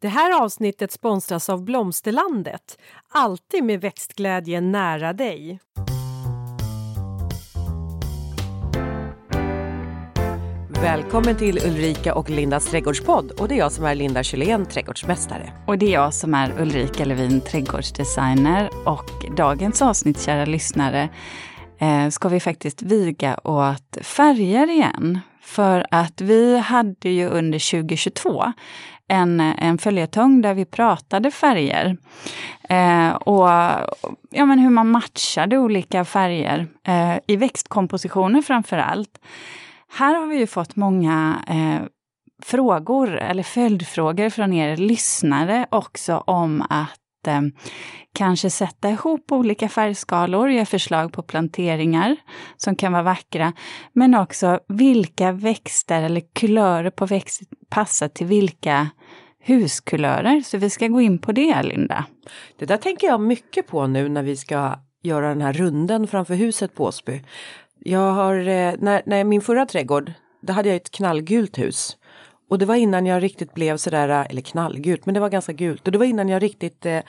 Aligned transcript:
Det 0.00 0.08
här 0.08 0.42
avsnittet 0.42 0.92
sponsras 0.92 1.48
av 1.48 1.64
Blomsterlandet. 1.64 2.78
Alltid 3.08 3.64
med 3.64 3.80
växtglädje 3.80 4.60
nära 4.60 5.12
dig. 5.12 5.60
Välkommen 10.82 11.36
till 11.36 11.58
Ulrika 11.66 12.14
och 12.14 12.30
Lindas 12.30 12.66
trädgårdspodd. 12.66 13.30
Och 13.30 13.48
det 13.48 13.54
är 13.54 13.58
jag 13.58 13.72
som 13.72 13.84
är 13.84 13.94
Linda 13.94 14.22
Kjellén, 14.22 14.66
trädgårdsmästare. 14.66 15.52
Och 15.66 15.78
det 15.78 15.86
är 15.86 15.92
jag 15.92 16.14
som 16.14 16.34
är 16.34 16.60
Ulrika 16.60 17.04
Levin, 17.04 17.40
trädgårdsdesigner. 17.40 18.70
Och 18.86 19.36
dagens 19.36 19.82
avsnitt, 19.82 20.20
kära 20.20 20.44
lyssnare, 20.44 21.08
eh, 21.78 22.08
ska 22.08 22.28
vi 22.28 22.40
faktiskt 22.40 22.82
viga 22.82 23.38
åt 23.44 23.98
färger 24.02 24.70
igen. 24.70 25.20
För 25.48 25.86
att 25.90 26.20
vi 26.20 26.58
hade 26.58 27.08
ju 27.08 27.28
under 27.28 27.70
2022 27.70 28.52
en, 29.08 29.40
en 29.40 29.78
följetong 29.78 30.42
där 30.42 30.54
vi 30.54 30.64
pratade 30.64 31.30
färger. 31.30 31.96
Eh, 32.68 33.10
och 33.10 33.48
ja, 34.30 34.46
men 34.46 34.58
hur 34.58 34.70
man 34.70 34.90
matchade 34.90 35.58
olika 35.58 36.04
färger 36.04 36.66
eh, 36.86 37.16
i 37.26 37.36
växtkompositioner 37.36 38.42
framför 38.42 38.78
allt. 38.78 39.20
Här 39.92 40.14
har 40.14 40.26
vi 40.26 40.38
ju 40.38 40.46
fått 40.46 40.76
många 40.76 41.42
eh, 41.48 41.86
frågor 42.42 43.16
eller 43.16 43.42
följdfrågor 43.42 44.30
från 44.30 44.52
er 44.52 44.76
lyssnare 44.76 45.66
också 45.70 46.16
om 46.16 46.62
att 46.70 47.00
eh, 47.26 47.40
kanske 48.12 48.50
sätta 48.50 48.90
ihop 48.90 49.32
olika 49.32 49.68
färgskalor, 49.68 50.50
ge 50.50 50.64
förslag 50.64 51.12
på 51.12 51.22
planteringar 51.22 52.16
som 52.56 52.76
kan 52.76 52.92
vara 52.92 53.02
vackra, 53.02 53.52
men 53.92 54.14
också 54.14 54.60
vilka 54.68 55.32
växter 55.32 56.02
eller 56.02 56.22
kulörer 56.34 56.90
på 56.90 57.06
växter 57.06 57.46
passar 57.70 58.08
till 58.08 58.26
vilka 58.26 58.88
huskulörer. 59.40 60.40
Så 60.40 60.58
vi 60.58 60.70
ska 60.70 60.88
gå 60.88 61.00
in 61.00 61.18
på 61.18 61.32
det, 61.32 61.62
Linda. 61.62 62.04
Det 62.58 62.66
där 62.66 62.76
tänker 62.76 63.06
jag 63.06 63.20
mycket 63.20 63.66
på 63.66 63.86
nu 63.86 64.08
när 64.08 64.22
vi 64.22 64.36
ska 64.36 64.78
göra 65.02 65.28
den 65.28 65.40
här 65.40 65.52
runden 65.52 66.06
framför 66.06 66.34
huset 66.34 66.74
på 66.74 66.84
Åsby. 66.84 67.22
Jag 67.80 68.12
har, 68.12 68.38
eh, 68.38 68.74
när, 68.78 69.02
när 69.06 69.24
min 69.24 69.40
förra 69.40 69.66
trädgård, 69.66 70.12
då 70.40 70.52
hade 70.52 70.68
jag 70.68 70.76
ett 70.76 70.90
knallgult 70.90 71.58
hus. 71.58 71.96
Och 72.48 72.58
det 72.58 72.66
var 72.66 72.74
innan 72.74 73.06
jag 73.06 73.22
riktigt 73.22 73.54
blev 73.54 73.76
sådär, 73.76 74.08
äh, 74.08 74.26
eller 74.30 74.42
knallgult, 74.42 75.06
men 75.06 75.14
det 75.14 75.20
var 75.20 75.28
ganska 75.28 75.52
gult. 75.52 75.86
Och 75.86 75.92
det 75.92 75.98
var 75.98 76.06
innan 76.06 76.28
jag 76.28 76.42
riktigt 76.42 76.86
eh, 76.86 77.00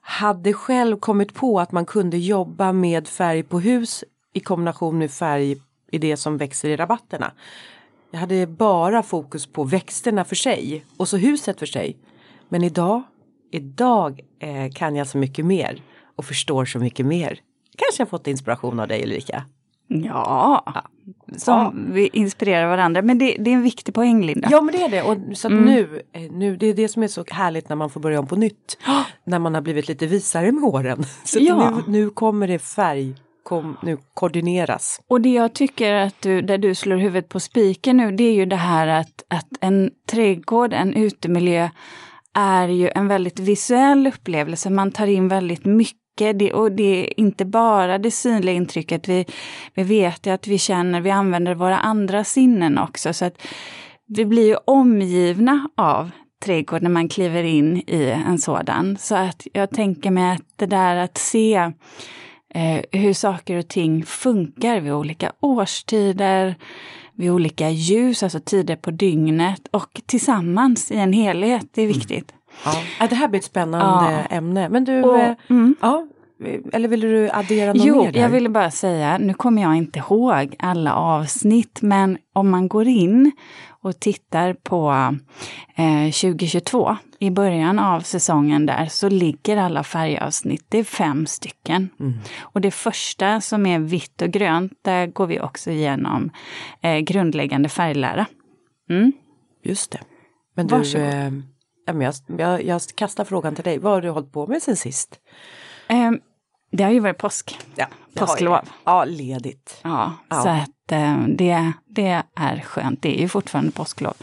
hade 0.00 0.52
själv 0.52 0.96
kommit 0.96 1.34
på 1.34 1.60
att 1.60 1.72
man 1.72 1.86
kunde 1.86 2.18
jobba 2.18 2.72
med 2.72 3.08
färg 3.08 3.42
på 3.42 3.60
hus 3.60 4.04
i 4.32 4.40
kombination 4.40 4.98
med 4.98 5.10
färg 5.10 5.56
i 5.90 5.98
det 5.98 6.16
som 6.16 6.36
växer 6.36 6.68
i 6.68 6.76
rabatterna. 6.76 7.32
Jag 8.10 8.20
hade 8.20 8.46
bara 8.46 9.02
fokus 9.02 9.46
på 9.46 9.64
växterna 9.64 10.24
för 10.24 10.36
sig 10.36 10.84
och 10.96 11.08
så 11.08 11.16
huset 11.16 11.58
för 11.58 11.66
sig. 11.66 11.96
Men 12.48 12.64
idag, 12.64 13.02
idag 13.50 14.20
eh, 14.38 14.72
kan 14.72 14.96
jag 14.96 15.06
så 15.06 15.18
mycket 15.18 15.44
mer 15.44 15.82
och 16.16 16.24
förstår 16.24 16.64
så 16.64 16.78
mycket 16.78 17.06
mer. 17.06 17.40
Kanske 17.76 18.00
jag 18.00 18.08
fått 18.08 18.26
inspiration 18.26 18.80
av 18.80 18.88
dig 18.88 19.02
Ulrika? 19.02 19.44
Ja, 19.88 20.64
som 21.36 21.54
ja. 21.54 21.72
vi 21.74 22.10
inspirerar 22.12 22.66
varandra. 22.66 23.02
Men 23.02 23.18
det, 23.18 23.36
det, 23.38 23.50
är 23.50 23.54
en 23.54 23.62
viktig 23.62 23.94
poäng 23.94 24.22
Linda. 24.22 24.48
Ja 24.50 24.60
men 24.60 24.74
det 24.74 24.82
är 24.82 24.88
det. 24.88 25.02
Och 25.02 25.36
så 25.36 25.48
mm. 25.48 25.64
nu, 25.64 26.02
eh, 26.12 26.32
nu, 26.32 26.56
det 26.56 26.66
är 26.66 26.74
det 26.74 26.88
som 26.88 27.02
är 27.02 27.08
så 27.08 27.24
härligt 27.30 27.68
när 27.68 27.76
man 27.76 27.90
får 27.90 28.00
börja 28.00 28.20
om 28.20 28.26
på 28.26 28.36
nytt. 28.36 28.78
när 29.24 29.38
man 29.38 29.54
har 29.54 29.60
blivit 29.60 29.88
lite 29.88 30.06
visare 30.06 30.52
med 30.52 30.64
åren. 30.64 31.04
Så 31.24 31.38
ja. 31.40 31.70
nu, 31.70 31.82
nu 31.86 32.10
kommer 32.10 32.48
det 32.48 32.58
färg 32.58 33.14
kom, 33.42 33.76
nu 33.82 33.98
koordineras. 34.14 35.00
Och 35.08 35.20
det 35.20 35.32
jag 35.32 35.52
tycker 35.52 35.94
att 35.94 36.22
du, 36.22 36.42
där 36.42 36.58
du 36.58 36.74
slår 36.74 36.96
huvudet 36.96 37.28
på 37.28 37.40
spiken 37.40 37.96
nu, 37.96 38.12
det 38.12 38.24
är 38.24 38.32
ju 38.32 38.46
det 38.46 38.56
här 38.56 38.86
att, 38.86 39.24
att 39.28 39.48
en 39.60 39.90
trädgård, 40.10 40.72
en 40.72 40.94
utemiljö, 40.94 41.68
är 42.34 42.68
ju 42.68 42.88
en 42.88 43.08
väldigt 43.08 43.38
visuell 43.38 44.06
upplevelse. 44.06 44.70
Man 44.70 44.92
tar 44.92 45.06
in 45.06 45.28
väldigt 45.28 45.64
mycket 45.64 46.03
det, 46.14 46.52
och 46.52 46.72
det 46.72 47.00
är 47.00 47.20
inte 47.20 47.44
bara 47.44 47.98
det 47.98 48.10
synliga 48.10 48.54
intrycket. 48.54 49.08
Vi, 49.08 49.26
vi 49.74 49.82
vet 49.82 50.26
att 50.26 50.46
vi 50.46 50.58
känner, 50.58 51.00
vi 51.00 51.10
använder 51.10 51.54
våra 51.54 51.78
andra 51.78 52.24
sinnen 52.24 52.78
också. 52.78 53.12
Så 53.12 53.24
att 53.24 53.46
vi 54.06 54.24
blir 54.24 54.46
ju 54.46 54.56
omgivna 54.64 55.68
av 55.76 56.10
trädgård 56.44 56.82
när 56.82 56.90
man 56.90 57.08
kliver 57.08 57.42
in 57.42 57.76
i 57.76 58.22
en 58.26 58.38
sådan. 58.38 58.96
Så 58.96 59.14
att 59.14 59.46
jag 59.52 59.70
tänker 59.70 60.10
mig 60.10 60.34
att 60.34 60.42
det 60.56 60.66
där 60.66 60.96
att 60.96 61.18
se 61.18 61.54
eh, 62.54 62.80
hur 62.92 63.12
saker 63.12 63.56
och 63.56 63.68
ting 63.68 64.04
funkar 64.04 64.80
vid 64.80 64.92
olika 64.92 65.32
årstider, 65.40 66.54
vid 67.12 67.30
olika 67.30 67.70
ljus, 67.70 68.22
alltså 68.22 68.40
tider 68.40 68.76
på 68.76 68.90
dygnet 68.90 69.68
och 69.70 70.00
tillsammans 70.06 70.90
i 70.90 70.96
en 70.96 71.12
helhet, 71.12 71.66
det 71.74 71.82
är 71.82 71.86
mm. 71.86 71.96
Ja. 72.64 73.06
Det 73.08 73.14
här 73.14 73.28
blir 73.28 73.40
ett 73.40 73.44
spännande 73.44 74.12
ja. 74.12 74.36
ämne. 74.36 74.68
Men 74.68 74.84
du, 74.84 75.02
och, 75.02 75.18
eh, 75.18 75.34
mm. 75.50 75.76
ja, 75.80 76.06
eller 76.72 76.88
vill 76.88 77.00
du 77.00 77.30
addera 77.30 77.72
något 77.72 77.84
jo, 77.84 78.02
mer? 78.02 78.10
Jo, 78.14 78.20
jag 78.20 78.28
ville 78.28 78.48
bara 78.48 78.70
säga, 78.70 79.18
nu 79.18 79.34
kommer 79.34 79.62
jag 79.62 79.76
inte 79.76 79.98
ihåg 79.98 80.56
alla 80.58 80.94
avsnitt, 80.94 81.82
men 81.82 82.18
om 82.32 82.50
man 82.50 82.68
går 82.68 82.88
in 82.88 83.32
och 83.68 84.00
tittar 84.00 84.54
på 84.54 84.90
eh, 85.76 86.12
2022, 86.12 86.96
i 87.18 87.30
början 87.30 87.78
av 87.78 88.00
säsongen 88.00 88.66
där, 88.66 88.86
så 88.86 89.08
ligger 89.08 89.56
alla 89.56 89.84
färgavsnitt, 89.84 90.64
det 90.68 90.78
är 90.78 90.84
fem 90.84 91.26
stycken. 91.26 91.88
Mm. 92.00 92.14
Och 92.40 92.60
det 92.60 92.70
första 92.70 93.40
som 93.40 93.66
är 93.66 93.78
vitt 93.78 94.22
och 94.22 94.30
grönt, 94.30 94.72
där 94.82 95.06
går 95.06 95.26
vi 95.26 95.40
också 95.40 95.70
igenom 95.70 96.30
eh, 96.80 96.98
grundläggande 96.98 97.68
färglära. 97.68 98.26
Mm. 98.90 99.12
Just 99.64 99.90
det. 99.90 100.00
Men 100.56 100.66
du, 100.66 100.98
eh, 100.98 101.30
jag, 101.86 102.14
jag, 102.38 102.64
jag 102.64 102.80
kastar 102.94 103.24
frågan 103.24 103.54
till 103.54 103.64
dig, 103.64 103.78
vad 103.78 103.92
har 103.92 104.00
du 104.00 104.10
hållit 104.10 104.32
på 104.32 104.46
med 104.46 104.62
sen 104.62 104.76
sist? 104.76 105.20
Eh, 105.88 106.10
det 106.70 106.84
har 106.84 106.90
ju 106.90 107.00
varit 107.00 107.18
påsk. 107.18 107.58
Ja, 107.74 107.86
Påsklov. 108.14 108.58
Ja, 108.84 109.04
ledigt. 109.04 109.80
Ja, 109.82 110.12
ja. 110.28 110.42
så 110.42 110.48
att 110.48 110.92
eh, 110.92 111.18
det, 111.28 111.72
det 111.86 112.22
är 112.34 112.60
skönt. 112.60 113.02
Det 113.02 113.18
är 113.18 113.20
ju 113.20 113.28
fortfarande 113.28 113.72
påsklov 113.72 114.14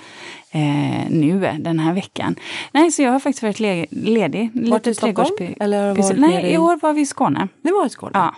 eh, 0.51 1.09
nu 1.09 1.57
den 1.59 1.79
här 1.79 1.93
veckan. 1.93 2.35
Nej, 2.71 2.91
så 2.91 3.01
jag 3.01 3.11
har 3.11 3.19
faktiskt 3.19 3.43
varit 3.43 3.59
le 3.59 3.85
ledig. 3.89 4.51
Var 4.53 4.87
i 4.87 4.95
Stockholm? 4.95 5.55
Eller 5.59 5.95
var 5.95 6.13
Nej, 6.13 6.53
i 6.53 6.57
år 6.57 6.79
var 6.81 6.93
vi 6.93 7.01
i 7.01 7.05
Skåne. 7.05 7.47
Det 7.61 7.71
var 7.71 7.85
i 7.85 7.89
Skåne? 7.89 8.11
Ja. 8.13 8.35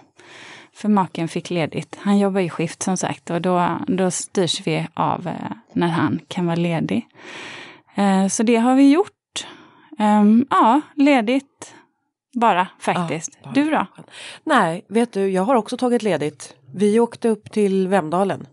För 0.73 0.89
maken 0.89 1.27
fick 1.27 1.49
ledigt. 1.49 1.97
Han 1.99 2.19
jobbar 2.19 2.41
i 2.41 2.49
skift 2.49 2.83
som 2.83 2.97
sagt 2.97 3.29
och 3.29 3.41
då, 3.41 3.77
då 3.87 4.11
styrs 4.11 4.67
vi 4.67 4.87
av 4.93 5.27
eh, 5.27 5.33
när 5.73 5.87
han 5.87 6.19
kan 6.27 6.45
vara 6.45 6.55
ledig. 6.55 7.07
Eh, 7.95 8.27
så 8.27 8.43
det 8.43 8.55
har 8.55 8.75
vi 8.75 8.91
gjort. 8.91 9.47
Um, 9.99 10.47
ja, 10.49 10.81
ledigt 10.95 11.75
bara 12.33 12.67
faktiskt. 12.79 13.37
Ja. 13.43 13.51
Du 13.53 13.69
då? 13.69 13.85
Nej, 14.43 14.85
vet 14.89 15.13
du, 15.13 15.29
jag 15.29 15.43
har 15.43 15.55
också 15.55 15.77
tagit 15.77 16.03
ledigt. 16.03 16.55
Vi 16.73 16.99
åkte 16.99 17.29
upp 17.29 17.51
till 17.51 17.87
Vemdalen. 17.87 18.47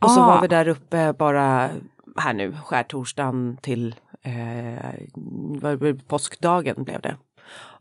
Och 0.00 0.08
ah. 0.10 0.14
så 0.14 0.20
var 0.20 0.40
vi 0.40 0.48
där 0.48 0.68
uppe 0.68 1.12
bara 1.12 1.70
här 2.16 2.32
nu, 2.32 2.56
skärtorsdagen 2.64 3.56
till 3.62 3.94
eh, 4.22 5.92
påskdagen 6.08 6.84
blev 6.84 7.00
det. 7.00 7.16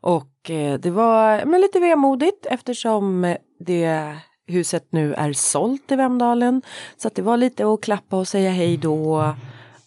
Och 0.01 0.49
eh, 0.49 0.79
det 0.79 0.91
var 0.91 1.45
men 1.45 1.61
lite 1.61 1.79
vemodigt 1.79 2.45
eftersom 2.45 3.35
det 3.59 4.15
huset 4.47 4.87
nu 4.89 5.13
är 5.13 5.33
sålt 5.33 5.91
i 5.91 5.95
Vemdalen. 5.95 6.61
Så 6.97 7.07
att 7.07 7.15
det 7.15 7.21
var 7.21 7.37
lite 7.37 7.73
att 7.73 7.81
klappa 7.81 8.17
och 8.17 8.27
säga 8.27 8.51
hej 8.51 8.77
då. 8.77 9.33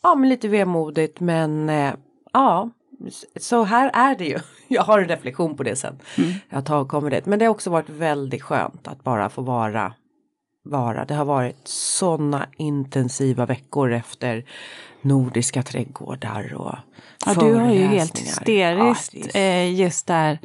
Ja 0.02 0.14
men 0.14 0.28
lite 0.28 0.48
vemodigt 0.48 1.20
men 1.20 1.68
eh, 1.68 1.94
ja 2.32 2.70
så 3.36 3.64
här 3.64 3.90
är 3.94 4.16
det 4.16 4.24
ju. 4.24 4.38
Jag 4.68 4.82
har 4.82 4.98
en 4.98 5.08
reflektion 5.08 5.56
på 5.56 5.62
det 5.62 5.76
sen. 5.76 5.98
Mm. 6.18 6.32
Jag 6.48 6.66
tar, 6.66 6.84
kommer 6.84 7.10
det. 7.10 7.26
Men 7.26 7.38
det 7.38 7.44
har 7.44 7.50
också 7.50 7.70
varit 7.70 7.88
väldigt 7.88 8.42
skönt 8.42 8.88
att 8.88 9.04
bara 9.04 9.30
få 9.30 9.42
vara. 9.42 9.94
vara. 10.62 11.04
Det 11.04 11.14
har 11.14 11.24
varit 11.24 11.68
sådana 11.68 12.46
intensiva 12.56 13.46
veckor 13.46 13.92
efter 13.92 14.44
nordiska 15.02 15.62
trädgårdar 15.62 16.54
och 16.54 16.74
Ja, 17.26 17.34
du 17.34 17.54
har 17.54 17.72
ju 17.72 17.86
helt 17.86 18.18
hysteriskt 18.18 19.14
ja. 19.14 19.40
Eh, 19.40 19.74
just 19.74 20.06
där 20.06 20.38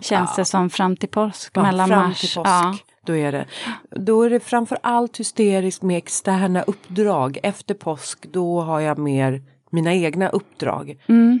känns 0.00 0.30
ja. 0.30 0.34
det 0.36 0.44
som 0.44 0.70
fram 0.70 0.96
till 0.96 1.08
påsk, 1.08 1.52
ja, 1.54 1.62
mellan 1.62 1.88
fram 1.88 2.08
mars. 2.08 2.20
Till 2.20 2.34
påsk. 2.34 2.48
Ja. 2.48 2.76
Då 3.08 3.16
är, 3.16 3.32
det, 3.32 3.46
då 3.90 4.22
är 4.22 4.30
det 4.30 4.40
framförallt 4.40 5.20
hysteriskt 5.20 5.82
med 5.82 5.98
externa 5.98 6.62
uppdrag. 6.62 7.38
Efter 7.42 7.74
påsk 7.74 8.26
då 8.32 8.60
har 8.60 8.80
jag 8.80 8.98
mer 8.98 9.42
mina 9.70 9.94
egna 9.94 10.28
uppdrag. 10.28 10.98
Mm. 11.06 11.40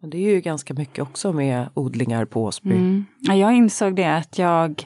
Men 0.00 0.10
det 0.10 0.16
är 0.16 0.34
ju 0.34 0.40
ganska 0.40 0.74
mycket 0.74 1.02
också 1.02 1.32
med 1.32 1.68
odlingar 1.74 2.24
på 2.24 2.44
Åsby. 2.44 2.74
Mm. 2.74 3.04
Jag 3.20 3.54
insåg 3.54 3.96
det 3.96 4.16
att 4.16 4.38
jag 4.38 4.84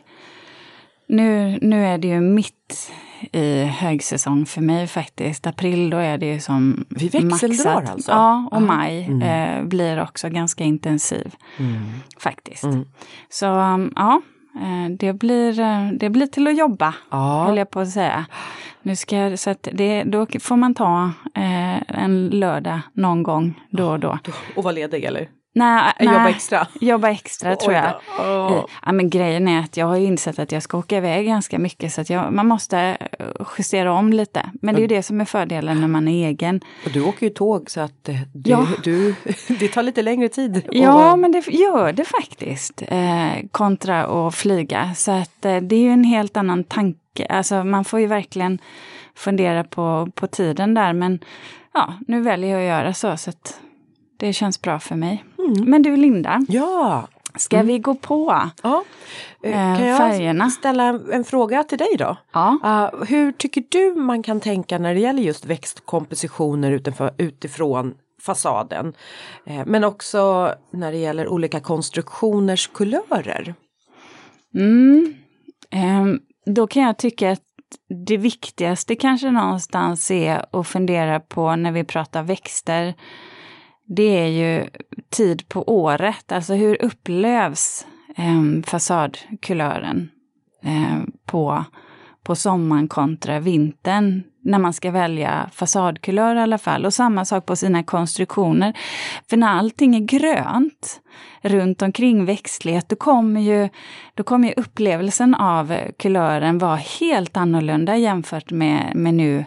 nu, 1.08 1.58
nu 1.62 1.86
är 1.86 1.98
det 1.98 2.08
ju 2.08 2.20
mitt 2.20 2.92
i 3.32 3.62
högsäsong 3.62 4.46
för 4.46 4.60
mig 4.60 4.86
faktiskt. 4.86 5.46
April 5.46 5.90
då 5.90 5.96
är 5.96 6.18
det 6.18 6.26
ju 6.26 6.40
som 6.40 6.84
Vi 6.88 7.08
växeldrar 7.08 7.82
alltså? 7.92 8.10
Ja, 8.10 8.48
och 8.52 8.62
maj 8.62 9.04
mm. 9.04 9.22
eh, 9.22 9.64
blir 9.64 10.02
också 10.02 10.28
ganska 10.28 10.64
intensiv. 10.64 11.34
Mm. 11.58 11.82
Faktiskt. 12.18 12.64
Mm. 12.64 12.84
Så 13.28 13.44
ja, 13.96 14.22
det, 14.98 15.12
blir, 15.12 15.60
eh, 15.60 15.88
det 15.92 16.10
blir 16.10 16.26
till 16.26 16.46
att 16.48 16.58
jobba, 16.58 16.94
Ja. 17.10 17.44
höll 17.46 17.56
jag 17.56 17.70
på 17.70 17.80
att 17.80 17.90
säga. 17.90 18.26
Nu 18.82 18.96
ska, 18.96 19.16
jag- 19.16 19.38
så 19.38 19.54
det, 19.62 20.02
då 20.04 20.26
får 20.40 20.56
man 20.56 20.74
ta 20.74 21.10
eh, 21.34 22.02
en 22.02 22.28
lördag 22.28 22.80
någon 22.92 23.22
gång 23.22 23.60
då 23.70 23.88
och 23.90 24.00
då. 24.00 24.18
Och 24.56 24.64
vara 24.64 24.72
ledig 24.74 25.04
eller? 25.04 25.28
Nej, 25.52 25.92
nej, 26.00 26.08
Jobba 26.08 26.28
extra? 26.28 26.66
Jobba 26.80 27.08
extra 27.10 27.56
tror 27.56 27.72
jag. 27.74 27.94
Åh. 28.18 28.64
Ja, 28.86 28.92
men 28.92 29.10
grejen 29.10 29.48
är 29.48 29.60
att 29.60 29.76
jag 29.76 29.86
har 29.86 29.96
ju 29.96 30.06
insett 30.06 30.38
att 30.38 30.52
jag 30.52 30.62
ska 30.62 30.78
åka 30.78 30.96
iväg 30.96 31.26
ganska 31.26 31.58
mycket 31.58 31.92
så 31.92 32.00
att 32.00 32.10
jag, 32.10 32.32
man 32.32 32.46
måste 32.46 32.78
eh, 33.18 33.26
justera 33.58 33.92
om 33.92 34.12
lite. 34.12 34.50
Men 34.62 34.74
det 34.74 34.78
är 34.78 34.82
ju 34.82 34.86
det 34.86 35.02
som 35.02 35.20
är 35.20 35.24
fördelen 35.24 35.80
när 35.80 35.88
man 35.88 36.08
är 36.08 36.28
egen. 36.28 36.60
Och 36.86 36.90
du 36.92 37.04
åker 37.04 37.26
ju 37.26 37.30
tåg 37.30 37.70
så 37.70 37.80
att 37.80 38.08
eh, 38.08 38.14
du, 38.34 38.50
Ja. 38.50 38.66
du, 38.84 39.14
det 39.60 39.68
tar 39.68 39.82
lite 39.82 40.02
längre 40.02 40.28
tid. 40.28 40.62
Ja, 40.72 41.12
Och- 41.12 41.18
men 41.18 41.32
det 41.32 41.46
gör 41.48 41.92
det 41.92 42.04
faktiskt. 42.04 42.82
Eh, 42.88 43.32
kontra 43.50 44.04
att 44.26 44.34
flyga. 44.34 44.94
Så 44.94 45.12
att 45.12 45.44
eh, 45.44 45.56
det 45.56 45.76
är 45.76 45.80
ju 45.82 45.90
en 45.92 46.04
helt 46.04 46.36
annan 46.36 46.64
tanke. 46.64 47.26
Alltså 47.28 47.64
man 47.64 47.84
får 47.84 48.00
ju 48.00 48.06
verkligen 48.06 48.58
fundera 49.14 49.64
på, 49.64 50.08
på 50.14 50.26
tiden 50.26 50.74
där. 50.74 50.92
Men 50.92 51.18
ja, 51.74 51.94
nu 52.08 52.20
väljer 52.20 52.50
jag 52.50 52.60
att 52.60 52.82
göra 52.84 52.94
så. 52.94 53.16
så 53.16 53.30
att 53.30 53.60
det 54.16 54.32
känns 54.32 54.62
bra 54.62 54.78
för 54.78 54.94
mig. 54.94 55.24
Men 55.66 55.82
du 55.82 55.96
Linda, 55.96 56.40
Ja, 56.48 57.08
ska 57.36 57.62
vi 57.62 57.78
gå 57.78 57.94
på? 57.94 58.50
ja. 58.62 58.84
Eh, 59.42 59.70
Eh, 59.72 59.78
kan 59.78 59.86
jag 59.88 59.98
färgerna. 59.98 60.50
ställa 60.50 61.00
en, 61.12 61.24
fråga 61.24 61.64
till 61.64 61.78
dig 61.78 61.96
då? 61.98 62.16
Ja. 62.32 62.58
Uh, 62.64 63.04
hur 63.04 63.32
tycker 63.32 63.64
du 63.68 63.94
man 64.00 64.22
kan 64.22 64.40
tänka 64.40 64.78
när 64.78 64.94
det 64.94 65.00
gäller 65.00 65.22
just 65.22 65.44
växtkompositioner 65.46 66.70
utifrån, 66.72 67.10
utifrån 67.18 67.94
fasaden? 68.22 68.92
Eh, 69.46 69.62
men 69.66 69.84
också 69.84 70.54
när 70.70 70.92
det 70.92 70.98
gäller 70.98 71.28
olika 71.28 71.60
konstruktioners 71.60 72.66
kulörer. 72.66 73.54
Mm. 74.54 75.14
Ehm, 75.70 76.20
då 76.46 76.66
kan 76.66 76.82
jag 76.82 76.98
tycka 76.98 77.30
att 77.30 77.42
det 78.06 78.16
viktigaste 78.16 78.96
kanske 78.96 79.30
någonstans 79.30 80.10
är 80.10 80.44
att 80.52 80.66
fundera 80.66 81.20
på 81.20 81.56
när 81.56 81.72
vi 81.72 81.84
pratar 81.84 82.22
växter. 82.22 82.94
Det 83.96 84.18
är 84.18 84.26
ju 84.26 84.66
tid 85.08 85.48
på 85.48 85.68
året, 85.68 86.32
alltså 86.32 86.54
hur 86.54 86.82
upplevs 86.82 87.86
eh, 88.16 88.62
fasadkulören 88.66 90.10
eh, 90.64 90.98
på, 91.26 91.64
på 92.22 92.34
sommaren 92.34 92.88
kontra 92.88 93.40
vintern 93.40 94.22
när 94.42 94.58
man 94.58 94.72
ska 94.72 94.90
välja 94.90 95.50
fasadkulör 95.52 96.36
i 96.36 96.40
alla 96.40 96.58
fall. 96.58 96.86
Och 96.86 96.94
samma 96.94 97.24
sak 97.24 97.46
på 97.46 97.56
sina 97.56 97.82
konstruktioner. 97.82 98.78
För 99.30 99.36
när 99.36 99.58
allting 99.58 99.96
är 99.96 100.00
grönt 100.00 101.00
runt 101.42 101.82
omkring 101.82 102.24
växtlighet, 102.24 102.88
då 102.88 102.96
kommer 102.96 103.40
ju, 103.40 103.68
då 104.14 104.22
kommer 104.22 104.48
ju 104.48 104.54
upplevelsen 104.56 105.34
av 105.34 105.74
kulören 105.98 106.58
vara 106.58 106.76
helt 106.76 107.36
annorlunda 107.36 107.96
jämfört 107.96 108.50
med, 108.50 108.92
med 108.94 109.14
nu 109.14 109.44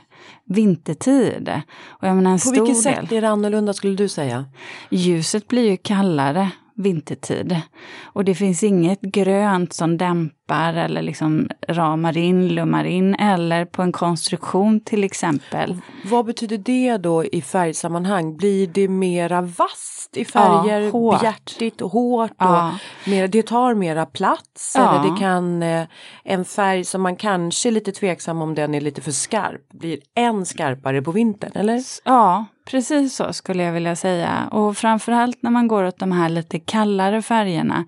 vintertid. 0.53 1.61
Och 1.85 2.07
jag 2.07 2.15
menar 2.15 2.31
en 2.31 2.37
På 2.37 2.41
stor 2.41 2.51
vilket 2.51 2.83
del. 2.83 2.95
sätt 2.95 3.11
är 3.11 3.21
det 3.21 3.29
annorlunda 3.29 3.73
skulle 3.73 3.95
du 3.95 4.07
säga? 4.07 4.45
Ljuset 4.89 5.47
blir 5.47 5.69
ju 5.69 5.77
kallare 5.77 6.51
vintertid. 6.75 7.61
Och 8.03 8.25
det 8.25 8.35
finns 8.35 8.63
inget 8.63 9.01
grönt 9.01 9.73
som 9.73 9.97
dämpar 9.97 10.33
eller 10.51 11.01
liksom 11.01 11.49
ramar 11.67 12.17
in, 12.17 12.47
lummar 12.47 12.83
in 12.85 13.15
eller 13.15 13.65
på 13.65 13.81
en 13.81 13.91
konstruktion 13.91 14.79
till 14.79 15.03
exempel. 15.03 15.77
Vad 16.05 16.25
betyder 16.25 16.57
det 16.57 16.97
då 16.97 17.25
i 17.25 17.41
färgsammanhang? 17.41 18.37
Blir 18.37 18.67
det 18.67 18.87
mera 18.87 19.41
vasst 19.41 20.17
i 20.17 20.25
färger, 20.25 20.79
Ja, 20.79 20.89
hårt. 20.89 21.21
bjärtigt 21.21 21.81
och 21.81 21.91
hårt? 21.91 22.31
Ja. 22.37 22.67
Och 23.03 23.07
mera, 23.09 23.27
det 23.27 23.43
tar 23.47 23.73
mera 23.73 24.05
plats 24.05 24.73
Ja. 24.77 24.99
eller 24.99 25.11
det 25.13 25.19
kan 25.19 25.63
eh, 25.63 25.85
en 26.23 26.45
färg 26.45 26.83
som 26.85 27.01
man 27.01 27.15
kanske 27.15 27.69
är 27.69 27.71
lite 27.71 27.91
tveksam 27.91 28.41
om 28.41 28.55
den 28.55 28.75
är 28.75 28.81
lite 28.81 29.01
för 29.01 29.11
skarp 29.11 29.69
blir 29.73 29.99
än 30.15 30.45
skarpare 30.45 31.01
på 31.01 31.11
vintern 31.11 31.51
eller? 31.55 31.81
Ja, 32.05 32.45
precis 32.65 33.15
så 33.15 33.33
skulle 33.33 33.63
jag 33.63 33.71
vilja 33.73 33.95
säga. 33.95 34.47
Och 34.51 34.77
framförallt 34.77 35.43
när 35.43 35.51
man 35.51 35.67
går 35.67 35.83
åt 35.83 35.99
de 35.99 36.11
här 36.11 36.29
lite 36.29 36.59
kallare 36.59 37.21
färgerna. 37.21 37.85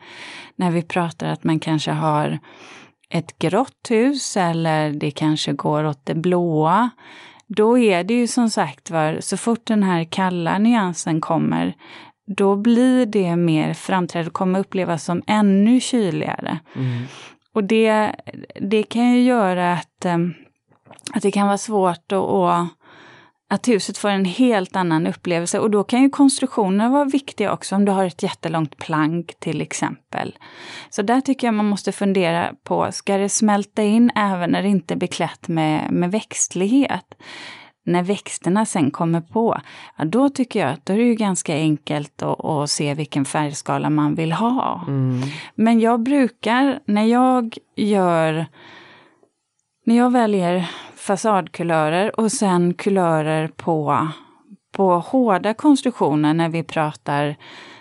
När 0.56 0.72
vi 0.72 0.82
pratar 0.82 1.28
att 1.28 1.44
man 1.44 1.60
kanske 1.60 1.92
har 1.92 2.40
ett 3.10 3.40
grått 3.40 3.88
hus 3.90 4.38
eller 4.38 4.92
det 4.92 5.12
kanske 5.12 5.54
går 5.54 5.84
åt 5.84 6.06
det 6.06 6.16
blåa. 6.16 6.90
Då 7.48 7.78
är 7.78 8.04
det 8.04 8.14
ju 8.14 8.28
som 8.28 8.50
sagt 8.50 8.92
var, 8.92 9.18
så 9.22 9.38
fort 9.38 9.66
den 9.66 9.84
här 9.84 10.04
kalla 10.04 10.58
nyansen 10.58 11.22
kommer, 11.22 11.74
då 12.28 12.56
blir 12.56 13.06
det 13.06 13.36
mer 13.36 13.74
framträdande 13.74 14.30
och 14.30 14.34
kommer 14.34 14.60
upplevas 14.60 15.04
som 15.04 15.22
ännu 15.28 15.80
kyligare. 15.80 16.60
Och 17.54 17.64
det, 17.64 18.16
det 18.62 18.84
kan 18.84 19.14
ju 19.14 19.24
göra 19.24 19.74
att, 19.74 20.06
eh, 20.06 20.18
att 21.14 21.22
det 21.22 21.32
kan 21.32 21.48
vara 21.48 21.58
svårt 21.58 22.12
att, 22.12 22.20
att 22.20 22.68
att 23.56 23.68
huset 23.68 23.98
får 23.98 24.10
en 24.10 24.26
helt 24.26 24.76
annan 24.76 25.08
upplevelse 25.08 25.60
och 25.60 25.72
då 25.72 25.84
kan 25.84 26.02
ju 26.02 26.10
konstruktioner 26.10 26.90
vara 26.90 27.06
viktiga 27.06 27.54
också 27.54 27.76
om 27.76 27.86
du 27.86 27.92
har 27.92 28.06
ett 28.06 28.24
jättelångt 28.24 28.78
plank 28.78 29.34
till 29.40 29.62
exempel. 29.62 30.38
Så 30.90 31.02
där 31.02 31.22
tycker 31.22 31.48
jag 31.48 31.54
man 31.54 31.66
måste 31.66 31.92
fundera 31.92 32.54
på, 32.64 32.92
ska 32.92 33.18
det 33.18 33.30
smälta 33.30 33.84
in 33.84 34.12
även 34.16 34.52
när 34.52 34.64
det 34.64 34.70
inte 34.70 34.94
är 34.94 34.98
beklätt 34.98 35.48
med, 35.48 35.92
med 35.92 36.12
växtlighet? 36.12 37.16
När 37.88 38.04
växterna 38.04 38.66
sen 38.66 38.92
kommer 38.92 39.22
på, 39.22 39.62
ja, 39.98 40.06
då 40.06 40.30
tycker 40.30 40.60
jag 40.60 40.70
att 40.70 40.86
då 40.86 40.94
är 40.94 40.98
det 40.98 41.04
ju 41.04 41.16
ganska 41.16 41.54
enkelt 41.54 42.22
att, 42.22 42.46
att 42.46 42.70
se 42.70 42.94
vilken 42.94 43.26
färgskala 43.26 43.90
man 43.90 44.16
vill 44.16 44.32
ha. 44.32 44.82
Men 45.56 45.80
jag 45.80 46.04
brukar, 46.04 46.80
när 46.86 47.04
jag 47.04 47.58
gör 47.76 48.46
när 49.86 49.98
jag 49.98 50.12
väljer 50.12 50.70
fasadkulörer 51.06 52.20
och 52.20 52.32
sen 52.32 52.74
kulörer 52.74 53.48
på, 53.48 54.08
på 54.72 55.00
hårda 55.00 55.54
konstruktioner 55.54 56.34
när 56.34 56.50
vi 56.50 56.64
pratar 56.64 57.36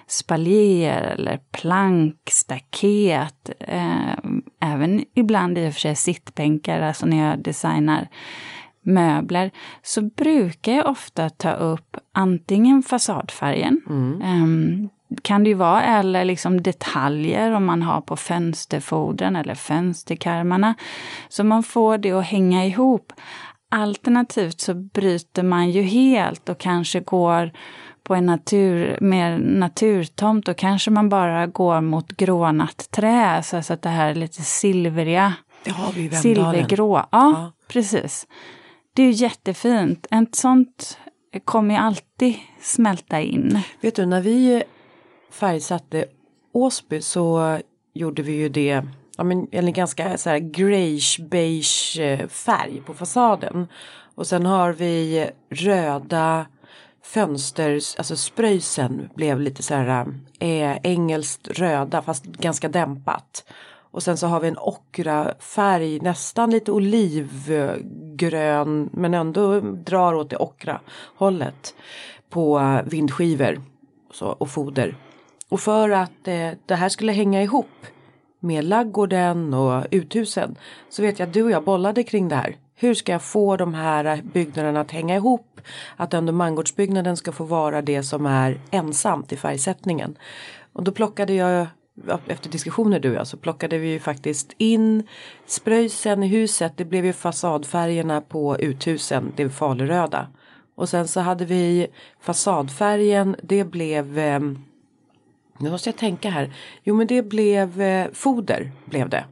spaljer 0.06 1.00
eller 1.02 1.40
plank, 1.52 2.16
staket, 2.30 3.50
eh, 3.60 4.14
även 4.60 5.04
ibland 5.14 5.58
i 5.58 5.68
och 5.68 5.72
för 5.72 5.80
sig 5.80 5.96
sittbänkar, 5.96 6.80
alltså 6.80 7.06
när 7.06 7.30
jag 7.30 7.42
designar 7.42 8.08
möbler, 8.82 9.50
så 9.82 10.02
brukar 10.02 10.72
jag 10.72 10.86
ofta 10.86 11.30
ta 11.30 11.52
upp 11.52 11.96
antingen 12.12 12.82
fasadfärgen, 12.82 13.80
ehm, 14.22 14.88
kan 15.22 15.44
det 15.44 15.48
ju 15.50 15.54
vara, 15.54 15.82
eller 15.84 16.24
liksom 16.24 16.62
detaljer 16.62 17.52
om 17.52 17.64
man 17.64 17.82
har 17.82 18.00
på 18.00 18.16
fönsterfodren 18.16 19.36
eller 19.36 19.54
fönsterkarmarna. 19.54 20.74
Så 21.28 21.44
man 21.44 21.62
får 21.62 21.98
det 21.98 22.12
att 22.12 22.24
hänga 22.24 22.66
ihop. 22.66 23.12
Alternativt 23.70 24.60
så 24.60 24.74
bryter 24.74 25.42
man 25.42 25.70
ju 25.70 25.82
helt 25.82 26.48
och 26.48 26.58
kanske 26.58 27.00
går 27.00 27.50
på 28.02 28.14
en 28.14 28.26
natur, 28.26 28.98
mer 29.00 29.38
naturtomt 29.38 30.48
och 30.48 30.56
kanske 30.56 30.90
man 30.90 31.08
bara 31.08 31.46
går 31.46 31.80
mot 31.80 32.08
grånat 32.16 32.88
trä 32.90 33.42
så 33.42 33.56
att 33.72 33.82
det 33.82 33.88
här 33.88 34.10
är 34.10 34.14
lite 34.14 34.42
silvriga, 34.42 35.32
Det 35.64 35.70
har 35.70 35.92
vi 35.92 36.04
i 36.04 36.10
silvergrå. 36.10 36.96
Ja, 36.96 37.06
Ja. 37.10 37.52
precis. 37.68 38.26
Det 38.94 39.02
är 39.02 39.06
ju 39.06 39.12
jättefint. 39.12 40.06
Ett 40.10 40.34
sånt 40.34 40.98
kommer 41.44 41.74
ju 41.74 41.80
alltid 41.80 42.34
smälta 42.60 43.20
in. 43.20 43.58
Vet 43.80 43.96
du, 43.96 44.06
när 44.06 44.20
vi 44.20 44.62
färgsatte 45.34 46.04
Åsby 46.52 47.02
så 47.02 47.58
gjorde 47.92 48.22
vi 48.22 48.32
ju 48.32 48.48
det, 48.48 48.82
ja 49.16 49.24
men 49.24 49.48
en 49.50 49.72
ganska 49.72 50.18
så 50.18 50.30
här 50.30 50.38
greyish 50.38 51.20
beige 51.20 51.98
eh, 52.00 52.28
färg 52.28 52.82
på 52.86 52.94
fasaden. 52.94 53.66
Och 54.14 54.26
sen 54.26 54.46
har 54.46 54.72
vi 54.72 55.30
röda 55.50 56.46
fönster, 57.02 57.72
alltså 57.98 58.16
spröjsen 58.16 59.10
blev 59.14 59.40
lite 59.40 59.62
så 59.62 59.74
här 59.74 60.06
eh, 60.38 60.76
engelskt 60.82 61.48
röda 61.48 62.02
fast 62.02 62.24
ganska 62.24 62.68
dämpat. 62.68 63.44
Och 63.90 64.02
sen 64.02 64.16
så 64.16 64.26
har 64.26 64.40
vi 64.40 64.48
en 64.48 64.58
ockrafärg, 64.58 66.00
nästan 66.00 66.50
lite 66.50 66.72
olivgrön 66.72 68.10
men 68.92 69.14
ändå 69.14 69.60
drar 69.60 70.14
åt 70.14 70.30
det 70.30 70.36
ockra 70.36 70.80
hållet 71.16 71.74
på 72.30 72.80
vindskivor 72.84 73.60
så, 74.12 74.26
och 74.26 74.50
foder. 74.50 74.96
Och 75.48 75.60
för 75.60 75.90
att 75.90 76.28
eh, 76.28 76.50
det 76.66 76.74
här 76.74 76.88
skulle 76.88 77.12
hänga 77.12 77.42
ihop 77.42 77.86
med 78.40 78.64
laggården 78.64 79.54
och 79.54 79.86
uthusen 79.90 80.56
så 80.88 81.02
vet 81.02 81.18
jag 81.18 81.26
att 81.26 81.34
du 81.34 81.42
och 81.42 81.50
jag 81.50 81.64
bollade 81.64 82.02
kring 82.02 82.28
det 82.28 82.36
här. 82.36 82.56
Hur 82.74 82.94
ska 82.94 83.12
jag 83.12 83.22
få 83.22 83.56
de 83.56 83.74
här 83.74 84.22
byggnaderna 84.32 84.80
att 84.80 84.90
hänga 84.90 85.16
ihop? 85.16 85.60
Att 85.96 86.14
ändå 86.14 86.32
mangårdsbyggnaden 86.32 87.16
ska 87.16 87.32
få 87.32 87.44
vara 87.44 87.82
det 87.82 88.02
som 88.02 88.26
är 88.26 88.60
ensamt 88.70 89.32
i 89.32 89.36
färgsättningen. 89.36 90.18
Och 90.72 90.82
då 90.82 90.92
plockade 90.92 91.34
jag 91.34 91.66
efter 92.26 92.50
diskussioner 92.50 93.00
du 93.00 93.10
och 93.10 93.16
jag 93.16 93.26
så 93.26 93.36
plockade 93.36 93.78
vi 93.78 93.88
ju 93.88 94.00
faktiskt 94.00 94.52
in 94.58 95.06
spröjsen 95.46 96.22
i 96.22 96.26
huset. 96.26 96.72
Det 96.76 96.84
blev 96.84 97.06
ju 97.06 97.12
fasadfärgerna 97.12 98.20
på 98.20 98.58
uthusen, 98.58 99.32
det 99.36 99.50
faluröda. 99.50 100.28
Och 100.74 100.88
sen 100.88 101.08
så 101.08 101.20
hade 101.20 101.44
vi 101.44 101.86
fasadfärgen, 102.20 103.36
det 103.42 103.64
blev 103.64 104.18
eh, 104.18 104.40
nu 105.58 105.70
måste 105.70 105.88
jag 105.88 105.96
tänka 105.96 106.30
här. 106.30 106.52
Jo 106.82 106.94
men 106.94 107.06
det 107.06 107.22
blev 107.22 107.80
eh, 107.80 108.06
foder 108.12 108.72
blev 108.84 109.08
det. 109.08 109.24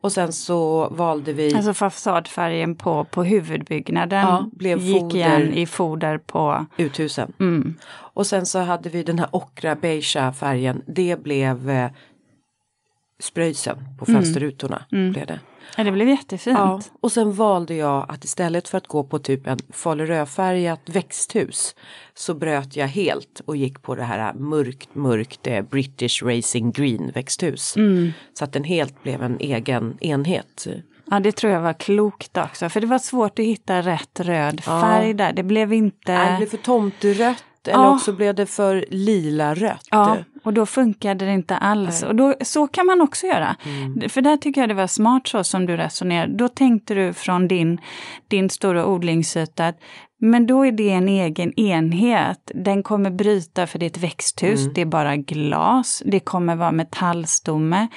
Och 0.00 0.12
sen 0.12 0.32
så 0.32 0.88
valde 0.88 1.32
vi 1.32 1.54
Alltså 1.54 1.74
fasadfärgen 1.74 2.74
på, 2.76 3.04
på 3.04 3.24
huvudbyggnaden 3.24 4.20
Ja, 4.20 4.48
blev 4.52 4.78
gick 4.78 5.00
foder. 5.00 5.16
igen 5.16 5.52
i 5.54 5.66
foder 5.66 6.18
på... 6.18 6.66
uthusen. 6.76 7.32
Mm. 7.40 7.74
Och 7.90 8.26
sen 8.26 8.46
så 8.46 8.58
hade 8.58 8.88
vi 8.88 9.02
den 9.02 9.18
här 9.18 9.28
ockra 9.32 9.74
beigea 9.74 10.32
färgen. 10.32 10.82
Det 10.86 11.22
blev 11.22 11.70
eh, 11.70 11.90
spröjsen 13.20 13.76
på 13.98 14.06
fönsterrutorna. 14.06 14.84
Blev 14.90 15.26
det. 15.26 15.40
Ja, 15.76 15.84
det 15.84 15.92
blev 15.92 16.08
jättefint. 16.08 16.58
Ja, 16.58 16.80
och 17.00 17.12
sen 17.12 17.32
valde 17.32 17.74
jag 17.74 18.06
att 18.08 18.24
istället 18.24 18.68
för 18.68 18.78
att 18.78 18.86
gå 18.86 19.04
på 19.04 19.18
typ 19.18 19.46
en 19.46 19.58
falurödfärgat 19.72 20.80
växthus 20.86 21.74
så 22.14 22.34
bröt 22.34 22.76
jag 22.76 22.86
helt 22.88 23.40
och 23.44 23.56
gick 23.56 23.82
på 23.82 23.94
det 23.94 24.02
här 24.02 24.34
mörkt, 24.34 24.94
mörkt 24.94 25.46
eh, 25.46 25.62
British 25.62 26.22
Racing 26.22 26.72
Green 26.72 27.10
växthus. 27.14 27.74
Så 28.34 28.44
att 28.44 28.52
den 28.52 28.64
helt 28.64 29.02
blev 29.02 29.22
en 29.22 29.36
egen 29.40 29.96
enhet. 30.00 30.66
Ja, 31.10 31.20
det 31.20 31.32
tror 31.32 31.52
jag 31.52 31.60
var 31.60 31.72
klokt 31.72 32.36
också. 32.36 32.68
För 32.68 32.80
det 32.80 32.86
var 32.86 32.98
svårt 32.98 33.38
att 33.38 33.44
hitta 33.44 33.82
rätt 33.82 34.20
röd 34.20 34.64
färg 34.64 35.14
där. 35.14 35.32
Det 35.32 35.42
blev 35.42 35.72
inte... 35.72 36.12
Nej, 36.12 36.30
det 36.30 36.36
blev 36.36 36.46
för 36.46 36.56
tomterött 36.56 37.44
eller 37.64 37.78
Ja. 37.84 37.94
också 37.94 38.12
blev 38.12 38.34
det 38.34 38.46
för 38.46 38.84
lila 38.90 39.54
rött. 39.54 39.88
Ja, 39.90 40.16
och 40.42 40.52
då 40.52 40.66
funkade 40.66 41.24
det 41.24 41.32
inte 41.32 41.56
alls. 41.56 42.02
Och 42.02 42.14
då, 42.14 42.34
så 42.40 42.66
kan 42.66 42.86
man 42.86 43.00
också 43.00 43.26
göra. 43.26 43.56
För 44.08 44.22
där 44.22 44.36
tycker 44.36 44.60
jag 44.60 44.70
det 44.70 44.74
var 44.74 44.86
smart 44.86 45.28
så 45.28 45.44
som 45.44 45.66
du 45.66 45.76
resonerade. 45.76 46.36
Då 46.36 46.48
tänkte 46.48 46.94
du 46.94 47.12
från 47.12 47.48
din, 47.48 47.80
din 48.28 48.50
stora 48.50 48.86
odlingsyta 48.86 49.66
att 49.66 49.78
men 50.24 50.46
då 50.46 50.66
är 50.66 50.72
det 50.72 50.90
en 50.90 51.08
egen 51.08 51.60
enhet. 51.60 52.50
Den 52.54 52.82
kommer 52.82 53.10
bryta 53.10 53.66
för 53.66 53.78
det 53.78 53.86
är 53.86 53.90
ett 53.90 53.98
växthus, 53.98 54.60
det 54.74 54.80
är 54.80 54.86
bara 54.86 55.16
glas, 55.16 56.02
det 56.06 56.20
kommer 56.20 56.56
vara 56.56 56.72
metallstomme. 56.72 57.88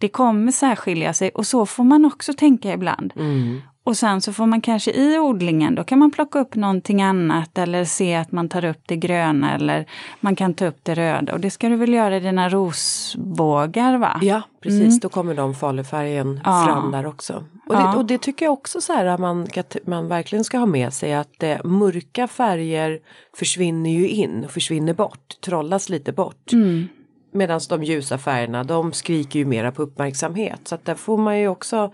Det 0.00 0.08
kommer 0.08 0.52
särskilja 0.52 1.14
sig 1.14 1.30
och 1.30 1.46
så 1.46 1.66
får 1.66 1.84
man 1.84 2.04
också 2.04 2.32
tänka 2.32 2.72
ibland. 2.72 3.12
Mm. 3.16 3.60
Och 3.86 3.96
sen 3.96 4.20
så 4.20 4.32
får 4.32 4.46
man 4.46 4.60
kanske 4.60 4.90
i 4.90 5.18
odlingen, 5.18 5.74
då 5.74 5.84
kan 5.84 5.98
man 5.98 6.10
plocka 6.10 6.38
upp 6.38 6.54
någonting 6.54 7.02
annat 7.02 7.58
eller 7.58 7.84
se 7.84 8.14
att 8.14 8.32
man 8.32 8.48
tar 8.48 8.64
upp 8.64 8.80
det 8.86 8.96
gröna 8.96 9.54
eller 9.54 9.86
man 10.20 10.36
kan 10.36 10.54
ta 10.54 10.66
upp 10.66 10.78
det 10.82 10.94
röda. 10.94 11.32
Och 11.32 11.40
det 11.40 11.50
ska 11.50 11.68
du 11.68 11.76
väl 11.76 11.92
göra 11.94 12.16
i 12.16 12.20
dina 12.20 12.48
rosbågar 12.48 13.98
va? 13.98 14.18
Ja 14.22 14.42
precis, 14.62 15.00
då 15.00 15.08
kommer 15.08 15.34
de 15.34 15.54
falufärgen 15.54 16.28
Mm. 16.28 16.40
Ja. 16.44 16.64
fram 16.66 16.90
där 16.90 17.06
också. 17.06 17.34
Och, 17.68 17.74
Ja. 17.74 17.90
det, 17.92 17.98
och 17.98 18.04
det 18.04 18.18
tycker 18.18 18.46
jag 18.46 18.52
också 18.52 18.80
så 18.80 18.92
här 18.92 19.06
att 19.06 19.20
man, 19.20 19.46
man 19.86 20.08
verkligen 20.08 20.44
ska 20.44 20.58
ha 20.58 20.66
med 20.66 20.92
sig 20.92 21.14
att 21.14 21.42
eh, 21.42 21.64
mörka 21.64 22.28
färger 22.28 22.98
försvinner 23.36 23.90
ju 23.90 24.08
in 24.08 24.44
och 24.44 24.50
försvinner 24.50 24.94
bort, 24.94 25.40
trollas 25.44 25.88
lite 25.88 26.12
bort. 26.12 26.52
Mm. 26.52 26.88
Medan 27.32 27.60
de 27.68 27.84
ljusa 27.84 28.18
färgerna 28.18 28.64
de 28.64 28.92
skriker 28.92 29.38
ju 29.38 29.44
mera 29.44 29.72
på 29.72 29.82
uppmärksamhet. 29.82 30.60
Så 30.64 30.74
att 30.74 30.84
där 30.84 30.94
får 30.94 31.18
man 31.18 31.38
ju 31.38 31.48
också 31.48 31.92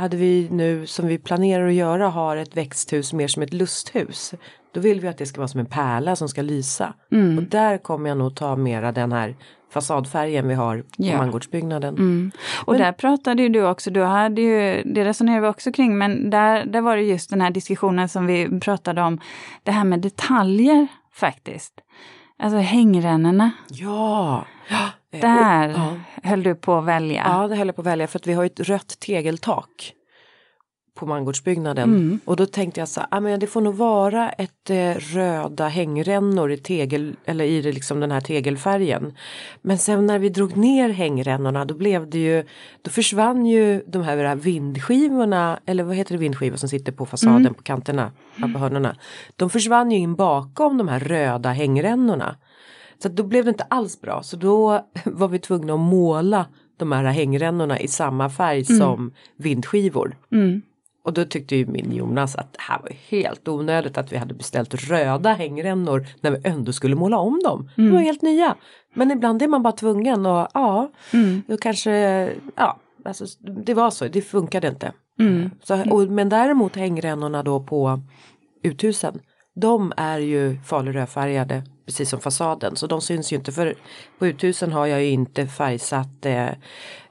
hade 0.00 0.16
vi 0.16 0.48
nu 0.50 0.86
som 0.86 1.06
vi 1.06 1.18
planerar 1.18 1.66
att 1.68 1.74
göra 1.74 2.08
har 2.08 2.36
ett 2.36 2.56
växthus 2.56 3.12
mer 3.12 3.28
som 3.28 3.42
ett 3.42 3.52
lusthus. 3.52 4.34
Då 4.74 4.80
vill 4.80 5.00
vi 5.00 5.08
att 5.08 5.18
det 5.18 5.26
ska 5.26 5.38
vara 5.40 5.48
som 5.48 5.60
en 5.60 5.66
pärla 5.66 6.16
som 6.16 6.28
ska 6.28 6.42
lysa. 6.42 6.94
Mm. 7.12 7.38
Och 7.38 7.44
där 7.44 7.78
kommer 7.78 8.08
jag 8.08 8.18
nog 8.18 8.36
ta 8.36 8.56
mera 8.56 8.92
den 8.92 9.12
här 9.12 9.36
fasadfärgen 9.72 10.48
vi 10.48 10.54
har 10.54 10.78
på 10.78 10.84
Ja. 10.96 11.16
mangårdsbyggnaden. 11.18 11.94
Mm. 11.94 12.30
Och 12.64 12.72
Men- 12.72 12.82
där 12.82 12.92
pratade 12.92 13.42
ju 13.42 13.48
du 13.48 13.66
också, 13.66 13.90
du 13.90 14.02
hade 14.02 14.40
ju, 14.42 14.82
det 14.82 15.04
resonerade 15.04 15.40
vi 15.42 15.46
också 15.48 15.72
kring, 15.72 15.98
men 15.98 16.30
där, 16.30 16.64
där 16.64 16.80
var 16.80 16.96
det 16.96 17.02
just 17.02 17.30
den 17.30 17.40
här 17.40 17.50
diskussionen 17.50 18.08
som 18.08 18.26
vi 18.26 18.60
pratade 18.60 19.02
om, 19.02 19.20
det 19.62 19.70
här 19.72 19.84
med 19.84 20.00
detaljer 20.00 20.86
faktiskt. 21.14 21.72
Alltså 22.38 22.58
hängrännorna, 22.58 23.50
Ja! 23.68 24.44
Ja. 25.10 25.18
eh, 25.18 25.22
där 25.22 25.68
och- 25.68 25.74
ja. 26.22 26.28
höll 26.30 26.42
du 26.42 26.54
på 26.54 26.74
att 26.74 26.84
välja. 26.84 27.22
ja, 27.28 27.48
det 27.48 27.56
höll 27.56 27.66
jag 27.66 27.76
på 27.76 27.82
att 27.82 27.86
välja 27.86 28.06
för 28.06 28.18
att 28.18 28.26
vi 28.26 28.32
har 28.32 28.44
ett 28.44 28.60
rött 28.60 29.00
tegeltak 29.00 29.92
på 30.94 31.06
mangårdsbyggnaden. 31.06 31.88
Mm. 31.88 32.20
Och 32.24 32.36
då 32.36 32.46
tänkte 32.46 32.80
jag 32.80 32.88
så 32.88 33.00
här, 33.00 33.08
ah, 33.10 33.20
men 33.20 33.40
det 33.40 33.46
får 33.46 33.60
nog 33.60 33.74
vara 33.74 34.30
ett 34.30 34.70
eh, 34.70 34.94
röda 34.94 35.68
hängrännor 35.68 36.52
i 36.52 36.56
tegel, 36.56 37.16
eller 37.24 37.44
i 37.44 37.60
det, 37.62 37.72
liksom 37.72 38.00
den 38.00 38.10
här 38.10 38.20
tegelfärgen. 38.20 39.14
Men 39.62 39.78
sen 39.78 40.06
när 40.06 40.18
vi 40.18 40.28
drog 40.28 40.56
ner 40.56 40.88
hängrännorna 40.88 41.64
då 41.64 41.74
blev 41.74 42.10
det 42.10 42.18
ju, 42.18 42.44
då 42.82 42.90
försvann 42.90 43.46
ju 43.46 43.82
de 43.86 44.02
här 44.02 44.34
vindskivorna, 44.36 45.60
eller 45.66 45.84
vad 45.84 45.96
heter 45.96 46.12
det 46.14 46.18
vindskivor 46.18 46.56
som 46.56 46.68
sitter 46.68 46.92
på 46.92 47.06
fasaden 47.06 47.36
Mm. 47.40 47.54
på 47.54 47.62
kanterna, 47.62 48.12
på 48.52 48.58
hörnorna. 48.58 48.96
De 49.36 49.50
försvann 49.50 49.90
ju 49.90 49.98
in 49.98 50.14
bakom 50.14 50.78
de 50.78 50.88
här 50.88 51.00
röda 51.00 51.50
hängrännorna. 51.52 52.36
Så 53.02 53.08
då 53.08 53.22
blev 53.22 53.44
det 53.44 53.48
inte 53.48 53.64
alls 53.64 54.00
bra 54.00 54.22
så 54.22 54.36
då 54.36 54.86
var 55.04 55.28
vi 55.28 55.38
tvungna 55.38 55.74
att 55.74 55.80
måla 55.80 56.46
de 56.76 56.92
här 56.92 57.04
hängrännorna 57.04 57.80
i 57.80 57.88
samma 57.88 58.30
färg 58.30 58.64
som 58.64 59.12
vindskivor. 59.36 60.16
Mm. 60.32 60.62
Och 61.04 61.12
då 61.12 61.24
tyckte 61.24 61.56
ju 61.56 61.66
min 61.66 61.92
Jonas 61.92 62.36
att 62.36 62.52
det 62.52 62.60
här 62.60 62.78
var 62.82 62.92
helt 63.08 63.48
onödigt 63.48 63.98
att 63.98 64.12
vi 64.12 64.16
hade 64.16 64.34
beställt 64.34 64.74
röda 64.74 65.32
hängrännor 65.32 66.06
när 66.20 66.30
vi 66.30 66.40
ändå 66.44 66.72
skulle 66.72 66.94
måla 66.94 67.18
om 67.18 67.40
dem. 67.44 67.70
De 67.76 67.92
var 67.92 68.00
helt 68.00 68.22
nya. 68.22 68.56
Men 68.94 69.10
ibland 69.10 69.42
är 69.42 69.48
man 69.48 69.62
bara 69.62 69.72
tvungen 69.72 70.26
och 70.26 70.48
ja, 70.54 70.90
Mm. 71.12 71.42
då 71.46 71.56
kanske, 71.56 71.90
ja, 72.56 72.78
alltså, 73.04 73.24
det 73.64 73.74
var 73.74 73.90
så, 73.90 74.08
det 74.08 74.22
funkade 74.22 74.68
inte. 74.68 74.92
Mm. 75.18 75.50
Så, 75.62 75.90
och, 75.90 76.02
men 76.10 76.28
däremot 76.28 76.76
hängrännorna 76.76 77.42
då 77.42 77.60
på 77.60 78.00
uthusen, 78.62 79.20
de 79.54 79.92
är 79.96 80.18
ju 80.18 80.56
falurödfärgade 80.64 81.62
precis 81.90 82.10
som 82.10 82.20
fasaden 82.20 82.76
så 82.76 82.86
de 82.86 83.00
syns 83.00 83.32
ju 83.32 83.36
inte 83.36 83.52
för 83.52 83.74
på 84.18 84.26
uthusen 84.26 84.72
har 84.72 84.86
jag 84.86 85.02
ju 85.02 85.10
inte 85.10 85.46
färgsatt 85.46 86.26
eh, 86.26 86.48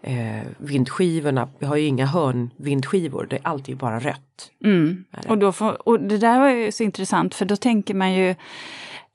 eh, 0.01 0.43
vindskivorna, 0.57 1.49
jag 1.59 1.67
har 1.67 1.75
ju 1.75 1.85
inga 1.85 2.05
hörnvindskivor, 2.05 3.27
det 3.29 3.35
är 3.35 3.47
alltid 3.47 3.77
bara 3.77 3.99
rött. 3.99 4.51
Mm. 4.63 5.05
Och, 5.27 5.37
då 5.37 5.51
får, 5.51 5.87
och 5.87 5.99
det 5.99 6.17
där 6.17 6.39
var 6.39 6.49
ju 6.49 6.71
så 6.71 6.83
intressant 6.83 7.35
för 7.35 7.45
då 7.45 7.55
tänker 7.55 7.93
man 7.93 8.13
ju 8.13 8.35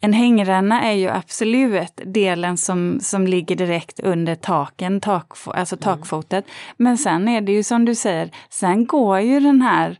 en 0.01 0.13
hängränna 0.13 0.83
är 0.83 0.93
ju 0.93 1.09
absolut 1.09 2.01
delen 2.05 2.57
som, 2.57 2.99
som 3.01 3.27
ligger 3.27 3.57
direkt 3.57 4.01
under 4.01 4.35
taken, 4.35 5.01
tak, 5.01 5.33
alltså 5.47 5.77
takfotet. 5.77 6.45
Men 6.77 6.99
sen 6.99 7.29
är 7.29 7.41
det 7.41 7.53
ju 7.53 7.63
som 7.63 7.85
du 7.85 7.95
säger, 7.95 8.31
sen 8.51 8.87
går 8.87 9.21
ju 9.21 9.41
den 9.41 9.63
här, 9.63 9.99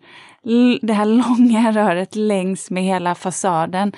det 0.83 0.93
här 0.93 1.05
långa 1.05 1.73
röret 1.73 2.17
längs 2.17 2.71
med 2.71 2.83
hela 2.83 3.15
fasaden. 3.15 3.93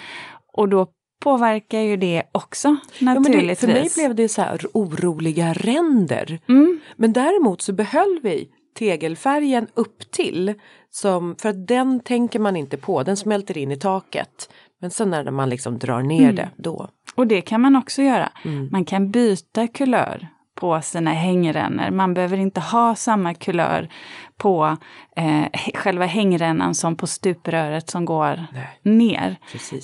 Och 0.53 0.69
då 0.69 0.87
påverkar 1.31 1.81
ju 1.81 1.97
det 1.97 2.23
också 2.33 2.69
Ja, 2.69 2.77
men 2.99 3.23
det, 3.23 3.29
naturligtvis. 3.29 3.61
för 3.61 3.67
mig 3.69 3.91
blev 3.95 4.15
det 4.15 4.29
så 4.29 4.43
här 4.43 4.61
oroliga 4.75 5.53
ränder. 5.53 6.39
mm. 6.49 6.81
Men 6.97 7.13
däremot 7.13 7.63
så 7.63 7.73
behöll 7.73 8.21
vi 8.23 8.49
tegelfärgen 8.79 9.67
upp 9.75 10.11
till 10.11 10.55
som, 10.91 11.37
för 11.39 11.49
att 11.49 11.67
den 11.67 12.01
tänker 12.01 12.39
man 12.39 12.57
inte 12.57 12.77
på, 12.77 13.03
den 13.03 13.17
smälter 13.17 13.59
in 13.59 13.73
i 13.73 13.77
taket. 13.77 14.51
Men 14.81 14.91
sen 14.91 15.11
när 15.11 15.31
man 15.31 15.49
liksom 15.51 15.79
drar 15.79 16.03
ner 16.03 16.23
Mm. 16.23 16.35
det, 16.37 16.49
då. 16.57 16.89
Och 17.15 17.27
det 17.27 17.41
kan 17.41 17.61
man 17.61 17.77
också 17.77 18.03
göra. 18.03 18.33
Mm. 18.45 18.69
Man 18.73 18.85
kan 18.85 19.11
byta 19.11 19.67
kulör 19.69 20.29
på 20.57 20.81
sina 20.83 21.13
hängrännor. 21.13 21.91
Man 21.91 22.15
behöver 22.15 22.37
inte 22.37 22.61
ha 22.61 22.95
samma 22.95 23.35
kulör 23.35 23.89
på 24.37 24.77
eh, 25.17 25.43
själva 25.75 26.07
hängrännan 26.07 26.75
som 26.75 26.97
på 26.97 27.07
stupröret 27.07 27.91
som 27.91 28.05
går 28.05 28.47
Nej, 28.53 28.79
ner. 28.83 29.37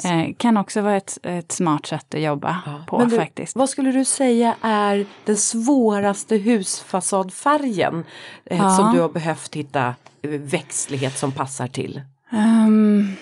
Eh, 0.05 0.35
kan 0.37 0.57
också 0.57 0.81
vara 0.81 0.97
ett, 0.97 1.19
ett 1.23 1.53
smart 1.53 1.87
sätt 1.87 2.15
att 2.15 2.21
jobba 2.21 2.63
Ja. 2.67 2.85
på 2.87 3.05
du, 3.05 3.17
faktiskt. 3.17 3.57
Vad 3.57 3.69
skulle 3.69 3.93
du 3.93 4.05
säga 4.05 4.55
är 4.63 5.07
den 5.25 5.37
svåraste 5.37 6.37
husfasadfärgen 6.37 8.05
eh, 8.45 8.59
Ja. 8.59 8.71
som 8.77 8.95
du 8.95 9.01
har 9.01 9.09
behövt 9.09 9.55
hitta 9.57 9.95
eh, 10.23 10.31
växtlighet 10.31 11.19
som 11.19 11.33
passar 11.33 11.67
till? 11.69 12.01
Ehm, 12.33 13.17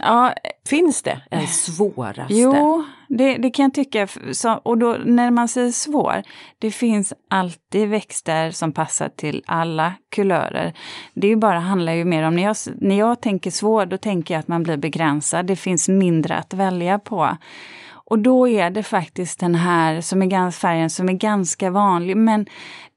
ja, 0.00 0.34
Finns 0.70 1.02
det 1.02 1.20
en 1.30 1.46
svåraste? 1.46 2.34
Jo, 2.34 2.84
det, 3.08 3.36
det 3.36 3.50
kan 3.50 3.62
jag 3.62 3.74
tycka. 3.74 4.08
Så, 4.32 4.52
och 4.52 4.78
då, 4.78 4.96
när 5.04 5.30
man 5.30 5.48
säger 5.48 5.70
svår, 5.70 6.22
det 6.58 6.70
finns 6.70 7.12
alltid 7.28 7.88
växter 7.88 8.50
som 8.50 8.72
passar 8.72 9.08
till 9.08 9.42
alla 9.46 9.94
kulörer. 10.10 10.74
Det 11.14 11.32
är 11.32 11.36
bara, 11.36 11.58
handlar 11.58 11.92
ju 11.92 12.04
mer 12.04 12.22
om, 12.22 12.36
när 12.36 12.42
jag, 12.42 12.56
när 12.80 12.98
jag 12.98 13.20
tänker 13.20 13.50
svår, 13.50 13.86
då 13.86 13.96
tänker 13.96 14.34
jag 14.34 14.38
att 14.40 14.48
man 14.48 14.62
blir 14.62 14.76
begränsad. 14.76 15.46
Det 15.46 15.56
finns 15.56 15.88
mindre 15.88 16.36
att 16.36 16.54
välja 16.54 16.98
på. 16.98 17.36
Och 18.10 18.18
då 18.18 18.48
är 18.48 18.70
det 18.70 18.82
faktiskt 18.82 19.40
den 19.40 19.54
här 19.54 20.00
som 20.00 20.22
är 20.22 20.50
färgen 20.50 20.90
som 20.90 21.08
är 21.08 21.12
ganska 21.12 21.70
vanlig, 21.70 22.16
men 22.16 22.46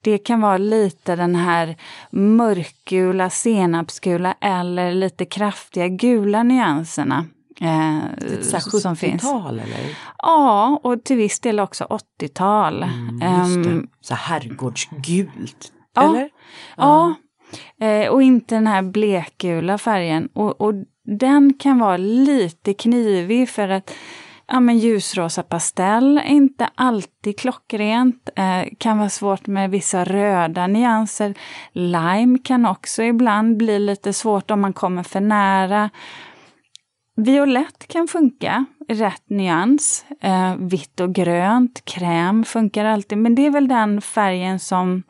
det 0.02 0.18
kan 0.18 0.42
vara 0.42 0.58
lite 0.58 1.16
den 1.16 1.36
här 1.36 1.76
mörkgula, 2.12 3.30
senapsgula 3.30 4.36
eller 4.42 4.94
lite 4.94 5.26
kraftiga 5.26 5.88
gula 5.88 6.44
nyanserna. 6.44 7.26
Eh, 7.62 8.00
som 8.82 8.96
finns. 8.96 9.24
70-tal 9.24 9.60
eller? 9.60 9.98
Ja, 10.18 10.80
och 10.84 11.04
till 11.04 11.18
viss 11.18 11.40
del 11.40 11.60
också 11.60 11.84
80-tal. 12.20 12.84
Mm, 12.84 13.20
det. 13.64 13.88
Så 14.02 14.14
herrgårdsgult. 14.16 15.72
Ja. 15.94 16.10
Eller? 16.10 16.30
Ja, 16.78 17.14
eh, 17.82 18.10
och 18.10 18.24
inte 18.24 18.56
den 18.56 18.68
här 18.68 18.82
blekgula 18.82 19.78
färgen. 19.78 20.30
Och, 20.34 20.62
och 20.62 20.74
den 21.06 21.54
kan 21.54 21.80
vara 21.80 21.98
lite 21.98 22.74
knivig 22.74 23.50
för 23.50 23.70
att 23.70 23.92
Ja 24.48 24.60
men 24.60 24.78
ljusrosa 24.78 25.44
pastell 25.44 26.18
är 26.18 26.24
inte 26.24 26.70
alltid 26.76 27.40
klockrent. 27.40 28.30
Eh, 28.36 28.64
kan 28.78 28.98
vara 28.98 29.10
svårt 29.10 29.48
med 29.48 29.70
vissa 29.72 30.04
röda 30.04 30.68
nyanser. 30.68 31.34
Lime 31.72 32.40
kan 32.44 32.66
också 32.66 33.04
ibland 33.04 33.58
bli 33.58 33.80
lite 33.80 34.14
svårt 34.14 34.52
om 34.52 34.62
man 34.62 34.74
kommer 34.74 35.04
för 35.04 35.20
nära. 35.20 35.90
Violett 37.16 37.88
kan 37.88 38.08
funka, 38.08 38.66
rätt 38.88 39.30
nyans. 39.30 40.06
Eh, 40.22 40.56
vitt 40.56 41.00
och 41.00 41.16
grönt, 41.16 41.86
kräm 41.86 42.44
funkar 42.44 42.86
alltid, 42.86 43.18
men 43.18 43.36
det 43.36 43.46
är 43.46 43.52
väl 43.52 43.68
den 43.68 44.02
färgen 44.02 44.60
som 44.60 45.04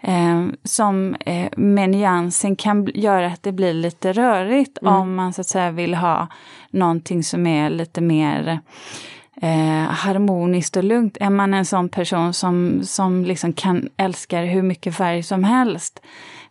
eh, 0.00 0.46
som 0.64 1.14
eh, 1.14 1.48
med 1.56 1.90
nyansen 1.90 2.56
kan 2.56 2.88
göra 2.94 3.26
att 3.26 3.42
det 3.42 3.52
blir 3.52 3.74
lite 3.74 4.12
rörigt 4.12 4.78
mm. 4.82 4.94
om 4.94 5.14
man 5.14 5.32
så 5.32 5.40
att 5.40 5.46
säga 5.46 5.70
vill 5.70 5.94
ha 5.94 6.28
någonting 6.70 7.22
som 7.22 7.46
är 7.46 7.70
lite 7.70 8.00
mer 8.00 8.60
eh, 9.42 9.90
harmoniskt 9.90 10.76
och 10.76 10.84
lugnt. 10.84 11.16
Är 11.20 11.30
man 11.30 11.54
en 11.54 11.64
sån 11.64 11.88
person 11.88 12.34
som, 12.34 12.80
som 12.82 13.24
liksom 13.24 13.52
kan 13.52 13.88
älskar 13.96 14.44
hur 14.44 14.62
mycket 14.62 14.96
färg 14.96 15.22
som 15.22 15.44
helst, 15.44 16.02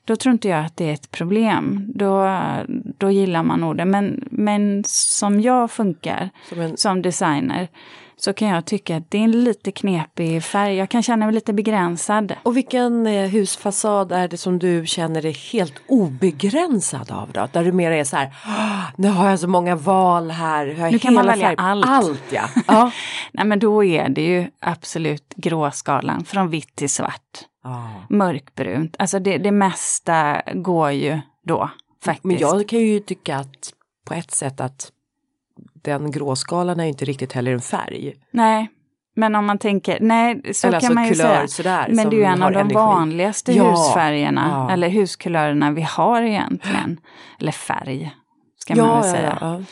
då 0.05 0.15
tror 0.15 0.33
inte 0.33 0.47
jag 0.47 0.65
att 0.65 0.77
det 0.77 0.89
är 0.89 0.93
ett 0.93 1.11
problem. 1.11 1.91
Då, 1.95 2.39
då 2.97 3.11
gillar 3.11 3.43
man 3.43 3.59
nog 3.59 3.77
det. 3.77 3.85
Men, 3.85 4.27
men 4.31 4.83
som 4.87 5.41
jag 5.41 5.71
funkar 5.71 6.29
som, 6.49 6.61
en... 6.61 6.77
som 6.77 7.01
designer, 7.01 7.67
så 8.19 8.33
kan 8.33 8.47
jag 8.47 8.65
tycka 8.65 8.97
att 8.97 9.11
det 9.11 9.17
är 9.17 9.23
en 9.23 9.43
lite 9.43 9.71
knepig 9.71 10.43
färg. 10.43 10.75
Jag 10.75 10.89
kan 10.89 11.03
känna 11.03 11.25
mig 11.25 11.35
lite 11.35 11.53
begränsad. 11.53 12.33
Och 12.43 12.57
vilken 12.57 13.07
eh, 13.07 13.29
husfasad 13.29 14.11
är 14.11 14.27
det 14.27 14.37
som 14.37 14.59
du 14.59 14.85
känner 14.85 15.21
dig 15.21 15.31
helt 15.31 15.73
obegränsad 15.87 17.11
av 17.11 17.31
då? 17.31 17.47
Där 17.51 17.63
du 17.63 17.71
mer 17.71 17.91
är 17.91 18.03
så 18.03 18.15
här, 18.17 18.33
nu 18.95 19.07
har 19.09 19.29
jag 19.29 19.39
så 19.39 19.47
många 19.47 19.75
val 19.75 20.31
här. 20.31 20.91
nu 20.91 20.99
kan 20.99 21.13
man 21.13 21.25
välja 21.25 21.47
färg. 21.47 21.55
allt. 21.57 21.85
Allt 21.87 22.23
ja. 22.29 22.49
ja. 22.67 22.91
Nej 23.31 23.45
men 23.45 23.59
då 23.59 23.83
är 23.83 24.09
det 24.09 24.21
ju 24.21 24.47
absolut 24.59 25.33
gråskalan 25.35 26.25
från 26.25 26.49
vitt 26.49 26.75
till 26.75 26.89
svart. 26.89 27.21
Ah. 27.63 27.87
Mörkbrunt, 28.09 28.95
alltså 28.99 29.19
det, 29.19 29.37
det 29.37 29.51
mesta 29.51 30.41
går 30.53 30.91
ju 30.91 31.19
då 31.43 31.69
faktiskt. 32.03 32.25
Men 32.25 32.37
jag 32.37 32.69
kan 32.69 32.79
ju 32.79 32.99
tycka 32.99 33.37
att 33.37 33.73
på 34.05 34.13
ett 34.13 34.31
sätt 34.31 34.61
att 34.61 34.91
den 35.87 36.11
gråskalan 36.11 36.79
är 36.79 36.85
inte 36.85 37.05
riktigt 37.05 37.33
heller 37.33 37.51
en 37.51 37.61
färg. 37.61 38.13
Nej, 38.31 38.69
men 39.15 39.35
om 39.35 39.45
man 39.45 39.57
tänker, 39.57 39.97
nej 40.01 40.53
så 40.53 40.67
eller 40.67 40.79
kan 40.79 40.87
alltså 40.87 40.93
man 40.93 41.07
ju 41.07 41.15
säga. 41.15 41.47
Sådär, 41.47 41.87
men 41.89 42.09
det 42.09 42.15
är 42.15 42.17
ju 42.17 42.23
en 42.23 42.43
av 42.43 42.51
de 42.51 42.59
energi. 42.59 42.75
vanligaste 42.75 43.53
ja, 43.53 43.71
husfärgerna, 43.71 44.47
ja. 44.51 44.73
eller 44.73 44.89
huskulörerna 44.89 45.71
vi 45.71 45.81
har 45.81 46.21
egentligen. 46.21 46.99
Eller 47.39 47.51
färg, 47.51 48.11
ska 48.57 48.75
ja, 48.75 48.85
man 48.85 49.01
väl 49.01 49.11
säga. 49.11 49.63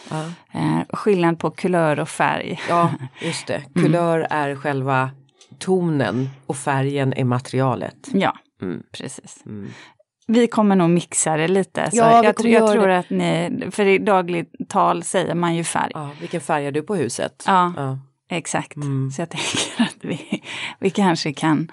Eh, 0.51 0.79
skillnad 0.89 1.39
på 1.39 1.51
kulör 1.51 1.99
och 1.99 2.09
färg. 2.09 2.59
Ja, 2.69 2.91
just 3.21 3.47
det. 3.47 3.55
Mm. 3.55 3.85
Kulör 3.85 4.17
mm. 4.17 4.27
är 4.31 4.55
själva 4.55 5.09
tonen 5.59 6.29
och 6.45 6.55
färgen 6.55 7.13
är 7.13 7.23
materialet. 7.23 8.09
Ja, 8.13 8.33
mm. 8.61 8.83
precis. 8.91 9.43
Mm. 9.45 9.69
Vi 10.27 10.47
kommer 10.47 10.75
nog 10.75 10.89
mixa 10.89 11.37
det 11.37 11.47
lite. 11.47 11.91
Så 11.91 11.97
ja, 11.97 12.23
jag, 12.23 12.25
jag 12.25 12.71
tror 12.71 12.87
det. 12.87 12.97
att 12.97 13.09
ni, 13.09 13.51
för 13.71 13.85
i 13.85 13.97
dagligt 13.97 14.51
tal 14.69 15.03
säger 15.03 15.35
man 15.35 15.55
ju 15.55 15.63
färg. 15.63 15.91
Ja, 15.93 16.09
vilken 16.19 16.41
färg 16.41 16.65
är 16.65 16.71
du 16.71 16.81
på 16.81 16.95
huset? 16.95 17.43
Ja, 17.47 17.73
ja. 17.77 17.99
exakt. 18.29 18.75
Mm. 18.75 19.11
Så 19.11 19.21
jag 19.21 19.29
tänker 19.29 19.83
att 19.83 19.97
vi, 20.01 20.43
vi 20.79 20.89
kanske 20.89 21.33
kan 21.33 21.71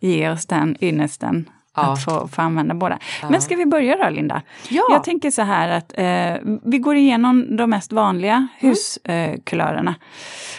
ge 0.00 0.30
oss 0.30 0.46
den 0.46 0.76
ynnesten 0.80 1.50
Ja. 1.74 1.82
Att 1.82 2.04
få, 2.04 2.28
få 2.28 2.42
använda 2.42 2.74
båda. 2.74 2.98
Ja. 3.22 3.30
Men 3.30 3.42
ska 3.42 3.56
vi 3.56 3.66
börja 3.66 3.96
då 3.96 4.10
Linda? 4.10 4.42
Ja. 4.68 4.82
Jag 4.90 5.04
tänker 5.04 5.30
så 5.30 5.42
här 5.42 5.68
att 5.68 5.92
eh, 5.94 6.58
vi 6.64 6.78
går 6.78 6.96
igenom 6.96 7.56
de 7.56 7.70
mest 7.70 7.92
vanliga 7.92 8.34
mm. 8.34 8.48
huskulörerna. 8.58 9.94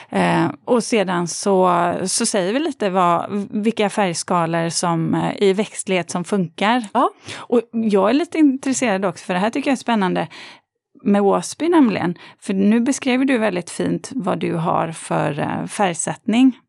Eh, 0.10 0.46
och 0.66 0.84
sedan 0.84 1.28
så, 1.28 1.94
så 2.06 2.26
säger 2.26 2.54
vi 2.54 2.60
lite 2.60 2.90
vad, 2.90 3.48
vilka 3.52 3.90
färgskalor 3.90 4.70
som, 4.70 5.14
eh, 5.14 5.44
i 5.44 5.54
växtlighet 5.54 6.12
som 6.12 6.24
funkar. 6.24 6.84
Ja. 6.94 7.10
Och 7.36 7.62
jag 7.72 8.10
är 8.10 8.14
lite 8.14 8.38
intresserad 8.38 9.06
också, 9.06 9.26
för 9.26 9.34
det 9.34 9.40
här 9.40 9.50
tycker 9.50 9.70
jag 9.70 9.76
är 9.76 9.78
spännande 9.78 10.28
med 11.04 11.22
Åsby 11.22 11.70
nämligen. 11.70 12.18
För 12.40 12.54
nu 12.54 12.80
beskrev 12.80 13.26
du 13.26 13.38
väldigt 13.38 13.70
fint 13.70 14.12
vad 14.16 14.40
du 14.40 14.54
har 14.54 14.92
för 14.92 15.40
eh, 15.40 15.66
färgsättning. 15.68 16.60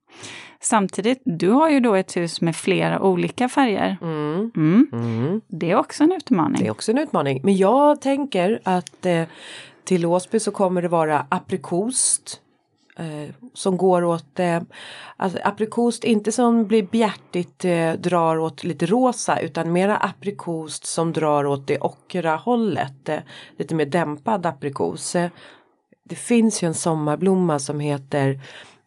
Samtidigt, 0.66 1.22
du 1.24 1.50
har 1.50 1.70
ju 1.70 1.80
då 1.80 1.94
ett 1.94 2.16
hus 2.16 2.40
med 2.40 2.56
flera 2.56 3.02
olika 3.02 3.48
färger. 3.48 3.96
Mm. 4.02 4.50
Mm. 4.56 4.88
Mm. 4.92 5.40
Det 5.48 5.70
är 5.70 5.76
också 5.76 6.04
en 6.04 6.12
utmaning. 6.12 6.60
Det 6.60 6.66
är 6.66 6.70
också 6.70 6.92
en 6.92 6.98
utmaning. 6.98 7.40
Men 7.44 7.56
jag 7.56 8.00
tänker 8.00 8.60
att 8.62 9.06
eh, 9.06 9.22
till 9.84 10.06
Åsby 10.06 10.40
så 10.40 10.50
kommer 10.50 10.82
det 10.82 10.88
vara 10.88 11.26
aprikost. 11.28 12.40
Eh, 12.98 13.34
som 13.54 13.76
går 13.76 14.04
åt, 14.04 14.40
eh, 14.40 14.60
alltså 15.16 15.38
aprikost 15.44 16.04
inte 16.04 16.32
som 16.32 16.66
blir 16.66 16.82
bjärtigt 16.82 17.64
eh, 17.64 17.92
drar 17.92 18.38
åt 18.38 18.64
lite 18.64 18.86
rosa 18.86 19.40
utan 19.40 19.72
mera 19.72 19.96
aprikost 19.96 20.86
som 20.86 21.12
drar 21.12 21.46
åt 21.46 21.66
det 21.66 21.78
ockra 21.78 22.36
hållet. 22.36 23.08
Eh, 23.08 23.18
lite 23.58 23.74
mer 23.74 23.86
dämpad 23.86 24.46
aprikos. 24.46 25.16
Eh, 25.16 25.30
det 26.04 26.16
finns 26.16 26.62
ju 26.62 26.66
en 26.66 26.74
sommarblomma 26.74 27.58
som 27.58 27.80
heter 27.80 28.40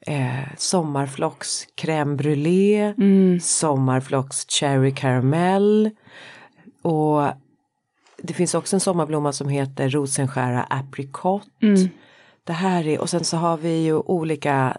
eh, 0.08 0.56
sommarflocks 0.58 1.68
crème 1.76 2.16
brûlée, 2.16 2.94
mm. 2.98 3.40
sommarflocks 3.40 4.46
cherry 4.50 4.96
caramel 4.96 5.90
och 6.82 7.24
det 8.22 8.34
finns 8.34 8.56
också 8.56 8.76
en 8.76 8.80
sommarblomma 8.80 9.32
som 9.32 9.50
heter 9.50 9.90
rosenskära 9.90 10.64
aprikot. 10.64 11.48
Mm. 11.62 11.90
Det 12.44 12.54
här 12.54 12.88
är, 12.88 13.02
och 13.02 13.10
sen 13.10 13.24
så 13.24 13.38
har 13.38 13.58
vi 13.58 13.84
ju 13.84 13.94
olika 13.94 14.78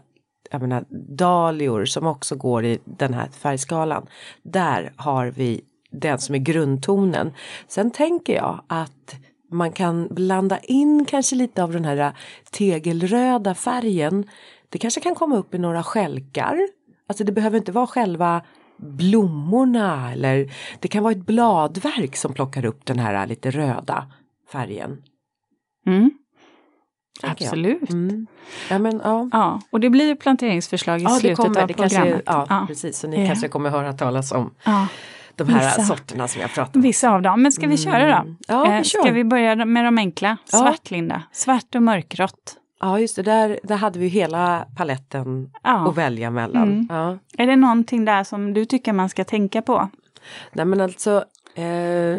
jag 0.50 0.60
menar, 0.60 0.84
dahlior 1.16 1.84
som 1.84 2.06
också 2.06 2.36
går 2.36 2.64
i 2.64 2.78
den 2.84 3.14
här 3.14 3.28
färgskalan. 3.28 4.06
Där 4.42 4.92
har 4.96 5.26
vi 5.26 5.60
den 5.90 6.18
som 6.18 6.34
är 6.34 6.38
grundtonen. 6.38 7.32
Sen 7.68 7.90
tänker 7.90 8.34
jag 8.34 8.64
att 8.66 9.14
man 9.52 9.72
kan 9.72 10.08
blanda 10.10 10.58
in 10.58 11.04
kanske 11.04 11.36
lite 11.36 11.62
av 11.62 11.72
den 11.72 11.84
här 11.84 12.12
tegelröda 12.50 13.54
färgen 13.54 14.24
det 14.70 14.78
kanske 14.78 15.00
kan 15.00 15.14
komma 15.14 15.36
upp 15.36 15.54
i 15.54 15.58
några 15.58 15.82
skälkar. 15.82 16.68
Alltså 17.06 17.24
det 17.24 17.32
behöver 17.32 17.58
inte 17.58 17.72
vara 17.72 17.86
själva 17.86 18.42
blommorna 18.76 20.12
eller 20.12 20.52
det 20.80 20.88
kan 20.88 21.02
vara 21.02 21.12
ett 21.12 21.26
bladverk 21.26 22.16
som 22.16 22.34
plockar 22.34 22.64
upp 22.64 22.86
den 22.86 22.98
här 22.98 23.26
lite 23.26 23.50
röda 23.50 24.06
färgen. 24.52 25.02
Mm. 25.86 26.10
Absolut. 27.22 27.90
Mm. 27.90 28.26
Ja, 28.70 28.78
men, 28.78 29.00
ja. 29.04 29.28
ja, 29.32 29.60
och 29.70 29.80
det 29.80 29.90
blir 29.90 30.14
planteringsförslag 30.14 31.00
i 31.00 31.02
ja, 31.02 31.10
slutet 31.10 31.36
kommer, 31.36 31.62
av 31.62 31.66
programmet. 31.66 31.92
Kanske, 31.92 32.22
ja, 32.26 32.46
ja, 32.48 32.64
precis. 32.68 32.98
Så 32.98 33.08
ni 33.08 33.20
ja. 33.20 33.26
kanske 33.26 33.48
kommer 33.48 33.70
höra 33.70 33.92
talas 33.92 34.32
om 34.32 34.54
ja. 34.64 34.86
de 35.34 35.48
här 35.48 35.64
vissa, 35.64 35.82
sorterna 35.82 36.28
som 36.28 36.40
jag 36.40 36.50
pratat 36.54 36.76
om. 36.76 36.82
Vissa 36.82 37.10
av 37.10 37.22
dem. 37.22 37.42
Men 37.42 37.52
ska 37.52 37.66
vi 37.66 37.76
köra 37.76 38.06
då? 38.06 38.22
Mm. 38.22 38.36
Ja, 38.48 38.64
vi 38.64 38.70
eh, 38.70 38.82
kör. 38.82 39.02
Ska 39.02 39.12
vi 39.12 39.24
börja 39.24 39.64
med 39.64 39.84
de 39.84 39.98
enkla? 39.98 40.36
Svart, 40.44 40.90
Linda. 40.90 41.22
Svart 41.32 41.74
och 41.74 41.82
mörkgrått. 41.82 42.56
Ja 42.80 43.00
just 43.00 43.16
det, 43.16 43.22
där, 43.22 43.60
där 43.62 43.76
hade 43.76 43.98
vi 43.98 44.08
hela 44.08 44.66
paletten 44.76 45.50
ja. 45.62 45.88
att 45.88 45.96
välja 45.96 46.30
mellan. 46.30 46.62
Mm. 46.62 46.86
Ja. 46.90 47.18
Är 47.38 47.46
det 47.46 47.56
någonting 47.56 48.04
där 48.04 48.24
som 48.24 48.54
du 48.54 48.64
tycker 48.64 48.92
man 48.92 49.08
ska 49.08 49.24
tänka 49.24 49.62
på? 49.62 49.88
Nej 50.52 50.64
men 50.64 50.80
alltså 50.80 51.24
eh, 51.54 52.18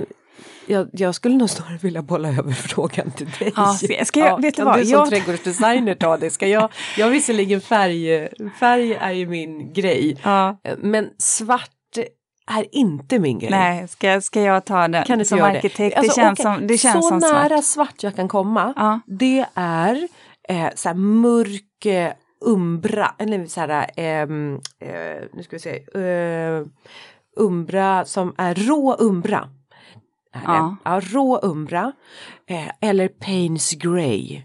jag, 0.65 0.89
jag, 0.91 1.15
skulle 1.15 1.35
nog 1.35 1.49
snarare 1.49 1.77
vilja 1.77 2.01
bolla 2.01 2.29
över 2.29 2.51
frågan 2.51 3.11
till 3.11 3.29
dig. 3.39 3.53
Ja, 3.55 3.73
ska 4.05 4.19
jag, 4.19 4.29
ja, 4.29 4.37
vet 4.37 4.55
kan 4.55 4.65
vad? 4.65 4.79
du 4.79 4.85
som 4.85 4.91
jag... 4.91 5.09
trädgårdsdesigner 5.09 5.95
ta 5.95 6.17
det? 6.17 6.29
Ska 6.29 6.47
jag, 6.47 6.69
jag 6.97 7.09
visserligen 7.09 7.61
färg, 7.61 8.29
färg 8.59 8.93
är 8.93 9.11
ju 9.11 9.27
min 9.27 9.73
grej. 9.73 10.17
Ja. 10.23 10.57
Men 10.77 11.09
svart 11.17 11.69
är 12.51 12.75
inte 12.75 13.19
min 13.19 13.39
grej. 13.39 13.51
Nej, 13.51 13.87
ska, 13.87 14.21
ska 14.21 14.41
jag 14.41 14.65
ta 14.65 14.87
det 14.87 15.03
kan 15.07 15.25
som 15.25 15.41
arkitekt? 15.41 15.77
Det, 15.77 15.95
alltså, 15.95 16.21
det 16.21 16.23
känns, 16.23 16.39
okay. 16.39 16.55
som, 16.55 16.67
det 16.67 16.77
känns 16.77 17.05
så 17.05 17.09
som 17.09 17.21
svart. 17.21 17.31
Så 17.31 17.49
nära 17.49 17.61
svart 17.61 18.03
jag 18.03 18.15
kan 18.15 18.27
komma, 18.27 18.73
ja. 18.75 18.99
det 19.05 19.45
är 19.53 20.07
eh, 20.49 20.69
så 20.75 20.89
här 20.89 20.95
mörk 20.95 21.85
eh, 21.85 22.13
umbra, 22.45 23.15
eller 23.17 23.45
så 23.45 23.61
här, 23.61 23.89
ehm, 23.97 24.59
eh, 24.79 25.23
nu 25.33 25.43
ska 25.43 25.55
vi 25.55 25.59
se, 25.59 25.99
eh, 25.99 26.65
umbra 27.37 28.05
som 28.05 28.33
är 28.37 28.55
rå 28.55 28.93
umbra. 28.93 29.49
Ja. 30.33 30.75
ja 30.83 31.01
rå 31.03 31.39
umbra 31.39 31.91
eh, 32.47 32.71
eller 32.81 33.07
Paynes 33.07 33.71
Grey. 33.71 34.41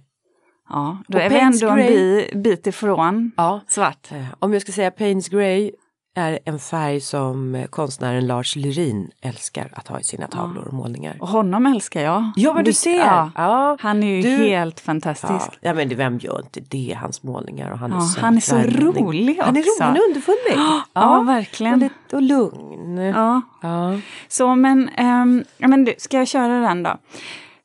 Ja, 0.69 0.99
då 1.09 1.19
och 1.19 1.25
är 1.25 1.31
Paynes 1.31 1.63
vi 1.63 1.67
ändå 1.67 2.35
en 2.35 2.43
bit 2.43 2.67
ifrån 2.67 3.31
ja, 3.37 3.61
svart. 3.69 4.13
Eh, 4.13 4.27
om 4.39 4.53
jag 4.53 4.63
ska 4.63 4.73
säga 4.73 4.91
Paynes 4.91 5.29
Grey 5.29 5.73
är 6.17 6.39
en 6.45 6.59
färg 6.59 7.01
som 7.01 7.67
konstnären 7.71 8.27
Lars 8.27 8.57
Lerin 8.57 9.11
älskar 9.21 9.71
att 9.73 9.89
ha 9.89 10.01
i 10.01 10.05
sina 10.05 10.27
tavlor 10.27 10.67
och 10.67 10.73
målningar. 10.73 11.17
Och 11.21 11.29
honom 11.29 11.67
älskar 11.67 12.01
jag. 12.01 12.31
Ja 12.37 12.55
men 12.55 12.65
du 12.65 12.73
ser! 12.73 12.99
Ja. 12.99 13.31
ja. 13.35 13.77
Han 13.81 14.03
är 14.03 14.17
ju 14.17 14.23
du... 14.23 14.45
helt 14.45 14.81
fantastisk. 14.81 15.31
Ja. 15.31 15.59
ja 15.61 15.75
men 15.75 15.97
vem 15.97 16.19
gör 16.19 16.41
inte 16.41 16.61
det, 16.61 16.99
hans 17.01 17.23
målningar 17.23 17.71
och 17.71 17.79
han 17.79 17.93
är 17.93 18.01
så 18.01 18.21
Han 18.21 18.37
är 18.37 18.41
så 18.41 18.57
rolig 18.57 19.39
också. 19.39 19.45
Han 19.45 19.57
är 19.57 19.61
rolig, 19.61 20.01
är 20.01 20.09
underfundig. 20.09 20.85
Ja, 20.93 21.23
verkligen. 21.27 21.83
Och, 21.83 22.15
och 22.15 22.23
lugn. 22.23 22.99
Ja. 22.99 23.43
ja. 23.63 23.99
Så 24.29 24.55
men, 24.55 24.89
ähm, 24.89 25.45
men 25.59 25.85
du, 25.85 25.95
ska 25.99 26.17
jag 26.17 26.29
köra 26.29 26.61
den 26.61 26.83
då? 26.83 26.97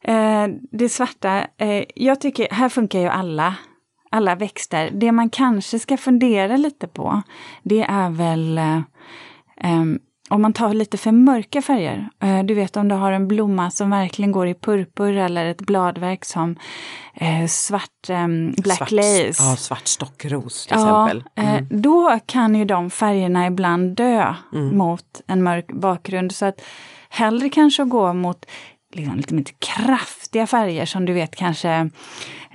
Eh, 0.03 0.47
det 0.71 0.89
svarta, 0.89 1.47
eh, 1.57 1.83
jag 1.95 2.21
tycker, 2.21 2.47
här 2.51 2.69
funkar 2.69 2.99
ju 2.99 3.07
alla 3.07 3.55
alla 4.11 4.35
växter. 4.35 4.89
Det 4.93 5.11
man 5.11 5.29
kanske 5.29 5.79
ska 5.79 5.97
fundera 5.97 6.57
lite 6.57 6.87
på, 6.87 7.21
det 7.63 7.81
är 7.83 8.09
väl 8.09 8.57
eh, 8.57 9.81
om 10.29 10.41
man 10.41 10.53
tar 10.53 10.73
lite 10.73 10.97
för 10.97 11.11
mörka 11.11 11.61
färger. 11.61 12.09
Eh, 12.23 12.43
du 12.43 12.53
vet 12.53 12.77
om 12.77 12.87
du 12.87 12.95
har 12.95 13.11
en 13.11 13.27
blomma 13.27 13.71
som 13.71 13.89
verkligen 13.89 14.31
går 14.31 14.47
i 14.47 14.53
purpur 14.53 15.17
eller 15.17 15.45
ett 15.45 15.61
bladverk 15.61 16.25
som 16.25 16.55
eh, 17.13 17.45
svart 17.47 18.07
black 18.57 18.77
svart, 18.77 18.91
lace. 18.91 19.33
Ja, 19.43 19.55
svart 19.55 19.87
stockros 19.87 20.67
till 20.67 20.77
Ja, 20.79 21.07
exempel. 21.09 21.29
eh, 21.45 21.61
då 21.79 22.19
kan 22.25 22.55
ju 22.55 22.65
de 22.65 22.89
färgerna 22.89 23.47
ibland 23.47 23.95
dö 23.95 24.33
Mm. 24.53 24.77
mot 24.77 25.21
en 25.27 25.43
mörk 25.43 25.67
bakgrund. 25.73 26.31
Så 26.31 26.45
att 26.45 26.61
hellre 27.09 27.49
kanske 27.49 27.83
gå 27.83 28.13
mot 28.13 28.45
liksom 28.93 29.15
lite 29.17 29.33
mer 29.33 29.43
kraftiga 29.59 30.47
färger 30.47 30.85
som 30.85 31.05
du 31.05 31.13
vet 31.13 31.35
kanske, 31.35 31.89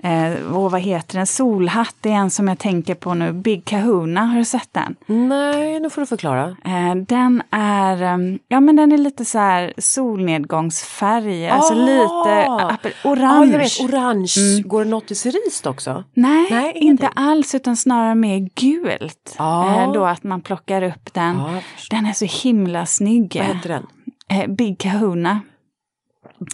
eh, 0.03 0.53
och 0.57 0.71
vad 0.71 0.81
heter 0.81 1.17
den, 1.19 1.27
solhatt 1.27 2.07
är 2.07 2.11
en 2.11 2.31
som 2.31 2.49
jag 2.49 2.59
tänker 2.59 2.95
på 2.95 3.15
nu, 3.15 3.33
Big 3.33 3.65
Kahuna, 3.65 4.21
har 4.27 4.39
du 4.39 4.45
sett 4.45 4.69
den? 4.73 4.97
Nej, 5.07 5.81
nu 5.81 5.91
får 5.91 6.03
du 6.03 6.07
förklara. 6.07 6.57
Eh, 6.65 6.95
den 6.95 7.43
är, 7.51 8.03
ehm, 8.03 8.39
ja 8.49 8.61
men 8.61 8.77
den 8.77 8.93
är 8.93 8.99
lite 8.99 9.25
så 9.25 9.39
här 9.39 9.73
solnedgångsfärg, 9.79 11.49
alltså 11.49 11.73
Ah! 11.73 11.77
lite 11.77 12.47
apel, 12.51 12.93
Ja, 13.05 13.11
orange. 13.11 13.53
jag 13.53 13.59
vet. 13.59 13.81
Orange. 13.81 14.63
Går 14.65 14.85
det 14.85 14.91
något 14.91 15.11
i 15.11 15.15
cerise 15.15 15.69
också? 15.69 16.05
Nej, 16.15 16.47
Nej, 16.51 16.73
inte 16.77 17.09
alls 17.09 17.55
utan 17.55 17.77
snarare 17.77 18.15
mer 18.15 18.49
gult. 18.55 19.35
Ja. 19.39 19.83
Eh, 19.83 19.93
då 19.93 20.05
att 20.05 20.25
man 20.25 20.41
plockar 20.43 20.83
upp 20.83 21.15
den. 21.15 21.43
Förstår. 21.77 21.97
Den 21.97 22.07
är 22.07 22.13
så 22.13 22.25
himla 22.49 22.87
snygg. 22.87 23.37
Vad 23.39 23.57
heter 23.57 23.69
den? 23.69 23.87
Eh, 24.29 24.47
Big 24.51 24.79
Kahuna. 24.81 25.41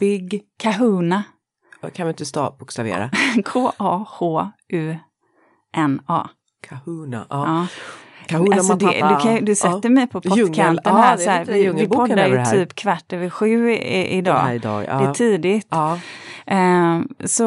Big... 0.00 0.42
Kahuna. 0.59 1.22
Kan 1.90 2.07
vi 2.07 2.11
inte 2.11 2.25
stavbokstavera? 2.25 3.11
K-A-H-U-N-A. 3.45 4.51
Kahuna. 6.68 7.27
Ja. 7.31 7.47
Ja. 7.47 7.66
Kahuna 8.27 8.57
Alltså 8.57 8.75
det, 8.75 8.87
du, 8.87 9.16
kan, 9.23 9.45
du 9.45 9.55
sätter 9.55 9.90
mig 9.90 10.07
på 10.07 10.21
pottkanten 10.21 10.79
Ja, 10.85 10.97
här. 10.97 11.14
är 11.14 11.16
Så 11.16 11.31
här 11.31 11.45
vi, 11.45 11.68
vi 11.68 11.88
poddar 11.88 12.27
ju 12.27 12.45
typ 12.45 12.75
kvart 12.75 13.12
över 13.12 13.31
sju 13.31 13.71
i, 13.71 14.16
idag. 14.16 14.55
Idag. 14.55 14.85
Ja. 14.88 14.99
Det 14.99 15.05
är 15.05 15.12
tidigt. 15.14 15.66
Ja. 15.71 15.99
Eh, 16.47 17.01
så, 17.25 17.47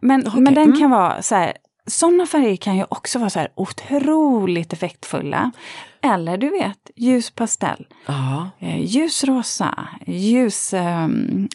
men, 0.00 0.26
Okej, 0.26 0.40
men 0.40 0.54
den 0.54 0.64
mm. 0.64 0.78
kan 0.78 0.90
vara 0.90 1.22
så 1.22 1.34
här, 1.34 1.52
sådana 1.86 2.26
färger 2.26 2.56
kan 2.56 2.76
ju 2.76 2.84
också 2.88 3.18
vara 3.18 3.30
så 3.30 3.38
här 3.38 3.48
otroligt 3.54 4.72
effektfulla. 4.72 5.50
Eller 6.04 6.36
du 6.36 6.50
vet, 6.50 6.90
ljus 6.96 7.30
pastell, 7.30 7.86
eh, 8.60 8.80
ljus 8.84 9.24
rosa, 9.24 9.88
ljus, 10.06 10.74
eh, 10.74 11.08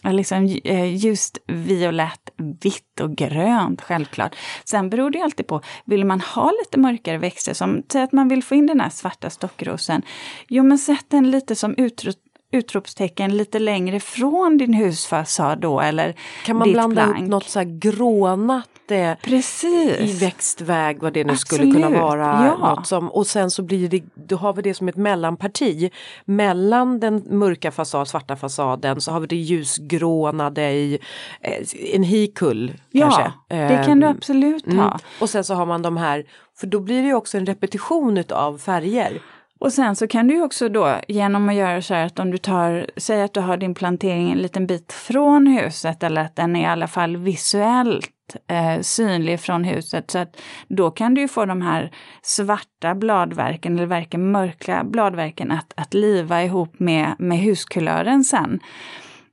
liksom, 0.04 0.58
eh, 0.64 0.94
ljust 0.94 1.38
violett, 1.46 2.30
vitt 2.62 3.00
och 3.00 3.16
grönt 3.16 3.82
självklart. 3.82 4.36
Sen 4.64 4.90
beror 4.90 5.10
det 5.10 5.20
alltid 5.22 5.46
på, 5.46 5.60
vill 5.84 6.04
man 6.04 6.20
ha 6.20 6.50
lite 6.64 6.78
mörkare 6.78 7.18
växter, 7.18 7.54
som 7.54 7.82
säg 7.92 8.02
att 8.02 8.12
man 8.12 8.28
vill 8.28 8.42
få 8.42 8.54
in 8.54 8.66
den 8.66 8.80
här 8.80 8.90
svarta 8.90 9.30
stockrosen, 9.30 10.02
jo 10.48 10.62
men 10.62 10.78
sätt 10.78 11.06
den 11.08 11.30
lite 11.30 11.54
som 11.54 11.74
utro 11.76 12.12
utropstecken 12.52 13.36
lite 13.36 13.58
längre 13.58 14.00
från 14.00 14.58
din 14.58 14.74
husfasad 14.74 15.60
då 15.60 15.80
eller 15.80 16.14
Kan 16.44 16.56
man 16.56 16.68
ditt 16.68 16.74
blanda 16.74 17.04
plank. 17.04 17.18
ihop 17.18 17.30
något 17.30 17.48
så 17.48 17.58
här 17.58 17.78
grånat 17.78 18.68
eh, 18.90 19.14
Precis. 19.22 20.00
i 20.00 20.18
växtväg, 20.20 20.98
vad 21.02 21.12
det 21.12 21.24
nu 21.24 21.36
skulle 21.36 21.62
Absolut, 21.62 21.86
kunna 21.86 22.00
vara. 22.00 22.54
ja. 22.60 22.74
Något 22.74 22.86
som, 22.86 23.08
och 23.08 23.26
sen 23.26 23.50
så 23.50 23.62
blir 23.62 23.88
det, 23.88 24.02
då 24.14 24.36
har 24.36 24.52
vi 24.52 24.62
det 24.62 24.74
som 24.74 24.88
ett 24.88 24.96
mellanparti. 24.96 25.90
Mellan 26.24 27.00
den 27.00 27.22
mörka 27.26 27.70
fasad, 27.70 28.08
svarta 28.08 28.36
fasaden 28.36 29.00
så 29.00 29.12
har 29.12 29.20
vi 29.20 29.26
det 29.26 29.36
ljusgrånade 29.36 30.70
i 30.70 30.98
eh, 31.40 31.94
en 31.94 32.02
hikull. 32.02 32.72
Ja, 32.90 33.10
kanske. 33.10 33.32
det 33.48 33.82
kan 33.86 34.00
du 34.00 34.06
Eh, 34.06 34.10
absolut 34.10 34.66
mm. 34.66 34.78
ha. 34.78 34.98
Och 35.20 35.30
sen 35.30 35.44
så 35.44 35.54
har 35.54 35.66
man 35.66 35.82
de 35.82 35.96
här, 35.96 36.24
för 36.60 36.66
då 36.66 36.80
blir 36.80 37.02
det 37.02 37.14
också 37.14 37.38
en 37.38 37.46
repetition 37.46 38.24
av 38.30 38.58
färger. 38.58 39.20
Och 39.60 39.72
sen 39.72 39.96
så 39.96 40.06
kan 40.06 40.28
du 40.28 40.34
ju 40.34 40.42
också 40.42 40.68
då 40.68 40.96
genom 41.08 41.48
att 41.48 41.54
göra 41.54 41.82
så 41.82 41.94
här 41.94 42.06
att 42.06 42.18
om 42.18 42.30
du 42.30 42.38
tar, 42.38 42.86
säg 42.96 43.22
att 43.22 43.34
du 43.34 43.40
har 43.40 43.56
din 43.56 43.74
plantering 43.74 44.30
en 44.30 44.38
liten 44.38 44.66
bit 44.66 44.92
från 44.92 45.46
huset 45.46 46.02
eller 46.02 46.20
att 46.20 46.36
den 46.36 46.56
är 46.56 46.62
i 46.62 46.66
alla 46.66 46.88
fall 46.88 47.16
visuellt 47.16 48.10
eh, 48.46 48.80
synlig 48.80 49.40
från 49.40 49.64
huset. 49.64 50.10
Så 50.10 50.18
att 50.18 50.40
då 50.68 50.90
kan 50.90 51.14
du 51.14 51.20
ju 51.20 51.28
få 51.28 51.44
de 51.44 51.62
här 51.62 51.90
svarta 52.22 52.94
bladverken 52.94 53.76
eller 53.76 53.86
verken 53.86 54.30
mörka 54.32 54.84
bladverken 54.84 55.50
att, 55.50 55.72
att 55.76 55.94
liva 55.94 56.42
ihop 56.42 56.78
med, 56.78 57.14
med 57.18 57.38
huskulören 57.38 58.24
sen. 58.24 58.60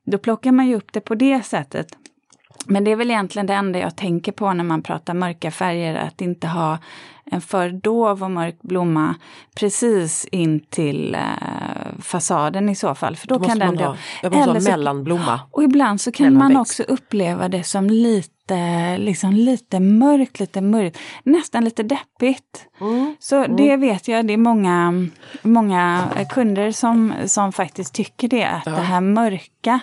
Då 0.06 0.18
plockar 0.18 0.52
man 0.52 0.68
ju 0.68 0.76
upp 0.76 0.94
det 0.94 1.02
på 1.02 1.16
det 1.16 1.46
sättet. 1.46 1.88
Men 2.68 2.84
det 2.84 2.92
är 2.92 2.96
väl 2.96 3.12
egentligen 3.12 3.46
det 3.46 3.54
enda 3.54 3.80
jag 3.80 3.96
tänker 3.96 4.32
på 4.32 4.54
när 4.54 4.64
man 4.64 4.82
pratar 4.82 5.14
mörka 5.14 5.52
färger, 5.52 5.96
att 5.96 6.22
inte 6.22 6.48
ha 6.48 6.78
en 7.32 7.42
för 7.42 7.70
dov 7.70 8.24
och 8.24 8.32
mörk 8.32 8.62
blomma 8.62 9.16
precis 9.56 10.26
in 10.26 10.60
till 10.60 11.16
eh, 11.16 11.22
fasaden 12.00 12.70
i 12.70 12.76
så 12.76 12.96
fall, 12.96 13.16
för 13.16 13.28
då, 13.28 13.38
Då 13.38 13.46
kan 13.46 13.60
den 13.60 13.78
ha 13.78 13.96
Eller 14.24 14.60
så- 14.60 14.70
mellanblomma. 14.72 15.40
Och 15.52 15.64
ibland 15.64 16.02
så 16.02 16.12
kan 16.12 16.38
man 16.38 16.58
också 16.58 16.84
uppleva 16.84 17.50
det 17.50 17.64
som 17.64 17.88
lite, 17.90 18.98
liksom 18.98 19.32
lite 19.32 19.80
mörkt, 19.80 20.40
lite 20.40 20.62
mörkt, 20.62 20.98
nästan 21.24 21.64
lite 21.64 21.84
deppigt. 21.84 22.68
Mm. 22.82 23.16
Så 23.20 23.46
det 23.48 23.78
vet 23.78 24.08
jag, 24.08 24.28
det 24.28 24.34
är 24.34 24.38
många, 24.38 25.08
många 25.42 26.04
kunder 26.30 26.72
som, 26.72 27.14
som 27.26 27.52
faktiskt 27.52 27.94
tycker 27.94 28.28
det, 28.28 28.46
att 28.46 28.66
det 28.66 28.72
här 28.72 29.02
mörka 29.02 29.80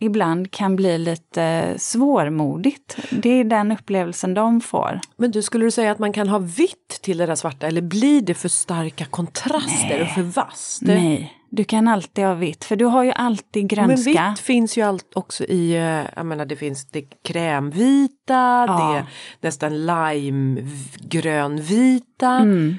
ibland 0.00 0.50
kan 0.50 0.76
bli 0.76 0.98
lite 0.98 1.74
svårmodigt. 1.78 2.96
Det 3.10 3.28
är 3.30 3.44
den 3.44 3.72
upplevelsen 3.72 4.34
de 4.34 4.60
får. 4.60 5.00
Men 5.16 5.30
du, 5.30 5.42
skulle 5.42 5.64
du 5.64 5.70
säga 5.70 5.92
att 5.92 5.98
man 5.98 6.12
kan 6.12 6.28
ha 6.28 6.38
vitt 6.38 6.88
till 7.02 7.18
det 7.18 7.26
där 7.26 7.34
svarta 7.34 7.66
eller 7.66 7.80
blir 7.82 8.20
det 8.22 8.34
för 8.34 8.48
starka 8.48 9.04
kontraster 9.04 10.02
och 10.02 10.08
för 10.08 10.22
vasst? 10.22 10.82
Nej, 10.82 11.34
du 11.50 11.64
kan 11.64 11.88
alltid 11.88 12.24
ha 12.24 12.34
vitt, 12.34 12.64
för 12.64 12.76
du 12.76 12.84
har 12.84 13.04
ju 13.04 13.12
alltid 13.12 13.62
Men 13.62 13.68
grönska. 13.68 14.30
vitt 14.30 14.38
finns 14.40 14.78
ju 14.78 14.82
allt 14.82 15.12
också 15.14 15.44
i, 15.44 15.72
eh, 15.76 16.02
jag 16.16 16.26
menar 16.26 16.44
det 16.46 16.56
finns 16.56 16.86
det 16.90 17.02
krämvita, 17.24 18.64
Ja. 18.68 18.94
det 18.94 19.46
nästan 19.46 19.86
limegrönvita. 20.98 22.30
Mm. 22.30 22.78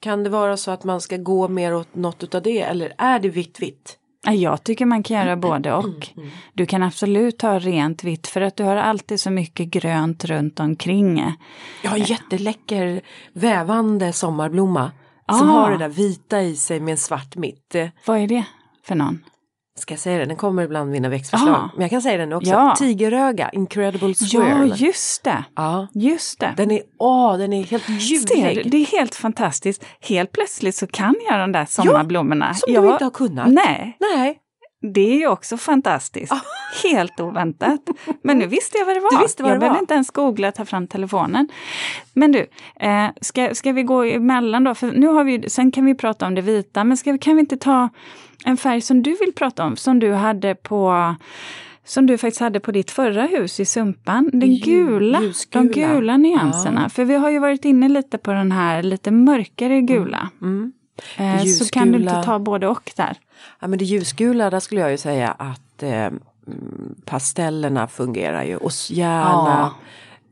Kan 0.00 0.24
det 0.24 0.30
vara 0.30 0.56
så 0.56 0.70
att 0.70 0.84
man 0.84 1.00
ska 1.00 1.16
gå 1.16 1.48
mer 1.48 1.74
åt 1.74 1.94
något 1.94 2.22
utav 2.22 2.42
det 2.42 2.60
eller 2.60 2.92
är 2.98 3.18
det 3.18 3.28
vitt 3.28 3.60
vitt? 3.62 3.98
Ja, 4.24 4.32
Jag 4.32 4.64
tycker 4.64 4.86
man 4.86 5.02
kan 5.02 5.16
göra 5.16 5.36
både 5.36 5.68
Mm, 5.70 5.84
och. 5.84 6.08
Du 6.52 6.66
kan 6.66 6.82
absolut 6.82 7.42
ha 7.42 7.58
rent 7.58 8.04
vitt 8.04 8.26
för 8.26 8.40
att 8.40 8.56
du 8.56 8.64
har 8.64 8.76
alltid 8.76 9.20
så 9.20 9.30
mycket 9.30 9.66
grönt 9.66 10.24
runt 10.24 10.60
omkring. 10.60 11.32
Jag 11.82 11.90
har 11.90 12.10
jätteläcker 12.10 13.00
vävande 13.32 14.12
sommarblomma. 14.12 14.92
Ah. 15.26 15.34
Som 15.34 15.48
har 15.48 15.70
det 15.70 15.78
där 15.78 15.88
vita 15.88 16.42
i 16.42 16.56
sig 16.56 16.80
med 16.80 16.92
en 16.92 16.98
svart 16.98 17.36
mitt. 17.36 17.74
Vad 18.06 18.18
är 18.18 18.26
det 18.26 18.44
för 18.86 18.94
någon? 18.94 19.24
Ska 19.78 19.94
jag 19.94 20.00
säga 20.00 20.18
det? 20.18 20.24
Den 20.24 20.36
kommer 20.36 20.62
ibland 20.62 20.90
mina 20.90 21.08
växtförslag. 21.08 21.54
Ah. 21.54 21.70
Men 21.74 21.82
jag 21.82 21.90
kan 21.90 22.02
säga 22.02 22.16
den 22.18 22.32
också. 22.32 22.50
Ja. 22.50 22.74
Tigeröga, 22.78 23.50
Incredible 23.50 24.08
Ja, 24.08 24.14
Swirl. 24.14 24.72
just 24.76 25.24
det. 25.24 25.44
Ja, 25.56 25.86
Just 25.94 26.40
det. 26.40 26.54
den 26.56 26.70
är, 26.70 26.82
åh, 26.98 27.38
den 27.38 27.52
är 27.52 27.62
helt 27.64 27.88
ljuvlig. 27.88 28.70
det 28.70 28.76
är 28.76 28.86
helt 28.86 29.14
fantastiskt. 29.14 29.84
Helt 30.00 30.32
plötsligt 30.32 30.74
så 30.74 30.86
kan 30.86 31.14
jag 31.30 31.40
de 31.40 31.52
där 31.52 31.64
sommarblommorna. 31.64 32.54
Som 32.54 32.72
jag, 32.72 32.84
du 32.84 32.92
inte 32.92 33.04
har 33.04 33.10
kunnat. 33.10 33.48
Nej, 33.48 33.96
Nej. 34.16 34.38
det 34.94 35.00
är 35.00 35.16
ju 35.18 35.28
också 35.28 35.56
fantastiskt. 35.56 36.32
Helt 36.82 37.20
oväntat. 37.20 37.80
Men 38.22 38.38
nu 38.38 38.46
visste 38.46 38.78
jag 38.78 38.86
vad 38.86 38.96
det 38.96 39.00
var. 39.00 39.10
Du 39.18 39.22
visste 39.22 39.42
vad 39.42 39.52
jag 39.52 39.56
det 39.56 39.60
behöver 39.60 39.76
var. 39.76 39.82
inte 39.82 39.94
ens 39.94 40.10
googla, 40.10 40.52
ta 40.52 40.64
fram 40.64 40.86
telefonen. 40.86 41.48
Men 42.12 42.32
du, 42.32 42.46
eh, 42.80 43.06
ska, 43.20 43.54
ska 43.54 43.72
vi 43.72 43.82
gå 43.82 44.02
emellan 44.04 44.64
då? 44.64 44.74
För 44.74 44.92
nu 44.92 45.06
har 45.06 45.24
vi, 45.24 45.50
sen 45.50 45.72
kan 45.72 45.84
vi 45.84 45.94
prata 45.94 46.26
om 46.26 46.34
det 46.34 46.42
vita, 46.42 46.84
men 46.84 46.96
ska, 46.96 47.18
kan 47.18 47.36
vi 47.36 47.40
inte 47.40 47.56
ta 47.56 47.88
en 48.44 48.56
färg 48.56 48.80
som 48.80 49.02
du 49.02 49.16
vill 49.20 49.32
prata 49.32 49.64
om, 49.64 49.76
som 49.76 49.98
du 49.98 50.12
hade 50.12 50.54
på 50.54 51.14
som 51.84 52.06
du 52.06 52.18
faktiskt 52.18 52.40
hade 52.40 52.60
på 52.60 52.72
ditt 52.72 52.90
förra 52.90 53.22
hus 53.22 53.60
i 53.60 53.64
Sumpan. 53.64 54.30
Den 54.32 54.58
gula, 54.58 55.20
de 55.50 55.68
gula 55.68 56.16
nyanserna. 56.16 56.88
För 56.88 57.04
vi 57.04 57.14
har 57.14 57.30
ju 57.30 57.38
varit 57.38 57.64
inne 57.64 57.88
lite 57.88 58.18
på 58.18 58.32
den 58.32 58.52
här 58.52 58.82
lite 58.82 59.10
mörkare 59.10 59.80
gula. 59.80 60.30
Mm. 60.42 60.72
Eh, 61.16 61.44
så 61.44 61.64
kan 61.64 61.92
du 61.92 61.98
inte 61.98 62.22
ta 62.22 62.38
både 62.38 62.68
och 62.68 62.92
där. 62.96 63.16
Ja, 63.60 63.66
men 63.66 63.78
det 63.78 63.84
ljusgula, 63.84 64.50
där 64.50 64.60
skulle 64.60 64.80
jag 64.80 64.90
ju 64.90 64.98
säga 64.98 65.30
att 65.30 65.82
eh, 65.82 65.90
mm, 65.90 66.20
pastellerna 67.04 67.88
fungerar 67.88 68.44
ju. 68.44 68.56
Och 68.56 68.72
gärna, 68.88 69.74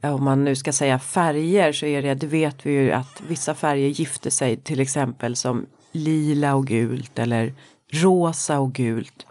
om 0.02 0.24
man 0.24 0.44
nu 0.44 0.56
ska 0.56 0.72
säga 0.72 0.98
färger 0.98 1.72
så 1.72 1.86
är 1.86 2.02
det, 2.02 2.14
det 2.14 2.26
vet 2.26 2.66
vi 2.66 2.72
ju 2.72 2.92
att 2.92 3.22
vissa 3.28 3.54
färger 3.54 3.88
gifter 3.88 4.30
sig 4.30 4.56
till 4.56 4.80
exempel 4.80 5.36
som 5.36 5.66
lila 5.92 6.54
och 6.54 6.66
gult 6.66 7.18
eller 7.18 7.52
rosa 7.92 8.60
och 8.60 8.72
gult. 8.72 9.26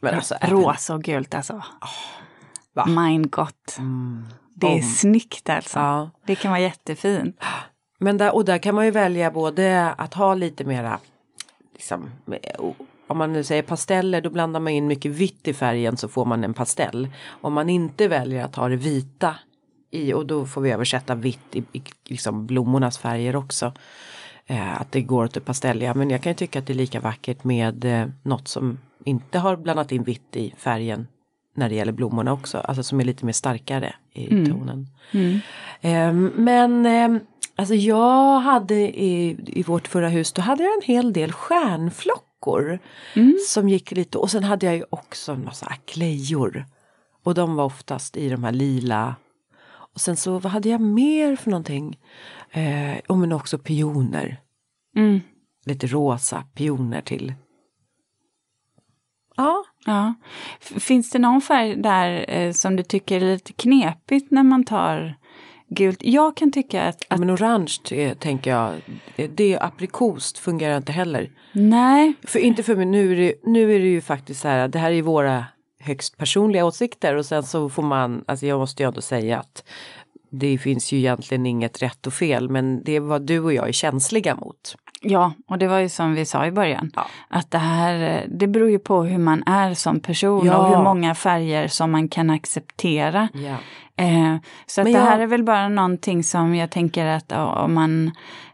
Men 0.00 0.14
alltså, 0.14 0.34
Rosa 0.42 0.94
och 0.94 1.02
gult 1.02 1.34
alltså. 1.34 1.62
va? 2.74 2.86
Mein 2.86 3.28
Gott. 3.30 3.78
Det 4.54 4.66
är 4.66 4.82
snyggt 4.82 5.48
alltså. 5.48 5.78
Ja. 5.78 6.10
Det 6.26 6.34
kan 6.34 6.50
vara 6.50 6.60
jättefint. 6.60 7.40
Men 7.98 8.18
där, 8.18 8.34
och 8.34 8.44
där 8.44 8.58
kan 8.58 8.74
man 8.74 8.84
ju 8.84 8.90
välja 8.90 9.30
både 9.30 9.94
att 9.98 10.14
ha 10.14 10.34
lite 10.34 10.64
mera, 10.64 10.98
liksom, 11.72 12.10
om 13.06 13.18
man 13.18 13.32
nu 13.32 13.44
säger 13.44 13.62
pasteller 13.62 14.20
då 14.20 14.30
blandar 14.30 14.60
man 14.60 14.72
in 14.72 14.86
mycket 14.86 15.12
vitt 15.12 15.48
i 15.48 15.54
färgen 15.54 15.96
så 15.96 16.08
får 16.08 16.24
man 16.24 16.44
en 16.44 16.54
pastell. 16.54 17.08
Om 17.26 17.52
man 17.52 17.70
inte 17.70 18.08
väljer 18.08 18.44
att 18.44 18.56
ha 18.56 18.68
det 18.68 18.76
vita 18.76 19.34
i, 19.90 20.12
och 20.12 20.26
då 20.26 20.46
får 20.46 20.60
vi 20.60 20.70
översätta 20.70 21.14
vitt 21.14 21.56
i, 21.56 21.64
i 21.72 21.82
liksom 22.04 22.46
blommornas 22.46 22.98
färger 22.98 23.36
också. 23.36 23.72
Eh, 24.50 24.80
att 24.80 24.92
det 24.92 25.00
går 25.00 25.24
åt 25.24 25.34
det 25.34 25.40
pastelliga 25.40 25.94
men 25.94 26.10
jag 26.10 26.22
kan 26.22 26.34
tycka 26.34 26.58
att 26.58 26.66
det 26.66 26.72
är 26.72 26.74
lika 26.74 27.00
vackert 27.00 27.44
med 27.44 27.84
eh, 27.84 28.08
något 28.22 28.48
som 28.48 28.78
inte 29.04 29.38
har 29.38 29.56
blandat 29.56 29.92
in 29.92 30.02
vitt 30.02 30.36
i 30.36 30.54
färgen 30.58 31.06
när 31.56 31.68
det 31.68 31.74
gäller 31.74 31.92
blommorna 31.92 32.32
också, 32.32 32.58
alltså 32.58 32.82
som 32.82 33.00
är 33.00 33.04
lite 33.04 33.26
mer 33.26 33.32
starkare 33.32 33.94
i 34.12 34.32
mm. 34.32 34.52
tonen. 34.52 34.86
Mm. 35.10 35.40
Eh, 35.80 36.30
men 36.40 36.86
eh, 36.86 37.22
alltså 37.56 37.74
jag 37.74 38.40
hade 38.40 38.74
i, 38.74 39.36
i 39.46 39.62
vårt 39.62 39.88
förra 39.88 40.08
hus, 40.08 40.32
då 40.32 40.42
hade 40.42 40.62
jag 40.62 40.74
en 40.74 40.94
hel 40.94 41.12
del 41.12 41.32
stjärnflockor. 41.32 42.78
Mm. 43.14 43.36
Som 43.48 43.68
gick 43.68 43.92
lite 43.92 44.18
och 44.18 44.30
sen 44.30 44.44
hade 44.44 44.66
jag 44.66 44.76
ju 44.76 44.84
också 44.90 45.32
en 45.32 45.44
massa 45.44 45.66
aklejor. 45.66 46.64
Och 47.24 47.34
de 47.34 47.54
var 47.54 47.64
oftast 47.64 48.16
i 48.16 48.28
de 48.28 48.44
här 48.44 48.52
lila. 48.52 49.14
Och 49.94 50.00
sen 50.00 50.16
så 50.16 50.38
vad 50.38 50.52
hade 50.52 50.68
jag 50.68 50.80
mer 50.80 51.36
för 51.36 51.50
någonting? 51.50 51.98
Eh, 52.50 52.98
och 53.08 53.18
men 53.18 53.32
också 53.32 53.58
pioner. 53.58 54.40
Mm. 54.96 55.20
Lite 55.66 55.86
rosa 55.86 56.44
pioner 56.54 57.00
till. 57.00 57.34
Ja. 59.36 59.64
ja. 59.86 60.14
Finns 60.60 61.10
det 61.10 61.18
någon 61.18 61.40
färg 61.40 61.76
där 61.76 62.24
eh, 62.28 62.52
som 62.52 62.76
du 62.76 62.82
tycker 62.82 63.16
är 63.16 63.32
lite 63.32 63.52
knepigt 63.52 64.30
när 64.30 64.42
man 64.42 64.64
tar 64.64 65.16
gult? 65.68 66.02
Jag 66.02 66.36
kan 66.36 66.52
tycka 66.52 66.82
att... 66.82 66.94
att... 66.94 67.06
Ja, 67.08 67.16
men 67.16 67.30
orange 67.30 67.78
är, 67.90 68.14
tänker 68.14 68.50
jag, 68.50 68.74
det 69.34 69.54
är 69.54 69.64
aprikost 69.64 70.38
fungerar 70.38 70.76
inte 70.76 70.92
heller. 70.92 71.30
Nej. 71.52 72.14
För 72.22 72.38
inte 72.38 72.62
för 72.62 72.76
mig, 72.76 72.86
nu 72.86 73.12
är 73.12 73.16
det, 73.16 73.34
nu 73.44 73.74
är 73.74 73.78
det 73.78 73.88
ju 73.88 74.00
faktiskt 74.00 74.40
så 74.40 74.48
här, 74.48 74.68
det 74.68 74.78
här 74.78 74.92
är 74.92 75.02
våra 75.02 75.44
högst 75.80 76.16
personliga 76.16 76.64
åsikter 76.64 77.16
och 77.16 77.26
sen 77.26 77.42
så 77.42 77.68
får 77.68 77.82
man, 77.82 78.24
alltså 78.26 78.46
jag 78.46 78.58
måste 78.58 78.82
ju 78.82 78.86
ändå 78.86 79.00
säga 79.00 79.38
att 79.38 79.64
det 80.30 80.58
finns 80.58 80.92
ju 80.92 80.98
egentligen 80.98 81.46
inget 81.46 81.82
rätt 81.82 82.06
och 82.06 82.12
fel 82.12 82.48
men 82.48 82.84
det 82.84 82.96
är 82.96 83.00
vad 83.00 83.22
du 83.22 83.40
och 83.40 83.52
jag 83.52 83.68
är 83.68 83.72
känsliga 83.72 84.34
mot. 84.34 84.76
Ja, 85.02 85.32
och 85.46 85.58
det 85.58 85.68
var 85.68 85.78
ju 85.78 85.88
som 85.88 86.14
vi 86.14 86.24
sa 86.24 86.46
i 86.46 86.50
början. 86.50 86.92
Ja. 86.96 87.06
Att 87.28 87.50
det 87.50 87.58
här, 87.58 88.24
det 88.28 88.46
beror 88.46 88.70
ju 88.70 88.78
på 88.78 89.02
hur 89.02 89.18
man 89.18 89.42
är 89.46 89.74
som 89.74 90.00
person 90.00 90.46
ja. 90.46 90.56
och 90.56 90.76
hur 90.76 90.84
många 90.84 91.14
färger 91.14 91.68
som 91.68 91.90
man 91.90 92.08
kan 92.08 92.30
acceptera. 92.30 93.28
Ja. 93.34 93.56
Eh, 94.04 94.36
så 94.66 94.80
att 94.80 94.86
det 94.86 94.98
här 94.98 95.20
är 95.20 95.26
väl 95.26 95.42
bara 95.42 95.68
någonting 95.68 96.24
som 96.24 96.54
jag 96.54 96.70
tänker 96.70 97.06
att 97.06 97.32
om 97.32 97.74
man 97.74 98.10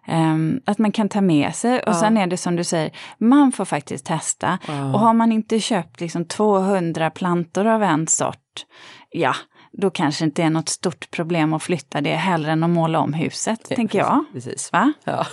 Um, 0.09 0.61
att 0.65 0.79
man 0.79 0.93
kan 0.93 1.09
ta 1.09 1.21
med 1.21 1.55
sig 1.55 1.79
och 1.81 1.89
ja. 1.89 2.01
sen 2.01 2.17
är 2.17 2.27
det 2.27 2.37
som 2.37 2.57
du 2.57 2.65
säger, 2.65 2.91
man 3.19 3.53
får 3.53 3.65
faktiskt 3.65 4.07
testa. 4.07 4.59
Ja. 4.67 4.93
Och 4.95 5.01
har 5.01 5.15
man 5.15 5.33
inte 5.33 5.61
köpt 5.61 6.01
liksom 6.01 6.25
200 6.25 7.11
plantor 7.11 7.67
av 7.67 7.83
en 7.83 8.07
sort, 8.07 8.67
ja, 9.11 9.35
då 9.73 9.91
kanske 9.91 10.25
inte 10.25 10.43
är 10.43 10.51
något 10.51 10.69
stort 10.69 11.11
problem 11.11 11.53
att 11.53 11.63
flytta 11.63 12.01
det 12.01 12.15
hellre 12.15 12.53
än 12.53 12.63
att 12.63 12.71
måla 12.71 12.99
om 12.99 13.13
huset, 13.13 13.67
ja, 13.69 13.77
tänker 13.77 13.99
jag. 13.99 14.25
Precis. 14.33 14.73
Va? 14.73 14.93
Ja. 15.05 15.27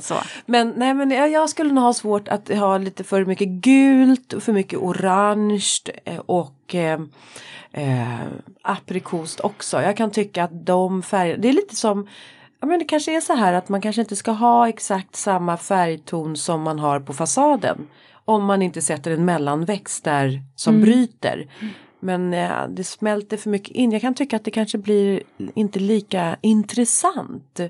Så. 0.00 0.14
Men, 0.46 0.72
nej, 0.76 0.94
men 0.94 1.10
jag 1.10 1.50
skulle 1.50 1.72
nog 1.72 1.84
ha 1.84 1.92
svårt 1.92 2.28
att 2.28 2.48
ha 2.48 2.78
lite 2.78 3.04
för 3.04 3.24
mycket 3.24 3.48
gult 3.48 4.32
och 4.32 4.42
för 4.42 4.52
mycket 4.52 4.78
orange 4.78 5.78
eh, 6.04 6.18
och 6.18 6.74
eh, 6.74 7.00
eh, 7.72 8.18
aprikost 8.62 9.40
också. 9.40 9.82
Jag 9.82 9.96
kan 9.96 10.10
tycka 10.10 10.44
att 10.44 10.66
de 10.66 11.02
färgerna, 11.02 11.42
det 11.42 11.48
är 11.48 11.52
lite 11.52 11.76
som 11.76 12.08
Ja, 12.60 12.66
men 12.66 12.78
det 12.78 12.84
kanske 12.84 13.16
är 13.16 13.20
så 13.20 13.34
här 13.34 13.52
att 13.52 13.68
man 13.68 13.80
kanske 13.80 14.02
inte 14.02 14.16
ska 14.16 14.30
ha 14.30 14.68
exakt 14.68 15.16
samma 15.16 15.56
färgton 15.56 16.36
som 16.36 16.62
man 16.62 16.78
har 16.78 17.00
på 17.00 17.12
fasaden. 17.12 17.88
Om 18.24 18.44
man 18.44 18.62
inte 18.62 18.82
sätter 18.82 19.10
en 19.10 19.24
mellanväxt 19.24 20.04
där 20.04 20.42
som 20.56 20.74
mm. 20.74 20.84
bryter. 20.86 21.50
Men 22.00 22.34
eh, 22.34 22.68
det 22.68 22.84
smälter 22.84 23.36
för 23.36 23.50
mycket 23.50 23.74
in. 23.74 23.92
Jag 23.92 24.00
kan 24.00 24.14
tycka 24.14 24.36
att 24.36 24.44
det 24.44 24.50
kanske 24.50 24.78
blir 24.78 25.22
inte 25.54 25.78
lika 25.78 26.36
intressant. 26.40 27.60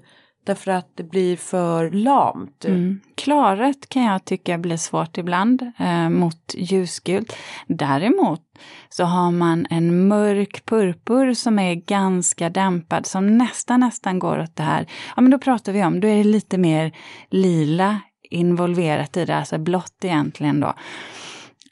Därför 0.48 0.70
att 0.70 0.96
det 0.96 1.02
blir 1.02 1.36
för 1.36 1.90
lamt. 1.90 2.58
Typ. 2.58 2.70
Mm. 2.70 3.00
Klaret 3.14 3.88
kan 3.88 4.02
jag 4.02 4.24
tycka 4.24 4.58
blir 4.58 4.76
svårt 4.76 5.18
ibland 5.18 5.72
eh, 5.78 6.08
mot 6.08 6.54
ljusgult. 6.54 7.36
Däremot 7.66 8.40
så 8.88 9.04
har 9.04 9.30
man 9.30 9.66
en 9.70 10.08
mörk 10.08 10.64
purpur 10.64 11.34
som 11.34 11.58
är 11.58 11.74
ganska 11.74 12.50
dämpad 12.50 13.06
som 13.06 13.38
nästan 13.38 13.80
nästan 13.80 14.18
går 14.18 14.38
åt 14.38 14.56
det 14.56 14.62
här. 14.62 14.86
Ja 15.16 15.22
men 15.22 15.30
då 15.30 15.38
pratar 15.38 15.72
vi 15.72 15.84
om, 15.84 16.00
då 16.00 16.08
är 16.08 16.16
det 16.16 16.24
lite 16.24 16.58
mer 16.58 16.92
lila 17.30 18.00
involverat 18.30 19.16
i 19.16 19.24
det, 19.24 19.36
alltså 19.36 19.58
blått 19.58 20.04
egentligen 20.04 20.60
då. 20.60 20.74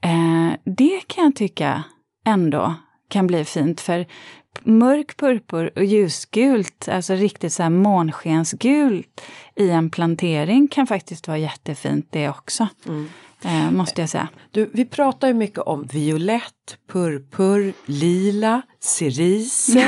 Eh, 0.03 0.53
det 0.65 1.01
kan 1.07 1.25
jag 1.25 1.37
tycka 1.37 1.85
ändå 2.27 2.75
kan 3.09 3.27
bli 3.27 3.45
fint 3.45 3.81
för 3.81 4.07
mörk 4.65 5.17
purpur 5.17 5.71
och 5.77 5.85
ljusgult, 5.85 6.89
alltså 6.89 7.15
riktigt 7.15 7.53
så 7.53 7.63
här 7.63 7.71
månskensgult 7.71 9.21
i 9.55 9.71
en 9.71 9.91
plantering 9.91 10.69
kan 10.69 10.87
faktiskt 10.87 11.29
vara 11.29 11.39
jättefint 11.39 12.07
det 12.11 12.29
också. 12.29 12.69
Mm. 12.87 13.09
Eh, 13.45 13.71
måste 13.71 14.01
jag 14.01 14.11
säga. 14.11 14.29
Du, 14.51 14.71
vi 14.73 14.85
pratar 14.85 15.29
ju 15.29 15.35
mycket 15.35 15.59
om 15.59 15.83
violett, 15.83 16.79
purpur, 16.93 17.73
lila, 17.87 18.63
cerise. 18.81 19.87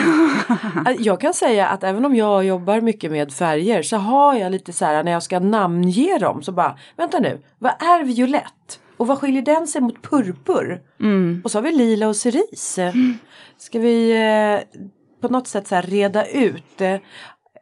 jag 0.98 1.20
kan 1.20 1.35
säga 1.35 1.68
att 1.68 1.85
även 1.85 2.04
om 2.04 2.16
jag 2.16 2.44
jobbar 2.44 2.81
mycket 2.81 3.11
med 3.11 3.33
färger 3.33 3.83
så 3.83 3.96
har 3.96 4.35
jag 4.35 4.52
lite 4.52 4.72
så 4.72 4.85
här 4.85 5.04
när 5.04 5.12
jag 5.12 5.22
ska 5.22 5.40
namnge 5.40 6.18
dem 6.18 6.42
så 6.42 6.52
bara 6.52 6.78
vänta 6.96 7.18
nu, 7.18 7.42
vad 7.59 7.72
är 7.72 8.04
violett? 8.04 8.81
Och 8.98 9.06
vad 9.06 9.18
skiljer 9.18 9.42
den 9.42 9.66
sig 9.66 9.80
mot 9.80 10.02
purpur? 10.02 10.82
Mm. 11.00 11.40
Och 11.44 11.50
så 11.50 11.58
har 11.58 11.62
vi 11.62 11.72
lila 11.72 12.08
och 12.08 12.16
cerise. 12.16 12.82
Mm. 12.82 13.14
Ska 13.56 13.78
vi 13.78 14.11
eh, 14.11 14.80
på 15.20 15.28
något 15.28 15.46
sätt 15.46 15.66
så 15.66 15.80
reda 15.80 16.26
ut? 16.26 16.80
Eh, 16.80 16.96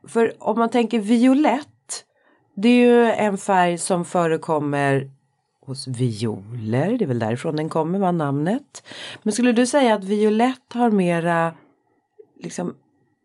för 0.08 0.32
om 0.38 0.58
man 0.58 0.70
tänker 0.70 0.98
violett. 0.98 2.04
Det 2.56 2.68
är 2.68 2.86
ju 2.86 3.04
en 3.04 3.38
färg 3.38 3.78
som 3.78 4.04
förekommer 4.04 5.10
hos 5.66 5.86
violer. 5.86 6.98
Det 6.98 7.04
är 7.04 7.06
väl 7.06 7.18
därifrån 7.18 7.56
den 7.56 7.68
kommer, 7.68 7.98
var 7.98 8.12
namnet. 8.12 8.86
Men 9.22 9.32
skulle 9.32 9.52
du 9.52 9.66
säga 9.66 9.94
att 9.94 10.04
violett 10.04 10.72
har 10.72 10.90
mera 10.90 11.52
liksom 12.42 12.74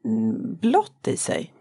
mm, 0.06 0.56
blått 0.62 1.08
i 1.08 1.17
sig? 1.17 1.54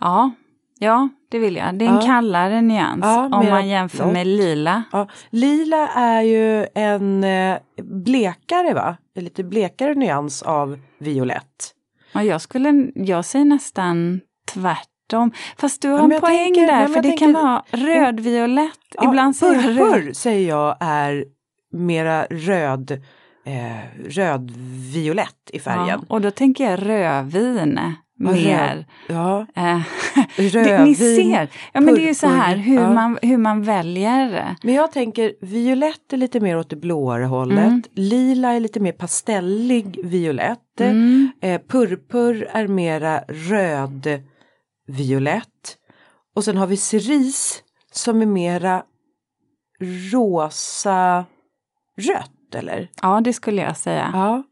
Ja, 0.00 0.30
Ja, 0.78 1.08
det 1.30 1.38
vill 1.38 1.56
jag. 1.56 1.78
Det 1.78 1.84
är 1.84 1.88
en 1.88 1.94
ja. 1.94 2.00
kallare 2.06 2.60
nyans 2.62 3.00
ja, 3.02 3.24
om 3.24 3.48
man 3.48 3.68
jämför 3.68 4.04
blått. 4.04 4.12
med 4.12 4.26
lila. 4.26 4.82
Ja. 4.92 5.08
Lila 5.30 5.88
är 5.88 6.22
ju 6.22 6.66
en 6.74 7.24
eh, 7.24 7.58
blekare 7.82 8.74
va? 8.74 8.96
En 9.14 9.24
lite 9.24 9.44
blekare 9.44 9.94
nyans 9.94 10.42
av 10.42 10.78
violett. 10.98 11.74
Ja, 12.12 12.22
jag, 12.22 12.40
skulle, 12.40 12.90
jag 12.94 13.24
säger 13.24 13.44
nästan 13.44 14.20
tvärtom. 14.54 15.32
Fast 15.56 15.82
du 15.82 15.88
har 15.88 15.98
en 15.98 16.20
poäng 16.20 16.54
tänker, 16.54 16.66
där, 16.66 16.86
för 16.86 16.94
det 16.94 17.02
tänker, 17.02 17.26
kan 17.26 17.32
vara 17.32 17.62
rödviolett. 17.70 18.78
Ja, 18.94 19.08
Ibland 19.08 19.36
säger 19.36 19.70
jag 19.70 20.06
röd. 20.06 20.16
säger 20.16 20.48
jag 20.48 20.76
är 20.80 21.24
mera 21.72 22.24
röd 22.24 22.90
eh, 23.44 24.08
rödviolett 24.08 25.50
i 25.52 25.60
färgen. 25.60 25.86
Ja, 25.88 26.14
och 26.14 26.20
då 26.20 26.30
tänker 26.30 26.70
jag 26.70 26.86
rödvin 26.86 27.80
mer. 28.18 28.86
Ja. 29.08 29.46
Eh, 29.56 29.80
Rödvin, 30.36 30.84
ni 30.84 30.94
ser, 30.94 31.48
ja, 31.72 31.80
men 31.80 31.94
det 31.94 32.02
är 32.02 32.08
ju 32.08 32.14
så 32.14 32.26
här 32.26 32.56
hur, 32.56 32.80
ja. 32.80 32.92
man, 32.92 33.18
hur 33.22 33.36
man 33.36 33.62
väljer. 33.62 34.56
Men 34.62 34.74
jag 34.74 34.92
tänker 34.92 35.34
violett 35.40 36.12
är 36.12 36.16
lite 36.16 36.40
mer 36.40 36.58
åt 36.58 36.70
det 36.70 36.76
blåare 36.76 37.24
hållet. 37.24 37.58
Mm. 37.58 37.82
Lila 37.94 38.52
är 38.52 38.60
lite 38.60 38.80
mer 38.80 38.92
pastellig 38.92 40.00
violett. 40.04 40.80
Mm. 40.80 41.30
Eh, 41.40 41.60
purpur 41.68 42.48
är 42.52 42.66
mera 42.66 43.20
röd 43.28 44.22
violett. 44.86 45.76
Och 46.34 46.44
sen 46.44 46.56
har 46.56 46.66
vi 46.66 46.76
cerise 46.76 47.54
som 47.92 48.22
är 48.22 48.26
mera 48.26 48.82
rosa 50.12 51.24
rött 51.96 52.54
eller? 52.54 52.88
Ja 53.02 53.20
det 53.20 53.32
skulle 53.32 53.62
jag 53.62 53.76
säga. 53.76 54.10
Ja. 54.12 54.42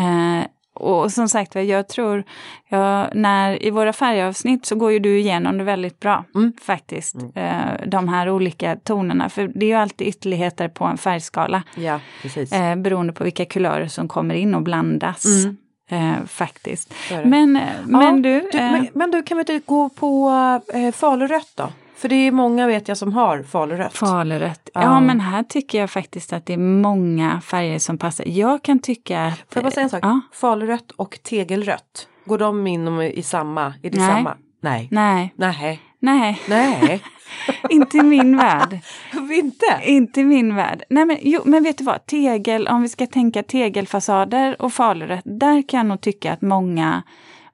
Eh, 0.00 0.46
och 0.74 1.12
som 1.12 1.28
sagt 1.28 1.54
jag 1.54 1.88
tror, 1.88 2.24
ja, 2.68 3.08
när, 3.12 3.64
i 3.64 3.70
våra 3.70 3.92
färgavsnitt 3.92 4.66
så 4.66 4.74
går 4.74 4.92
ju 4.92 4.98
du 4.98 5.18
igenom 5.18 5.58
det 5.58 5.64
väldigt 5.64 6.00
bra 6.00 6.24
mm. 6.34 6.52
faktiskt. 6.62 7.14
Mm. 7.14 7.32
Eh, 7.34 7.86
de 7.86 8.08
här 8.08 8.30
olika 8.30 8.76
tonerna, 8.76 9.28
för 9.28 9.48
det 9.54 9.66
är 9.66 9.68
ju 9.68 9.74
alltid 9.74 10.06
ytterligheter 10.06 10.68
på 10.68 10.84
en 10.84 10.98
färgskala. 10.98 11.62
Ja, 11.74 12.00
precis. 12.22 12.52
Eh, 12.52 12.76
beroende 12.76 13.12
på 13.12 13.24
vilka 13.24 13.44
kulörer 13.44 13.88
som 13.88 14.08
kommer 14.08 14.34
in 14.34 14.54
och 14.54 14.62
blandas. 14.62 15.24
Mm. 15.24 15.56
Eh, 15.90 16.26
faktiskt. 16.26 16.94
Men, 17.24 17.60
ja, 17.90 17.98
men 17.98 18.22
du... 18.22 18.48
du 18.52 18.58
men, 18.58 18.88
men, 18.94 19.10
du, 19.10 19.22
kan 19.22 19.36
vi 19.36 19.40
inte 19.40 19.60
gå 19.66 19.88
på 19.88 20.30
eh, 20.74 20.92
falurött 20.92 21.52
då? 21.54 21.68
För 22.04 22.08
det 22.08 22.14
är 22.16 22.32
många 22.32 22.66
vet 22.66 22.88
jag 22.88 22.96
som 22.96 23.12
har 23.12 23.42
falurött. 23.42 23.96
Falurött. 23.96 24.68
Ja. 24.74 24.82
ja 24.82 25.00
men 25.00 25.20
här 25.20 25.42
tycker 25.42 25.80
jag 25.80 25.90
faktiskt 25.90 26.32
att 26.32 26.46
det 26.46 26.52
är 26.52 26.58
många 26.58 27.40
färger 27.40 27.78
som 27.78 27.98
passar. 27.98 28.24
Jag 28.28 28.62
kan 28.62 28.78
tycka 28.78 29.24
att... 29.24 29.38
Får 29.38 29.46
jag 29.54 29.64
bara 29.64 29.70
säga 29.70 29.84
en 29.84 29.90
sak? 29.90 30.04
Ja. 30.04 30.20
Falurött 30.32 30.90
och 30.90 31.18
tegelrött. 31.22 32.08
Går 32.24 32.38
de 32.38 32.66
in 32.66 33.02
i 33.02 33.22
samma? 33.22 33.64
Är 33.82 33.90
det 33.90 33.98
Nej. 33.98 34.06
samma? 34.06 34.36
Nej. 34.60 34.88
Nej. 34.90 35.34
Nej. 35.36 35.80
Nej, 35.98 36.40
Nej, 36.48 37.02
inte 37.70 37.96
i 37.96 38.02
min 38.02 38.36
värld. 38.36 38.78
inte? 39.30 39.80
Inte 39.82 40.20
i 40.20 40.24
min 40.24 40.54
värld. 40.54 40.82
Nej 40.90 41.04
men, 41.04 41.18
jo, 41.20 41.40
men 41.44 41.62
vet 41.62 41.78
du 41.78 41.84
vad, 41.84 42.06
tegel, 42.06 42.68
om 42.68 42.82
vi 42.82 42.88
ska 42.88 43.06
tänka 43.06 43.42
tegelfasader 43.42 44.62
och 44.62 44.72
falurött, 44.72 45.24
där 45.24 45.68
kan 45.68 45.78
jag 45.78 45.86
nog 45.86 46.00
tycka 46.00 46.32
att 46.32 46.42
många, 46.42 47.02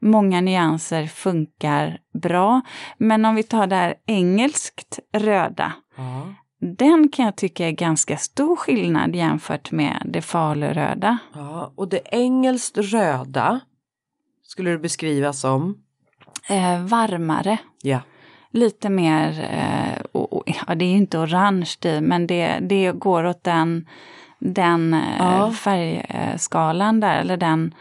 många 0.00 0.40
nyanser 0.40 1.06
funkar 1.06 1.98
bra. 2.14 2.60
Men 2.98 3.24
om 3.24 3.34
vi 3.34 3.42
tar 3.42 3.66
det 3.66 3.76
här 3.76 3.94
engelskt 4.06 4.98
röda, 5.12 5.72
Ja. 5.96 6.26
den 6.76 7.08
kan 7.08 7.24
jag 7.24 7.36
tycka 7.36 7.66
är 7.68 7.72
ganska 7.72 8.16
stor 8.16 8.56
skillnad 8.56 9.16
jämfört 9.16 9.70
med 9.70 10.02
det 10.04 10.22
faluröda. 10.22 11.18
ja. 11.34 11.72
Och 11.76 11.88
det 11.88 12.00
engelskt 12.12 12.78
röda 12.78 13.60
skulle 14.42 14.70
du 14.70 14.78
beskriva 14.78 15.32
som? 15.32 15.78
Eh, 16.48 16.82
varmare. 16.84 17.58
Ja. 17.82 18.00
lite 18.52 18.88
mer, 18.88 19.48
eh, 19.50 20.02
och, 20.12 20.32
och, 20.32 20.42
ja 20.46 20.74
det 20.74 20.84
är 20.84 20.90
ju 20.90 20.96
inte 20.96 21.18
orange 21.18 21.74
i, 21.84 22.00
men 22.00 22.26
det, 22.26 22.58
det 22.60 22.92
går 22.92 23.24
åt 23.24 23.44
den, 23.44 23.88
den 24.38 24.94
eh, 24.94 25.00
Ja. 25.18 25.50
färgskalan 25.52 27.00
där, 27.00 27.20
eller 27.20 27.36
den, 27.36 27.74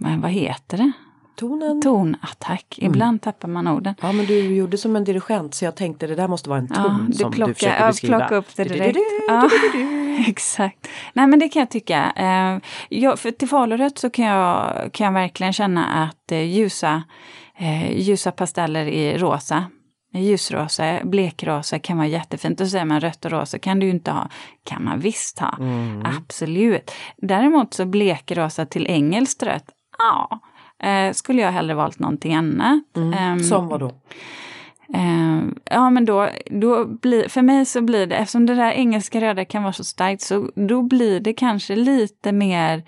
men 0.00 0.20
vad 0.20 0.30
heter 0.30 0.76
det? 0.78 0.92
Tonen? 1.36 1.82
Tonattack. 1.82 2.78
Mm. 2.78 2.92
Ibland 2.92 3.22
tappar 3.22 3.48
man 3.48 3.68
orden. 3.68 3.94
Ja 4.00 4.12
men 4.12 4.26
du 4.26 4.54
gjorde 4.54 4.78
som 4.78 4.96
en 4.96 5.04
dirigent 5.04 5.54
så 5.54 5.64
jag 5.64 5.76
tänkte 5.76 6.06
det 6.06 6.14
där 6.14 6.28
måste 6.28 6.48
vara 6.48 6.58
en 6.58 6.68
ton 6.68 6.84
Ja, 6.84 6.98
du 7.08 7.12
som 7.12 7.32
plockar, 7.32 7.48
du 7.48 7.54
försöker 7.54 7.80
ja, 7.80 7.86
beskriva. 7.86 8.18
plocka 8.18 8.36
upp 8.36 8.56
det 8.56 8.64
direkt. 8.64 8.94
Du-du-du-du, 8.94 9.34
Ja, 9.34 9.48
du-du-du-du. 9.50 10.24
exakt. 10.30 10.88
Nej 11.12 11.26
men 11.26 11.38
det 11.38 11.48
kan 11.48 11.60
jag 11.60 11.70
tycka. 11.70 12.12
Eh, 12.16 12.58
jag, 12.88 13.18
för 13.18 13.30
till 13.30 13.48
falurött 13.48 13.98
så 13.98 14.10
kan 14.10 14.24
jag, 14.24 14.74
kan 14.92 15.04
jag 15.04 15.12
verkligen 15.12 15.52
känna 15.52 15.86
att 16.04 16.32
eh, 16.32 16.42
ljusa, 16.42 17.02
eh, 17.58 17.98
ljusa 17.98 18.32
pasteller 18.32 18.86
i 18.86 19.18
rosa, 19.18 19.64
ljusrosa, 20.14 20.98
blekrosa 21.04 21.78
kan 21.78 21.96
vara 21.96 22.08
jättefint. 22.08 22.60
Och 22.60 22.68
säger 22.68 22.84
man 22.84 23.00
rött 23.00 23.24
och 23.24 23.30
rosa 23.30 23.58
kan 23.58 23.78
du 23.80 23.86
ju 23.86 23.92
inte 23.92 24.10
ha. 24.10 24.28
Kan 24.64 24.84
man 24.84 25.00
visst 25.00 25.38
ha. 25.38 25.56
Mm. 25.60 26.02
Absolut. 26.04 26.90
Däremot 27.16 27.74
så 27.74 27.84
blekrosa 27.86 28.66
till 28.66 28.86
engelskt 28.86 29.42
rött, 29.42 29.64
ja. 30.02 30.40
Eh, 30.88 31.12
skulle 31.12 31.42
jag 31.42 31.52
hellre 31.52 31.74
valt 31.74 31.98
någonting 31.98 32.34
annat. 32.34 32.96
Mm. 32.96 33.12
Ehm, 33.12 33.40
Som 33.40 33.68
vad 33.68 33.80
då? 33.80 33.90
Eh, 34.94 35.40
ja 35.64 35.90
men 35.90 36.04
då, 36.04 36.28
då 36.50 36.84
blir, 36.86 37.28
för 37.28 37.42
mig 37.42 37.66
så 37.66 37.82
blir 37.82 38.06
det, 38.06 38.16
eftersom 38.16 38.46
det 38.46 38.54
där 38.54 38.70
engelska 38.72 39.20
röda 39.20 39.44
kan 39.44 39.62
vara 39.62 39.72
så 39.72 39.84
starkt, 39.84 40.22
så 40.22 40.50
då 40.54 40.82
blir 40.82 41.20
det 41.20 41.32
kanske 41.32 41.76
lite 41.76 42.32
mer 42.32 42.82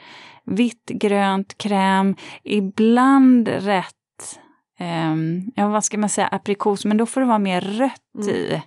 vitt, 0.45 0.87
grönt, 0.87 1.59
kräm, 1.59 2.17
ibland 2.45 3.49
rätt, 3.49 4.39
ehm, 4.79 5.43
ja 5.55 5.69
vad 5.69 5.85
ska 5.85 5.99
man 5.99 6.09
säga, 6.09 6.27
aprikos, 6.27 6.85
men 6.85 6.97
då 6.97 7.07
får 7.07 7.21
det 7.21 7.27
vara 7.27 7.39
mer 7.39 7.61
rött 7.61 8.29
i. 8.29 8.63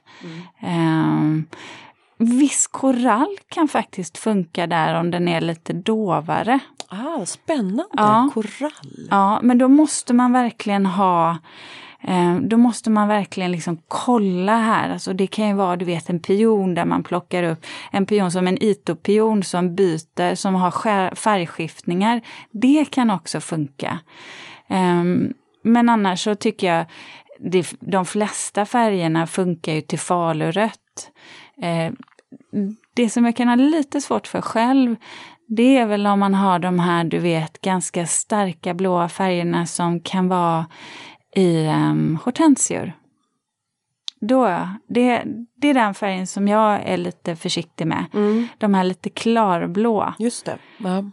Ehm, 0.62 1.46
viss 2.18 2.68
korall 2.68 3.38
kan 3.50 3.68
faktiskt 3.68 4.18
funka 4.18 4.68
där 4.68 5.00
om 5.00 5.12
den 5.12 5.28
är 5.28 5.42
lite 5.42 5.74
dovare. 5.74 6.60
Ah, 6.96 7.26
spännande, 7.26 7.86
Ja. 7.92 8.30
korall. 8.34 9.08
Ja, 9.10 9.40
men 9.42 9.58
då 9.58 9.68
måste 9.68 10.14
man 10.14 10.32
verkligen 10.34 10.86
ha 10.86 11.38
eh, 12.08 12.36
då 12.36 12.58
måste 12.58 12.90
man 12.90 13.08
verkligen 13.08 13.52
liksom 13.52 13.78
kolla 13.88 14.58
här. 14.58 14.90
Alltså 14.90 15.14
det 15.14 15.28
kan 15.28 15.48
ju 15.48 15.54
vara 15.54 15.76
du 15.76 15.86
vet 15.86 16.10
en 16.10 16.20
pion 16.20 16.74
där 16.76 16.86
man 16.86 17.04
plockar 17.04 17.44
upp 17.44 17.66
en 17.92 18.06
pion 18.06 18.32
som 18.32 18.48
en 18.48 18.64
itopion 18.64 19.44
som 19.44 19.76
byter, 19.76 20.36
som 20.36 20.56
har 20.56 21.16
färgskiftningar. 21.16 22.22
Det 22.52 22.86
kan 22.92 23.10
också 23.12 23.40
funka. 23.40 24.00
Ehm, 24.68 25.34
men 25.64 25.90
annars 25.90 26.24
så 26.24 26.36
tycker 26.36 26.74
jag 26.74 26.86
de 27.80 28.06
flesta 28.06 28.66
färgerna 28.66 29.28
funkar 29.28 29.74
ju 29.74 29.82
till 29.82 30.00
falurött. 30.00 31.12
Eh, 31.62 31.94
det 32.94 33.10
som 33.10 33.26
jag 33.26 33.36
kan 33.36 33.48
ha 33.48 33.56
lite 33.56 34.02
svårt 34.02 34.28
för 34.28 34.42
själv, 34.42 34.96
det 35.48 35.78
är 35.78 35.86
väl 35.86 36.08
om 36.08 36.20
man 36.20 36.34
har 36.34 36.60
de 36.60 36.80
här, 36.80 37.04
du 37.04 37.20
vet, 37.20 37.62
ganska 37.62 38.06
starka 38.06 38.74
blåa 38.74 39.10
färgerna 39.10 39.66
som 39.66 40.00
kan 40.00 40.28
vara 40.28 40.66
i 41.36 41.68
um, 41.68 42.20
hortensior. 42.24 42.94
Då, 44.20 44.68
det, 44.88 45.24
det 45.56 45.68
är 45.68 45.74
den 45.74 45.94
färgen 45.94 46.28
som 46.28 46.48
jag 46.48 46.82
är 46.86 46.98
lite 46.98 47.36
försiktig 47.36 47.88
med. 47.88 48.06
Mm. 48.14 48.48
De 48.58 48.74
här 48.74 48.84
lite 48.84 49.10
klarblå. 49.10 50.14
Just 50.20 50.46
det. 50.46 50.58
Ja. 50.78 51.04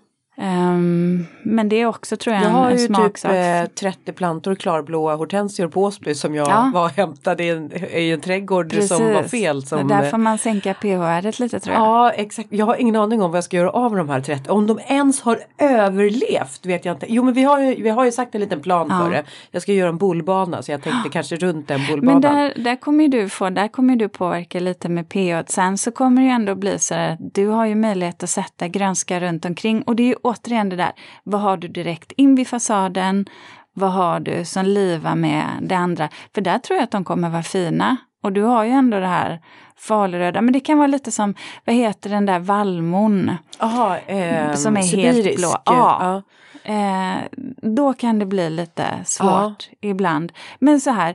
Ehm, 0.42 1.26
men 1.42 1.68
det 1.68 1.76
är 1.80 1.86
också 1.86 2.16
tror 2.16 2.34
jag 2.36 2.44
Jag 2.44 2.50
har 2.50 2.66
en 2.66 2.72
ju 2.72 2.78
typ 2.78 2.86
smaksak. 2.96 3.32
eh, 3.32 3.66
30 3.66 4.12
plantor 4.12 4.54
klarblåa 4.54 5.14
hortensior 5.16 5.68
på 5.68 5.82
Åsby 5.82 6.14
som 6.14 6.34
jag 6.34 6.48
Ja. 6.48 6.70
var 6.74 6.88
hämtade 6.88 7.44
i 7.44 7.48
en, 7.48 7.72
i 7.92 8.10
en 8.10 8.20
trädgård 8.20 8.74
som 8.82 9.12
var 9.14 9.22
fel. 9.22 9.62
Som, 9.66 9.88
Där 9.88 10.10
får 10.10 10.18
man 10.18 10.38
sänka 10.38 10.74
pH-värdet 10.74 11.38
lite 11.38 11.60
tror 11.60 11.74
jag. 11.76 11.82
Ja 11.86 12.10
exakt, 12.10 12.48
jag 12.52 12.66
har 12.66 12.76
ingen 12.76 12.96
aning 12.96 13.22
om 13.22 13.30
vad 13.30 13.36
jag 13.36 13.44
ska 13.44 13.56
göra 13.56 13.70
av 13.70 13.96
de 13.96 14.08
här 14.08 14.20
30. 14.20 14.50
Om 14.50 14.66
de 14.66 14.78
ens 14.86 15.20
har 15.20 15.38
överlevt 15.58 16.66
vet 16.66 16.84
jag 16.84 16.94
inte. 16.94 17.06
Jo 17.08 17.22
men 17.24 17.34
vi 17.34 17.42
har 17.42 17.60
ju, 17.60 17.82
vi 17.82 17.88
har 17.90 18.04
ju 18.04 18.12
sagt 18.12 18.34
en 18.34 18.40
liten 18.40 18.60
plan 18.60 18.86
Ja. 18.90 18.98
för 19.04 19.10
det. 19.10 19.24
Jag 19.50 19.62
ska 19.62 19.72
göra 19.72 19.88
en 19.88 19.98
bullbana 19.98 20.62
så 20.62 20.72
jag 20.72 20.82
tänkte 20.82 21.08
kanske 21.12 21.36
runt 21.36 21.68
den 21.68 21.80
bullbanan. 21.90 22.20
Men 22.22 22.32
där, 22.36 22.52
där 22.64 22.76
kommer 22.76 23.08
du 23.08 23.28
få, 23.28 23.50
där 23.50 23.68
kommer 23.68 23.96
du 23.96 24.08
påverka 24.08 24.60
lite 24.60 24.88
med 24.88 25.08
pH. 25.08 25.46
Sen 25.52 25.78
så 25.78 25.90
kommer 25.90 26.22
det 26.22 26.26
ju 26.28 26.32
ändå 26.34 26.54
bli 26.54 26.78
så 26.78 26.94
här, 26.94 27.16
du 27.20 27.46
har 27.46 27.66
ju 27.66 27.74
möjlighet 27.74 28.22
att 28.22 28.30
sätta 28.30 28.68
grönska 28.68 29.20
runt 29.20 29.44
omkring 29.44 29.82
och 29.82 29.96
det 29.96 30.02
är 30.02 30.06
ju 30.06 30.16
återigen 30.32 30.68
det 30.68 30.76
där, 30.76 30.92
vad 31.24 31.40
har 31.40 31.56
du 31.56 31.68
direkt 31.68 32.12
in 32.12 32.34
vid 32.34 32.48
fasaden? 32.48 33.26
Vad 33.74 33.92
har 33.92 34.20
du 34.20 34.44
som 34.44 34.64
livar 34.64 35.14
med 35.14 35.44
det 35.62 35.74
andra? 35.74 36.08
För 36.34 36.40
där 36.40 36.58
tror 36.58 36.76
jag 36.76 36.84
att 36.84 36.90
de 36.90 37.04
kommer 37.04 37.28
vara 37.30 37.42
fina. 37.42 37.96
Och 38.22 38.32
du 38.32 38.42
har 38.42 38.64
ju 38.64 38.70
ändå 38.70 39.00
det 39.00 39.06
här 39.06 39.40
faluröda, 39.76 40.40
men 40.40 40.52
det 40.52 40.60
kan 40.60 40.78
vara 40.78 40.86
lite 40.86 41.10
som, 41.10 41.34
vad 41.64 41.74
heter 41.76 42.10
den 42.10 42.26
där 42.26 42.38
vallmon? 42.38 43.30
Aha, 43.58 43.96
ehm, 44.06 44.56
Som 44.56 44.76
är 44.76 44.80
helt 44.80 45.16
sibirisk. 45.16 45.38
blå. 45.38 45.54
Ja. 45.64 46.22
Ja. 46.64 46.72
Eh, 46.72 47.16
då 47.62 47.92
kan 47.92 48.18
det 48.18 48.26
bli 48.26 48.50
lite 48.50 48.86
svårt 49.04 49.68
ibland. 49.80 50.32
Men 50.58 50.80
så 50.80 50.90
här, 50.90 51.14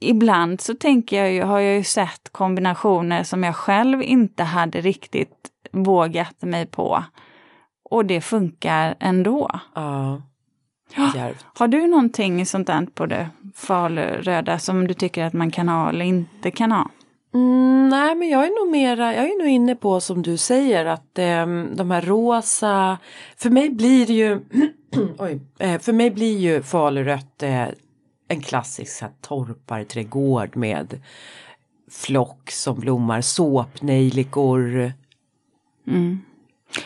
ibland 0.00 0.60
så 0.60 0.74
tänker 0.74 1.16
jag 1.22 1.32
ju, 1.32 1.42
har 1.42 1.58
jag 1.58 1.76
ju 1.76 1.84
sett 1.84 2.32
kombinationer 2.32 3.22
som 3.24 3.44
jag 3.44 3.56
själv 3.56 4.02
inte 4.02 4.42
hade 4.42 4.80
riktigt 4.80 5.48
vågat 5.72 6.42
mig 6.42 6.66
på. 6.66 7.04
Och 7.92 8.06
det 8.06 8.20
funkar 8.20 8.94
ändå. 9.00 9.50
Ja. 9.74 10.22
Djärvt. 11.14 11.46
Har 11.54 11.68
du 11.68 11.86
någonting 11.86 12.46
sånt 12.46 12.66
där 12.66 12.86
på 12.94 13.06
det 13.06 13.28
faluröda 13.54 14.58
som 14.58 14.86
du 14.86 14.94
tycker 14.94 15.24
att 15.24 15.32
man 15.32 15.50
kan 15.50 15.68
ha 15.68 15.88
eller 15.88 16.04
inte 16.04 16.50
kan 16.50 16.72
ha? 16.72 16.90
Mm, 17.34 17.88
nej 17.88 18.14
men 18.14 18.28
jag 18.28 18.44
är 18.44 18.64
nog 18.64 18.72
mera, 18.72 19.14
jag 19.14 19.24
är 19.24 19.38
nog 19.38 19.48
inne 19.48 19.74
på 19.74 20.00
som 20.00 20.22
du 20.22 20.36
säger 20.36 20.86
att 20.86 21.18
ehm, 21.18 21.68
de 21.76 21.90
här 21.90 22.02
rosa, 22.02 22.98
för 23.36 23.50
mig 23.50 23.70
blir 23.70 24.06
det 24.06 24.12
ju, 24.12 24.40
oj, 25.18 25.40
eh, 25.58 25.80
för 25.80 25.92
mig 25.92 26.10
blir 26.10 26.38
ju 26.38 26.62
falurött 26.62 27.42
eh, 27.42 27.66
en 28.28 28.40
klassisk 28.40 28.98
så 28.98 29.04
här, 29.04 29.14
torparträdgård 29.20 30.56
med 30.56 31.00
flock 31.90 32.50
som 32.50 32.80
blommar, 32.80 33.20
såpnejlikor. 33.20 34.92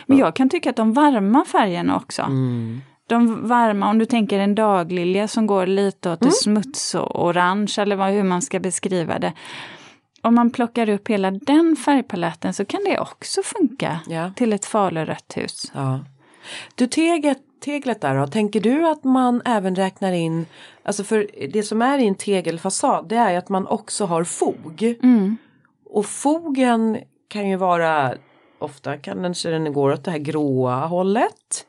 Men 0.05 0.17
jag 0.17 0.35
kan 0.35 0.49
tycka 0.49 0.69
att 0.69 0.75
de 0.75 0.93
varma 0.93 1.45
färgerna 1.45 1.95
också. 1.95 2.21
Mm. 2.21 2.81
De 3.07 3.47
varma, 3.47 3.89
om 3.89 3.97
du 3.97 4.05
tänker 4.05 4.39
en 4.39 4.55
daglilja 4.55 5.27
som 5.27 5.47
går 5.47 5.65
lite 5.65 6.11
åt 6.11 6.19
det 6.19 6.31
smuts 6.31 6.95
och 6.95 7.25
orange 7.25 7.73
eller 7.77 7.95
vad, 7.95 8.09
hur 8.11 8.23
man 8.23 8.41
ska 8.41 8.59
beskriva 8.59 9.19
det. 9.19 9.33
Om 10.21 10.35
man 10.35 10.51
plockar 10.51 10.89
upp 10.89 11.07
hela 11.07 11.31
den 11.31 11.75
färgpaletten 11.75 12.53
så 12.53 12.65
kan 12.65 12.81
det 12.85 12.99
också 12.99 13.41
funka 13.43 13.99
Ja. 14.07 14.31
till 14.35 14.53
ett 14.53 14.65
falurött 14.65 15.33
hus. 15.37 15.71
Ja. 15.75 15.99
Du 16.75 16.87
teglet, 16.87 17.37
teglet 17.65 18.01
där 18.01 18.15
då, 18.15 18.27
tänker 18.27 18.61
du 18.61 18.87
att 18.87 19.03
man 19.03 19.41
även 19.45 19.75
räknar 19.75 20.11
in, 20.11 20.45
alltså 20.83 21.03
för 21.03 21.27
det 21.53 21.63
som 21.63 21.81
är 21.81 21.97
i 21.97 22.07
en 22.07 22.15
tegelfasad 22.15 23.09
det 23.09 23.15
är 23.15 23.37
att 23.37 23.49
man 23.49 23.67
också 23.67 24.05
har 24.05 24.23
fog. 24.23 24.95
Mm. 25.03 25.37
Och 25.85 26.05
fogen 26.05 26.97
kan 27.27 27.49
ju 27.49 27.55
vara, 27.55 28.13
ofta 28.59 28.97
kanske 28.97 29.49
den 29.49 29.73
går 29.73 29.91
åt 29.91 30.03
det 30.03 30.11
här 30.11 30.17
gråa 30.17 30.85
hållet. 30.85 31.65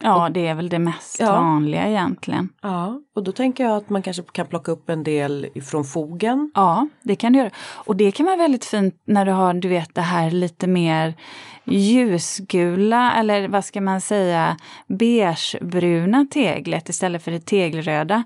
Ja, 0.00 0.28
det 0.34 0.46
är 0.46 0.54
väl 0.54 0.68
det 0.68 0.78
mest 0.78 1.20
Ja. 1.20 1.32
vanliga 1.32 1.86
egentligen. 1.88 2.48
Ja, 2.62 3.00
och 3.14 3.22
då 3.22 3.32
tänker 3.32 3.64
jag 3.64 3.76
att 3.76 3.90
man 3.90 4.02
kanske 4.02 4.22
kan 4.32 4.46
plocka 4.46 4.72
upp 4.72 4.88
en 4.90 5.02
del 5.02 5.46
ifrån 5.54 5.84
fogen. 5.84 6.50
Ja, 6.54 6.88
det 7.02 7.16
kan 7.16 7.32
du 7.32 7.38
göra. 7.38 7.50
Och 7.58 7.96
det 7.96 8.10
kan 8.10 8.26
vara 8.26 8.36
väldigt 8.36 8.64
fint 8.64 9.02
när 9.04 9.24
du 9.24 9.32
har, 9.32 9.54
du 9.54 9.68
vet, 9.68 9.94
det 9.94 10.00
här 10.00 10.30
lite 10.30 10.66
mer 10.66 11.14
ljusgula 11.64 13.12
eller 13.12 13.48
vad 13.48 13.64
ska 13.64 13.80
man 13.80 14.00
säga, 14.00 14.56
beigebruna 14.86 16.26
teglet 16.30 16.88
istället 16.88 17.22
för 17.22 17.30
det 17.30 17.40
tegelröda. 17.46 18.24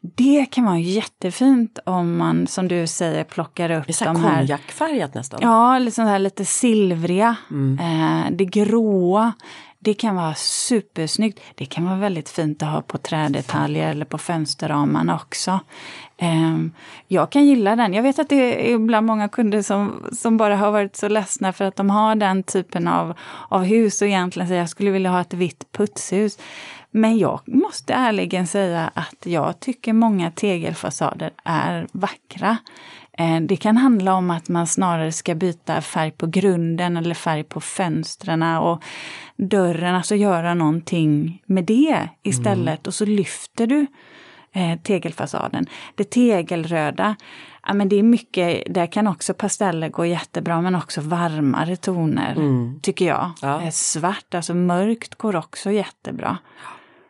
Det 0.00 0.46
kan 0.50 0.64
vara 0.64 0.78
jättefint 0.78 1.78
om 1.86 2.16
man, 2.16 2.46
som 2.46 2.68
du 2.68 2.86
säger, 2.86 3.24
plockar 3.24 3.70
upp 3.70 3.86
Det 3.86 3.90
är 3.90 3.94
så 3.94 4.04
de 4.04 4.16
här 4.16 4.28
här 4.28 4.38
konjakfärgat 4.38 5.14
nästan. 5.14 5.40
Ja, 5.42 5.78
liksom 5.78 6.04
här 6.04 6.18
lite 6.18 6.44
silvriga. 6.44 7.36
Mm. 7.50 7.78
Eh, 7.78 8.30
det 8.30 8.44
gråa. 8.44 9.32
Det 9.80 9.94
kan 9.94 10.16
vara 10.16 10.34
supersnyggt. 10.34 11.40
Det 11.54 11.66
kan 11.66 11.84
vara 11.84 11.96
väldigt 11.96 12.28
fint 12.28 12.62
att 12.62 12.68
ha 12.68 12.82
på 12.82 12.98
trädetaljer 12.98 13.90
eller 13.90 14.04
på 14.04 14.18
fönsterramarna 14.18 15.14
också. 15.14 15.60
Ehm, 16.16 16.72
jag 17.06 17.30
kan 17.30 17.46
gilla 17.46 17.76
den. 17.76 17.94
Jag 17.94 18.02
vet 18.02 18.18
att 18.18 18.28
det 18.28 18.70
är 18.70 18.74
ibland 18.74 19.06
många 19.06 19.28
kunder 19.28 19.62
som, 19.62 20.06
som 20.12 20.36
bara 20.36 20.56
har 20.56 20.70
varit 20.70 20.96
så 20.96 21.08
ledsna 21.08 21.52
för 21.52 21.64
att 21.64 21.76
de 21.76 21.90
har 21.90 22.14
den 22.14 22.42
typen 22.42 22.88
av, 22.88 23.14
av 23.48 23.62
hus 23.62 24.02
och 24.02 24.08
egentligen 24.08 24.48
säger 24.48 24.60
jag 24.60 24.70
skulle 24.70 24.90
vilja 24.90 25.10
ha 25.10 25.20
ett 25.20 25.34
vitt 25.34 25.72
putshus. 25.72 26.38
Men 26.98 27.18
jag 27.18 27.40
måste 27.46 27.92
ärligen 27.92 28.46
säga 28.46 28.90
att 28.94 29.26
jag 29.26 29.60
tycker 29.60 29.92
många 29.92 30.30
tegelfasader 30.30 31.30
är 31.44 31.86
vackra. 31.92 32.56
Ehm, 33.12 33.46
det 33.46 33.56
kan 33.56 33.76
handla 33.76 34.14
om 34.14 34.30
att 34.30 34.48
man 34.48 34.66
snarare 34.66 35.12
ska 35.12 35.34
byta 35.34 35.80
färg 35.80 36.10
på 36.10 36.26
grunden 36.26 36.96
eller 36.96 37.14
färg 37.14 37.44
på 37.44 37.60
fönstren 37.60 38.42
och 38.42 38.82
dörren, 39.36 39.94
alltså 39.94 40.14
göra 40.14 40.54
någonting 40.54 41.42
med 41.46 41.64
det 41.64 42.08
istället. 42.22 42.78
Mm. 42.78 42.82
Och 42.86 42.94
så 42.94 43.04
lyfter 43.04 43.66
du 43.66 43.86
eh, 44.52 44.78
tegelfasaden. 44.78 45.66
Det 45.94 46.04
tegelröda, 46.10 47.16
ja, 47.66 47.74
men 47.74 47.88
det 47.88 47.96
är 47.96 48.02
mycket, 48.02 48.74
där 48.74 48.86
kan 48.86 49.06
också 49.06 49.34
pasteller 49.34 49.88
gå 49.88 50.06
jättebra 50.06 50.60
men 50.60 50.74
också 50.74 51.00
varmare 51.00 51.76
toner 51.76 52.32
mm. 52.32 52.80
tycker 52.82 53.06
jag. 53.06 53.30
Ja. 53.42 53.62
Eh, 53.62 53.70
svart, 53.70 54.34
alltså 54.34 54.54
mörkt 54.54 55.14
går 55.14 55.36
också 55.36 55.70
jättebra. 55.70 56.38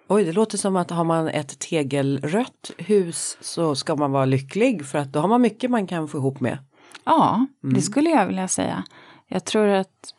Oj, 0.09 0.25
det 0.25 0.33
låter 0.33 0.59
som 0.59 0.77
att 0.77 0.91
har 0.91 1.05
man 1.05 1.29
ett 1.29 1.59
tegelrött 1.59 2.71
hus 2.79 3.39
så 3.41 3.75
ska 3.75 3.97
man 3.97 4.13
vara 4.13 4.25
lycklig 4.25 4.87
för 4.87 4.99
att 4.99 5.13
då 5.13 5.21
har 5.21 5.29
man 5.29 5.41
mycket 5.41 5.71
man 5.71 5.87
kan 5.87 6.09
få 6.09 6.19
ihop 6.19 6.41
med. 6.41 6.59
Ja, 7.05 7.47
mm. 7.65 7.75
det 7.75 7.83
skulle 7.83 8.11
jag 8.11 8.27
vilja 8.27 8.49
säga. 8.49 8.85
Jag 9.27 9.45
tror 9.45 9.69
att 9.69 10.15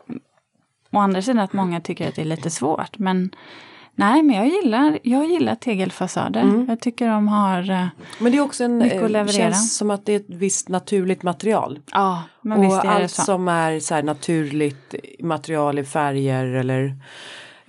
å 0.92 0.98
andra 0.98 1.22
sidan 1.22 1.40
att 1.40 1.54
många 1.54 1.82
tycker 1.82 2.08
att 2.08 2.16
det 2.16 2.22
är 2.22 2.26
lite 2.26 2.50
svårt 2.50 3.00
men 3.00 3.32
Nej, 4.00 4.24
men 4.24 4.36
jag 4.36 4.48
gillar, 4.48 5.00
jag 5.04 5.26
gillar 5.26 5.56
tegelfasader. 5.56 6.42
Mm. 6.42 6.66
Jag 6.70 6.80
tycker 6.80 7.08
de 7.08 7.28
har 7.28 7.72
eh, 7.72 7.86
Men 8.20 8.32
det 8.32 8.38
är 8.38 8.42
också 8.42 8.64
en, 8.64 8.78
mycket 8.78 8.98
att 8.98 9.04
eh, 9.04 9.10
leverera. 9.10 9.52
känns 9.52 9.78
som 9.78 9.92
att 9.92 10.06
det 10.06 10.14
är 10.14 10.20
ett 10.20 10.26
visst 10.30 10.70
naturligt 10.70 11.24
material. 11.24 11.80
Ja, 11.92 12.24
men 12.42 12.58
och 12.58 12.64
visst 12.64 12.84
är 12.84 12.90
allt 12.90 13.12
så. 13.12 13.22
som 13.22 13.48
är 13.48 13.80
så 13.80 14.02
naturligt 14.02 14.96
material 15.20 15.80
i 15.80 15.84
färger 15.84 16.46
eller 16.46 16.96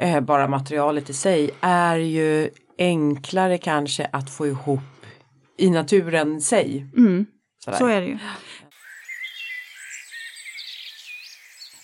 eh, 0.01 0.21
bara 0.21 0.49
materialet 0.49 1.11
i 1.11 1.13
sig 1.13 1.51
är 1.61 1.97
ju 1.97 2.51
enklare 2.79 3.59
kanske 3.59 4.05
att 4.13 4.31
få 4.31 4.47
ihop 4.47 4.81
i 5.59 5.71
naturen 5.71 6.41
sig. 6.41 6.87
Mm. 6.97 7.27
Så 7.79 7.87
är 7.87 8.01
det 8.01 8.07
ju. 8.07 8.19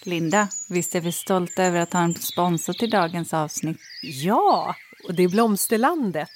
Linda, 0.04 0.48
visst 0.70 0.94
är 0.94 1.00
vi 1.00 1.12
stolta 1.12 1.64
över 1.64 1.80
att 1.80 1.92
ha 1.92 2.00
en 2.00 2.14
sponsor 2.14 2.72
till 2.72 2.90
dagens 2.90 3.34
avsnitt? 3.34 3.78
Ja, 4.02 4.74
och 5.08 5.14
det 5.14 5.22
är 5.22 5.28
Blomsterlandet. 5.28 6.30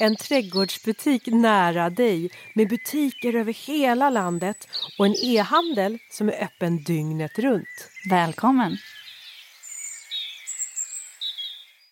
En 0.00 0.16
trädgårdsbutik 0.16 1.26
nära 1.26 1.90
dig 1.90 2.30
med 2.54 2.68
butiker 2.68 3.34
över 3.34 3.52
hela 3.52 4.10
landet 4.10 4.68
och 4.98 5.06
en 5.06 5.14
e-handel 5.24 5.98
som 6.10 6.28
är 6.28 6.44
öppen 6.44 6.84
dygnet 6.84 7.38
runt. 7.38 7.90
Välkommen! 8.10 8.76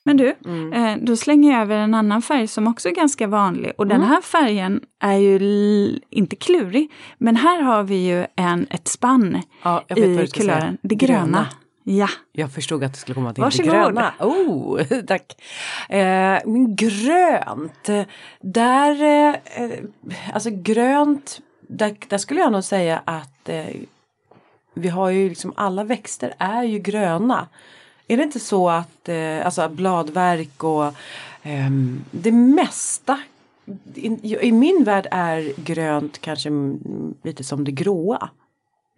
Men 0.08 0.16
du, 0.16 0.34
mm. 0.44 0.72
eh, 0.72 1.04
då 1.04 1.16
slänger 1.16 1.52
jag 1.52 1.62
över 1.62 1.76
en 1.76 1.94
annan 1.94 2.22
färg 2.22 2.46
som 2.46 2.66
också 2.66 2.88
är 2.88 2.92
ganska 2.92 3.26
vanlig. 3.26 3.72
Och 3.78 3.84
mm. 3.84 4.00
den 4.00 4.08
här 4.08 4.20
färgen 4.20 4.80
är 5.00 5.16
ju 5.16 6.00
inte 6.10 6.36
klurig, 6.36 6.92
men 7.18 7.36
här 7.36 7.62
har 7.62 7.82
vi 7.82 8.06
ju 8.06 8.26
en, 8.36 8.66
ett 8.70 8.88
spann 8.88 9.42
ja, 9.62 9.84
i 9.96 10.26
kulören. 10.26 10.78
Det 10.82 10.94
gröna. 10.94 11.20
gröna. 11.22 11.46
Ja. 11.84 12.08
Jag 12.32 12.52
förstod 12.52 12.84
att 12.84 12.92
det 12.92 12.98
skulle 12.98 13.14
komma 13.14 13.34
till 13.34 13.42
Varsågod. 13.42 13.72
det 13.72 13.78
gröna. 13.78 14.12
Oh, 14.20 14.82
tack! 15.06 15.42
Eh, 15.88 16.40
grönt, 16.68 17.88
där, 18.40 19.02
eh, 19.02 19.70
alltså 20.32 20.50
grönt, 20.52 21.40
där, 21.60 21.96
där, 22.08 22.18
skulle 22.18 22.40
jag 22.40 22.52
nog 22.52 22.64
säga 22.64 23.02
att 23.04 23.48
eh, 23.48 23.66
vi 24.74 24.88
har 24.88 25.10
ju 25.10 25.28
liksom 25.28 25.52
alla 25.56 25.84
växter 25.84 26.34
är 26.38 26.62
ju 26.62 26.78
gröna. 26.78 27.48
Är 28.08 28.16
det 28.16 28.22
inte 28.22 28.40
så 28.40 28.68
att 28.68 29.08
eh, 29.08 29.46
alltså 29.46 29.68
bladverk 29.68 30.64
och 30.64 30.86
eh, 31.42 31.70
det 32.10 32.32
mesta 32.32 33.18
i, 33.94 34.36
i, 34.40 34.52
min 34.52 34.84
värld 34.84 35.06
är 35.10 35.52
grönt 35.56 36.18
kanske 36.18 36.50
lite 37.22 37.44
som 37.44 37.64
det 37.64 37.72
gråa. 37.72 38.30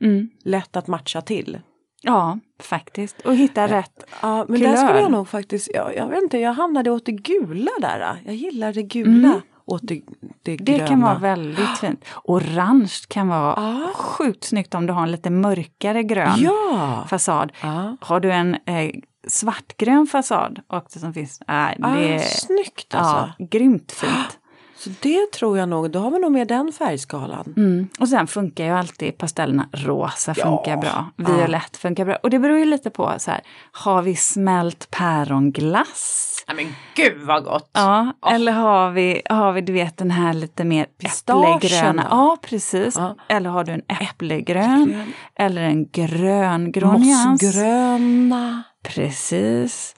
Mm. 0.01 0.31
Lätt 0.43 0.77
att 0.77 0.87
matcha 0.87 1.21
till. 1.21 1.59
Ja, 2.03 2.39
faktiskt. 2.59 3.21
Och 3.21 3.37
hitta 3.37 3.69
rätt 3.69 4.05
Ja, 4.23 4.45
men 4.49 4.59
kulör. 4.59 4.73
där 4.73 4.87
skulle 4.87 5.01
jag 5.01 5.11
nog 5.11 5.29
faktiskt, 5.29 5.71
jag, 5.75 5.97
jag 5.97 6.09
vet 6.09 6.23
inte, 6.23 6.39
jag 6.39 6.53
hamnade 6.53 6.91
åt 6.91 7.07
det 7.07 7.13
gula 7.13 7.71
där. 7.81 8.17
Jag 8.25 8.35
gillar 8.35 8.73
det 8.73 8.83
gula. 8.83 9.29
Mm. 9.29 9.41
Åt 9.71 9.81
det, 9.83 10.03
det, 10.43 10.57
det 10.57 10.89
kan 10.89 11.01
vara 11.01 11.19
väldigt 11.19 11.79
fint. 11.81 12.05
Orange 12.25 12.95
kan 13.09 13.29
vara 13.29 13.55
ah. 13.55 13.93
sjukt 13.95 14.45
snyggt 14.45 14.75
om 14.75 14.87
du 14.87 14.93
har 14.93 15.03
en 15.03 15.11
lite 15.11 15.31
mörkare 15.31 16.03
grön 16.03 16.39
ja. 16.39 17.05
fasad. 17.09 17.53
Ah. 17.61 17.89
Har 18.01 18.21
du 18.21 18.33
en 18.33 18.55
eh, 18.55 18.91
svartgrön 19.29 20.07
fasad 20.07 20.61
också 20.67 20.99
som 20.99 21.15
finns, 21.15 21.41
äh, 21.41 21.69
det 21.77 22.17
ah, 22.17 22.19
snyggt 22.19 22.95
alltså. 22.95 23.33
Ja, 23.39 23.47
grymt 23.47 23.93
fint. 23.93 24.40
Så 24.81 24.91
det 25.01 25.33
tror 25.33 25.59
jag 25.59 25.69
nog, 25.69 25.91
då 25.91 25.99
har 25.99 26.11
vi 26.11 26.19
nog 26.19 26.33
med 26.33 26.49
den 26.49 26.73
färgskalan. 26.73 27.55
Mm. 27.57 27.89
Och 27.99 28.09
sen 28.09 28.27
funkar 28.27 28.65
ju 28.65 28.71
alltid 28.71 29.19
pastellerna, 29.19 29.69
rosa 29.73 30.35
funkar 30.35 30.71
ja. 30.71 30.77
bra, 30.77 31.11
violett 31.17 31.71
ja. 31.73 31.79
funkar 31.79 32.05
bra. 32.05 32.17
Och 32.23 32.31
det 32.31 32.39
beror 32.39 32.59
ju 32.59 32.65
lite 32.65 32.91
på 32.91 33.15
så 33.19 33.31
här, 33.31 33.41
har 33.73 34.03
vi 34.03 34.17
smält 34.17 34.91
päronglass? 34.91 36.27
Ja 36.47 36.55
men 36.55 36.75
gud 36.95 37.21
vad 37.27 37.45
gott! 37.45 37.71
Ja, 37.73 38.13
oh. 38.23 38.35
eller 38.35 38.53
har 38.53 38.91
vi, 38.91 39.23
har 39.31 39.53
vi 39.53 39.61
du 39.61 39.73
vet 39.73 39.97
den 39.97 40.11
här 40.11 40.33
lite 40.33 40.65
mer 40.65 40.87
äpplegröna? 40.99 42.07
Ja 42.11 42.37
precis. 42.43 42.97
Ja. 42.97 43.17
Eller 43.29 43.51
har 43.51 43.65
du 43.65 43.73
en 43.73 43.83
äpplegrön? 44.01 44.83
Äpplegrön. 44.83 45.13
Eller 45.35 45.63
en 45.63 45.91
gröngrå 45.91 46.93
nyans? 46.93 47.43
Mossgröna. 47.43 48.63
Precis. 48.83 49.95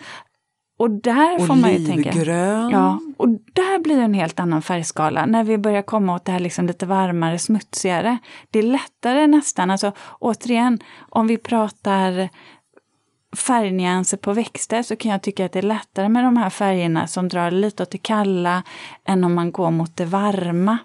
Och 0.83 0.91
där 0.91 1.47
får 1.47 1.55
man 1.55 1.72
ju 1.72 1.87
tänka... 1.87 2.24
Ja, 2.70 3.01
och 3.16 3.28
där 3.28 3.83
blir 3.83 3.99
en 3.99 4.14
helt 4.14 4.41
annan 4.41 4.62
färgskala 4.62 5.26
när 5.26 5.45
vi 5.45 5.59
börjar 5.59 5.83
komma 5.83 6.14
åt 6.14 6.24
det 6.24 6.33
här 6.33 6.41
liksom 6.41 6.66
lite 6.66 6.87
varmare, 6.87 7.39
smutsigare. 7.39 8.18
Det 8.51 8.59
är 8.59 8.62
lättare 8.62 9.26
nästan, 9.26 9.70
alltså 9.70 9.93
återigen, 10.20 10.78
om 11.11 11.26
vi 11.26 11.39
pratar 11.39 12.28
färgnyanser 13.37 14.16
på 14.16 14.33
växter 14.33 14.83
så 14.83 14.97
kan 14.97 15.11
jag 15.11 15.22
tycka 15.22 15.45
att 15.45 15.53
det 15.53 15.59
är 15.59 15.62
lättare 15.62 16.09
med 16.09 16.24
de 16.24 16.37
här 16.37 16.51
färgerna 16.51 17.07
som 17.07 17.28
drar 17.28 17.51
lite 17.51 17.83
åt 17.83 17.91
det 17.91 17.99
kalla 17.99 18.62
än 19.05 19.24
om 19.24 19.35
man 19.35 19.53
går 19.53 19.70
mot 19.70 19.97
det 19.97 20.05
varma. 20.05 20.78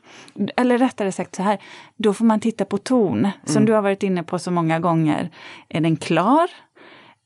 Eller 0.58 0.78
rättare 0.78 1.12
sagt 1.12 1.36
så 1.36 1.44
här, 1.44 1.58
då 1.96 2.14
får 2.14 2.26
man 2.26 2.40
titta 2.40 2.66
på 2.66 2.78
ton, 2.78 3.30
som 3.46 3.58
mm. 3.58 3.66
du 3.66 3.74
har 3.74 3.82
varit 3.82 4.04
inne 4.04 4.24
på 4.24 4.40
så 4.40 4.52
många 4.52 4.80
gånger. 4.80 5.30
Är 5.70 5.82
den 5.82 5.96
klar? 5.98 6.50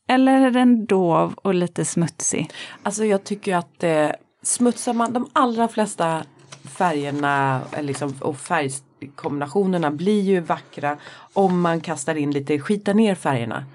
Eller 0.08 0.42
är 0.42 0.52
den 0.52 0.86
dov 0.86 1.34
och 1.34 1.54
lite 1.54 1.86
smutsig? 1.86 2.52
Alltså 2.84 3.06
jag 3.06 3.24
tycker 3.24 3.56
att 3.56 3.84
eh, 3.84 4.10
smutsar 4.44 4.94
man 4.94 5.14
de 5.14 5.30
allra 5.34 5.68
flesta 5.68 6.24
färgerna 6.64 7.62
eh, 7.72 7.84
liksom, 7.84 8.14
och 8.22 8.38
färgkombinationerna 8.38 9.92
blir 9.92 10.22
ju 10.22 10.40
vackra 10.40 10.98
om 11.34 11.62
man 11.62 11.82
kastar 11.82 12.16
in 12.16 12.32
lite, 12.32 12.60
skitar 12.60 12.94
ner 12.94 13.16
färgerna. 13.16 13.66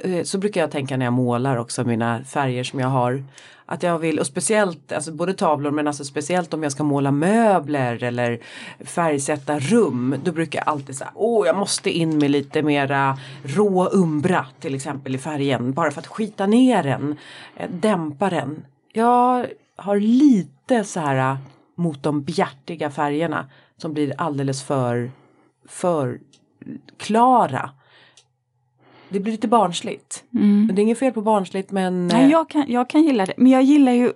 Eh, 0.00 0.22
så 0.22 0.38
brukar 0.38 0.60
jag 0.60 0.70
tänka 0.70 0.96
när 0.96 1.06
jag 1.06 1.12
målar 1.12 1.56
också 1.56 1.84
mina 1.84 2.24
färger 2.24 2.64
som 2.64 2.80
jag 2.80 2.88
har. 2.88 3.24
Att 3.70 3.82
jag 3.82 3.98
vill, 3.98 4.18
och 4.18 4.26
speciellt, 4.26 4.92
alltså 4.92 5.12
både 5.12 5.34
tavlor 5.34 5.70
men 5.70 5.86
alltså 5.86 6.04
speciellt 6.04 6.54
om 6.54 6.62
jag 6.62 6.72
ska 6.72 6.82
måla 6.82 7.10
möbler 7.10 8.02
eller 8.02 8.40
färgsätta 8.80 9.58
rum. 9.58 10.14
Då 10.24 10.32
brukar 10.32 10.58
jag 10.58 10.68
alltid 10.68 10.96
säga, 10.96 11.10
åh 11.14 11.46
jag 11.46 11.56
måste 11.56 11.90
in 11.90 12.18
med 12.18 12.30
lite 12.30 12.62
mera 12.62 13.18
rå 13.42 13.88
umbra 13.88 14.46
till 14.60 14.74
exempel 14.74 15.14
i 15.14 15.18
färgen. 15.18 15.72
Bara 15.72 15.90
för 15.90 16.00
att 16.00 16.06
skita 16.06 16.46
ner 16.46 16.82
den, 16.82 17.16
eh, 17.56 17.70
dämpa 17.70 18.30
den. 18.30 18.64
Jag 18.92 19.46
har 19.76 20.00
lite 20.00 20.84
så 20.84 21.00
här 21.00 21.30
eh, 21.32 21.36
mot 21.74 22.02
de 22.02 22.22
bjärtiga 22.22 22.90
färgerna 22.90 23.46
som 23.76 23.92
blir 23.92 24.14
alldeles 24.18 24.62
för, 24.62 25.10
för 25.68 26.20
klara 26.96 27.70
det 29.08 29.20
blir 29.20 29.32
lite 29.32 29.48
barnsligt. 29.48 30.24
Mm. 30.34 30.70
Det 30.72 30.80
är 30.80 30.82
inget 30.82 30.98
fel 30.98 31.12
på 31.12 31.22
barnsligt 31.22 31.70
men... 31.70 32.06
Nej, 32.06 32.24
eh, 32.24 32.30
jag 32.30 32.50
kan, 32.50 32.64
jag 32.68 32.90
kan 32.90 33.02
gilla 33.02 33.26
det. 33.26 33.34
Men 33.36 33.52
jag 33.52 33.62
gillar 33.62 33.92
ju 33.92 34.12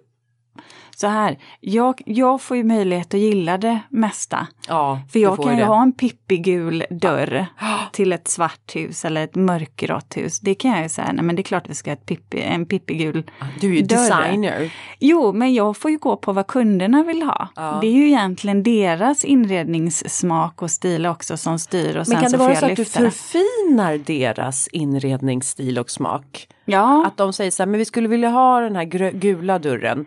så 1.02 1.08
här, 1.08 1.38
jag, 1.60 2.00
jag 2.06 2.40
får 2.40 2.56
ju 2.56 2.64
möjlighet 2.64 3.14
att 3.14 3.20
gilla 3.20 3.58
det 3.58 3.80
mesta. 3.88 4.46
Ja, 4.68 5.00
För 5.12 5.18
jag 5.18 5.42
kan 5.42 5.54
ju 5.56 5.60
det. 5.60 5.66
ha 5.66 5.82
en 5.82 5.92
pippigul 5.92 6.84
dörr 6.90 7.46
ja. 7.60 7.78
till 7.92 8.12
ett 8.12 8.28
svart 8.28 8.76
hus 8.76 9.04
eller 9.04 9.24
ett 9.24 9.34
mörkgrått 9.34 10.16
hus. 10.16 10.40
Det 10.40 10.54
kan 10.54 10.70
jag 10.70 10.82
ju 10.82 10.88
säga, 10.88 11.12
nej 11.12 11.24
men 11.24 11.36
det 11.36 11.42
är 11.42 11.44
klart 11.44 11.68
vi 11.68 11.74
ska 11.74 11.90
ha 11.90 11.96
ett 11.96 12.06
pippi, 12.06 12.40
en 12.40 12.66
pippigul 12.66 13.30
Du 13.60 13.70
är 13.70 13.76
ju 13.76 13.82
dörr. 13.82 13.96
designer. 13.96 14.72
Jo, 14.98 15.32
men 15.32 15.54
jag 15.54 15.76
får 15.76 15.90
ju 15.90 15.98
gå 15.98 16.16
på 16.16 16.32
vad 16.32 16.46
kunderna 16.46 17.02
vill 17.02 17.22
ha. 17.22 17.48
Ja. 17.56 17.78
Det 17.80 17.86
är 17.86 17.92
ju 17.92 18.06
egentligen 18.06 18.62
deras 18.62 19.24
inredningssmak 19.24 20.62
och 20.62 20.70
stil 20.70 21.06
också 21.06 21.36
som 21.36 21.58
styr 21.58 21.88
och 21.88 21.94
men 21.94 22.04
sen 22.06 22.20
kan 22.20 22.32
det 22.32 22.38
vara 22.38 22.56
så 22.56 22.66
att 22.66 22.76
du 22.76 22.84
förfinar 22.84 23.98
deras 23.98 24.68
inredningsstil 24.68 25.78
och 25.78 25.90
smak? 25.90 26.48
Ja. 26.64 27.06
Att 27.06 27.16
de 27.16 27.32
säger 27.32 27.50
så 27.50 27.62
här, 27.62 27.68
men 27.68 27.78
vi 27.78 27.84
skulle 27.84 28.08
vilja 28.08 28.28
ha 28.28 28.60
den 28.60 28.76
här 28.76 29.10
gula 29.12 29.58
dörren. 29.58 30.06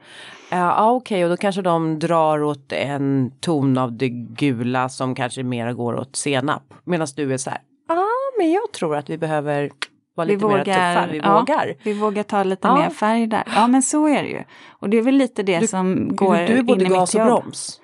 Ja 0.56 0.70
uh, 0.70 0.89
okej 0.89 1.16
okay, 1.16 1.24
och 1.24 1.30
då 1.30 1.38
kanske 1.38 1.62
de 1.62 1.99
drar 1.99 2.43
åt 2.43 2.72
en 2.72 3.32
ton 3.39 3.78
av 3.78 3.93
det 3.93 4.10
gula 4.10 4.89
som 4.89 5.16
kanske 5.16 5.43
mer 5.43 5.74
går 5.74 5.95
åt 5.95 6.16
senap. 6.16 6.74
Medan 6.84 7.08
du 7.16 7.34
är 7.34 7.38
så 7.38 7.49
här, 7.49 7.60
ja 7.88 7.95
ah, 7.95 8.38
men 8.38 8.51
jag 8.51 8.72
tror 8.72 8.95
att 8.95 9.10
vi 9.10 9.18
behöver 9.18 9.72
vara 10.16 10.28
lite 10.28 10.45
mer 10.45 10.64
tuffa. 10.64 11.08
Vi 11.12 11.18
ja, 11.18 11.39
vågar. 11.39 11.74
Vi 11.84 11.93
vågar 11.93 12.24
ta 12.24 12.43
lite 12.43 12.68
ja. 12.68 12.76
mer 12.76 12.89
färg 12.89 13.28
där. 13.28 13.43
Ja 13.56 13.68
men 13.68 13.82
så 13.82 14.08
är 14.08 14.24
det 14.24 14.30
ju. 14.30 14.43
Och 14.70 14.89
det 14.89 14.97
är 14.97 15.01
väl 15.01 15.16
lite 15.16 15.43
det 15.43 15.60
du, 15.60 15.68
som 15.68 16.16
går 16.16 16.36
Du 16.36 16.58
är 16.58 16.64
både 16.64 16.86
in 16.86 16.91
i 16.91 16.93
gas 16.93 17.14
mitt 17.14 17.22
och 17.24 17.30
jobb. 17.30 17.41
broms. 17.41 17.82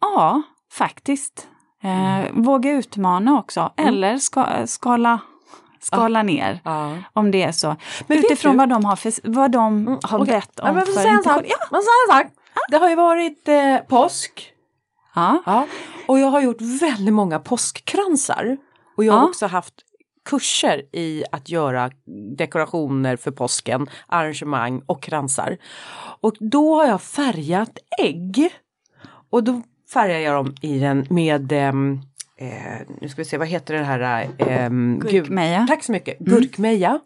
Ja, 0.00 0.42
faktiskt. 0.72 1.48
Eh, 1.82 2.32
våga 2.32 2.70
utmana 2.70 3.38
också. 3.38 3.72
Eller 3.76 4.16
ska, 4.16 4.46
skala, 4.66 5.20
skala 5.84 6.22
ner. 6.22 6.60
Om 7.12 7.30
det 7.30 7.42
är 7.42 7.52
så. 7.52 7.76
Men 8.06 8.18
Utifrån 8.18 8.56
vad 8.56 8.68
de 8.68 8.84
har, 8.84 8.96
för, 8.96 9.12
vad 9.24 9.50
de 9.50 9.86
har 10.02 10.18
Okej. 10.18 10.34
bett 10.34 10.60
om 10.60 10.66
Ja, 10.66 10.72
men 10.72 10.86
för 10.86 11.06
en 11.06 11.22
sak. 11.22 11.42
Ja. 11.48 11.56
Men 11.70 11.80
en 11.80 12.16
sak. 12.16 12.26
Det 12.68 12.76
har 12.76 12.88
ju 12.88 12.96
varit 12.96 13.48
eh, 13.48 13.76
påsk. 13.88 14.50
Ja. 15.14 15.66
Och 16.08 16.18
jag 16.18 16.26
har 16.26 16.40
gjort 16.40 16.60
väldigt 16.60 17.14
många 17.14 17.38
påskkransar. 17.38 18.56
Och 18.96 19.04
jag 19.04 19.12
har 19.12 19.28
också 19.28 19.46
haft 19.46 19.74
kurser 20.24 20.82
i 20.92 21.24
att 21.32 21.48
göra 21.48 21.90
dekorationer 22.36 23.16
för 23.16 23.30
påsken, 23.30 23.88
arrangemang 24.06 24.82
och 24.86 25.02
kransar. 25.02 25.56
Och 26.20 26.34
då 26.40 26.74
har 26.74 26.86
jag 26.86 27.02
färgat 27.02 27.78
ägg. 28.02 28.50
Och 29.30 29.44
då 29.44 29.62
färgar 29.92 30.18
jag 30.18 30.34
dem 30.34 30.54
i 30.62 30.78
den 30.78 31.06
med 31.10 31.52
ehm, 31.52 32.00
eh, 32.38 32.86
nu 33.00 33.08
ska 33.08 33.20
vi 33.22 33.24
se, 33.24 33.38
vad 33.38 33.48
heter 33.48 33.74
det 33.74 33.84
här? 33.84 34.28
gul- 34.38 35.10
Gurkmeja. 35.10 35.66
Tack 35.68 35.84
så 35.84 35.92
mycket, 35.92 36.18
gurkmeja. 36.18 37.00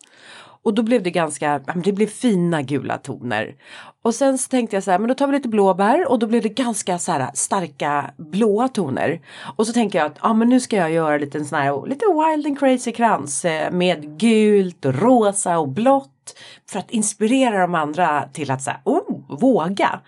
Och 0.63 0.75
då 0.75 0.83
blev 0.83 1.03
det 1.03 1.11
ganska, 1.11 1.61
det 1.85 1.93
blev 1.93 2.07
fina 2.07 2.63
gula 2.63 2.99
toner. 2.99 3.55
Och 4.03 4.15
sen 4.15 4.39
så 4.39 4.49
tänkte 4.49 4.77
jag 4.77 4.83
så 4.83 4.91
här, 4.91 4.99
men 4.99 5.09
då 5.09 5.15
tar 5.15 5.27
vi 5.27 5.33
lite 5.33 5.49
blåbär 5.49 6.09
och 6.11 6.19
då 6.19 6.27
blev 6.27 6.43
det 6.43 6.49
ganska 6.49 6.99
så 6.99 7.13
här 7.13 7.31
starka 7.35 8.11
blåa 8.17 8.69
toner. 8.69 9.21
Och 9.57 9.67
så 9.67 9.73
tänker 9.73 9.99
jag 9.99 10.07
att, 10.07 10.19
ja 10.23 10.33
men 10.35 10.49
nu 10.49 10.61
ska 10.61 10.77
jag 10.77 10.91
göra 10.91 11.19
lite 11.19 11.45
sån 11.45 11.59
här, 11.59 11.87
lite 11.87 12.05
wild 12.07 12.47
and 12.47 12.59
crazy 12.59 12.93
krans 12.93 13.45
eh, 13.45 13.71
med 13.71 14.19
gult 14.19 14.85
och 14.85 14.95
rosa 14.95 15.59
och 15.59 15.69
blått. 15.69 16.39
För 16.71 16.79
att 16.79 16.91
inspirera 16.91 17.61
de 17.61 17.75
andra 17.75 18.29
till 18.33 18.51
att 18.51 18.63
säga, 18.63 18.81
oh, 18.85 19.21
våga. 19.41 20.01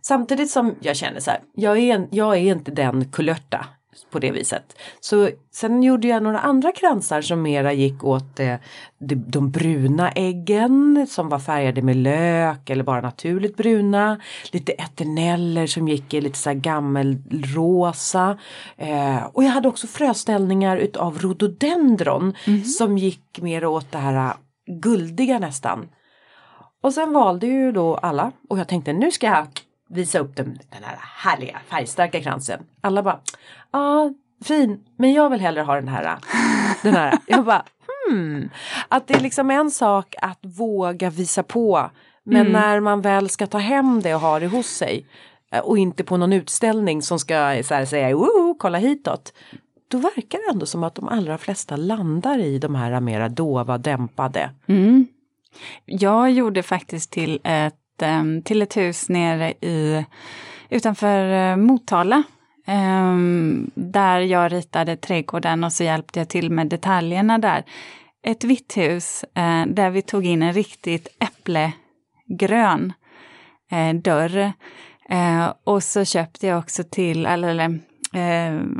Samtidigt 0.00 0.50
som 0.50 0.74
jag 0.80 0.96
känner 0.96 1.20
så 1.20 1.30
här, 1.30 1.40
jag 1.54 1.78
är, 1.78 1.94
en, 1.94 2.08
jag 2.10 2.36
är 2.36 2.40
inte 2.52 2.70
den 2.70 3.04
kulörta 3.10 3.66
på 4.10 4.18
det 4.18 4.30
viset. 4.30 4.78
Så 5.00 5.30
sen 5.50 5.82
gjorde 5.82 6.08
jag 6.08 6.22
några 6.22 6.38
andra 6.38 6.72
kransar 6.72 7.22
som 7.22 7.42
mera 7.42 7.72
gick 7.72 8.04
åt 8.04 8.40
eh, 8.40 8.54
de, 8.98 9.14
de 9.14 9.50
bruna 9.50 10.10
äggen 10.10 11.06
som 11.10 11.28
var 11.28 11.38
färgade 11.38 11.82
med 11.82 11.96
lök 11.96 12.70
eller 12.70 12.84
bara 12.84 13.00
naturligt 13.00 13.56
bruna. 13.56 14.20
Lite 14.52 14.72
eterneller 14.72 15.66
som 15.66 15.88
gick 15.88 16.14
i 16.14 16.20
lite 16.20 16.38
så 16.38 16.50
här 16.50 16.56
gammelrosa. 16.56 18.38
Eh, 18.76 19.24
och 19.32 19.44
jag 19.44 19.50
hade 19.50 19.68
också 19.68 19.86
fröställningar 19.86 20.76
utav 20.76 21.18
rhododendron 21.18 22.34
som 22.78 22.98
gick 22.98 23.40
mer 23.40 23.64
åt 23.64 23.92
det 23.92 23.98
här 23.98 24.26
eh, 24.26 24.34
guldiga 24.66 25.38
nästan. 25.38 25.88
Och 26.82 26.94
sen 26.94 27.12
valde 27.12 27.46
ju 27.46 27.72
då 27.72 27.94
alla 27.94 28.32
och 28.48 28.58
jag 28.58 28.68
tänkte 28.68 28.92
nu 28.92 29.10
ska 29.10 29.26
jag 29.26 29.46
visa 29.88 30.18
upp 30.18 30.36
den, 30.36 30.58
den 30.70 30.82
här 30.82 30.98
härliga 31.00 31.60
färgstarka 31.66 32.20
kransen. 32.20 32.60
Alla 32.80 33.02
bara, 33.02 33.20
ah, 33.72 34.10
fin 34.44 34.80
men 34.96 35.12
jag 35.12 35.30
vill 35.30 35.40
hellre 35.40 35.62
ha 35.62 35.74
den 35.74 35.88
här. 35.88 36.18
Den 36.82 36.94
här. 36.94 37.18
Jag 37.26 37.44
bara, 37.44 37.64
hmm. 38.08 38.50
Att 38.88 39.06
det 39.06 39.14
är 39.14 39.20
liksom 39.20 39.50
en 39.50 39.70
sak 39.70 40.14
att 40.22 40.38
våga 40.42 41.10
visa 41.10 41.42
på. 41.42 41.90
Men 42.24 42.52
när 42.52 42.80
man 42.80 43.00
väl 43.00 43.28
ska 43.28 43.46
ta 43.46 43.58
hem 43.58 44.00
det 44.02 44.14
och 44.14 44.20
ha 44.20 44.40
det 44.40 44.46
hos 44.46 44.66
sig. 44.66 45.06
eh, 45.52 45.60
Och 45.60 45.78
inte 45.78 46.04
på 46.04 46.16
någon 46.16 46.32
utställning 46.32 47.02
som 47.02 47.18
ska 47.18 47.62
så 47.64 47.74
här, 47.74 47.84
säga, 47.84 48.16
kolla 48.58 48.78
hitåt. 48.78 49.32
Då 49.88 49.98
verkar 49.98 50.38
det 50.38 50.52
ändå 50.52 50.66
som 50.66 50.84
att 50.84 50.94
de 50.94 51.08
allra 51.08 51.38
flesta 51.38 51.76
landar 51.76 52.38
i 52.38 52.58
de 52.58 52.74
här 52.74 53.00
mera 53.00 53.28
dova, 53.28 53.78
dämpade. 53.78 54.50
Mm. 54.66 55.06
Jag 55.84 56.30
gjorde 56.30 56.62
faktiskt 56.62 57.10
till 57.10 57.40
ett, 57.44 58.02
em, 58.02 58.42
till 58.42 58.62
ett 58.62 58.76
hus 58.76 59.08
nere 59.08 59.50
i, 59.50 60.04
utanför 60.70 61.56
Motala. 61.56 62.22
Ehm, 62.64 63.70
där 63.74 64.20
jag 64.20 64.52
ritade 64.52 64.96
trädgården 64.96 65.64
och 65.64 65.72
så 65.72 65.84
hjälpte 65.84 66.18
jag 66.18 66.28
till 66.28 66.50
med 66.50 66.66
detaljerna 66.66 67.38
där. 67.38 67.64
Ett 68.22 68.44
vitt 68.44 68.76
hus 68.76 69.24
eh, 69.34 69.66
där 69.66 69.90
vi 69.90 70.02
tog 70.02 70.26
in 70.26 70.42
en 70.42 70.52
riktigt 70.52 71.08
äpplegrön 71.18 72.92
eh, 73.70 73.94
dörr. 73.94 74.52
Eh, 75.08 75.52
och 75.64 75.82
så 75.82 76.04
köpte 76.04 76.46
jag 76.46 76.58
också 76.58 76.84
till, 76.84 77.26
eller, 77.26 77.48
eller 77.48 77.80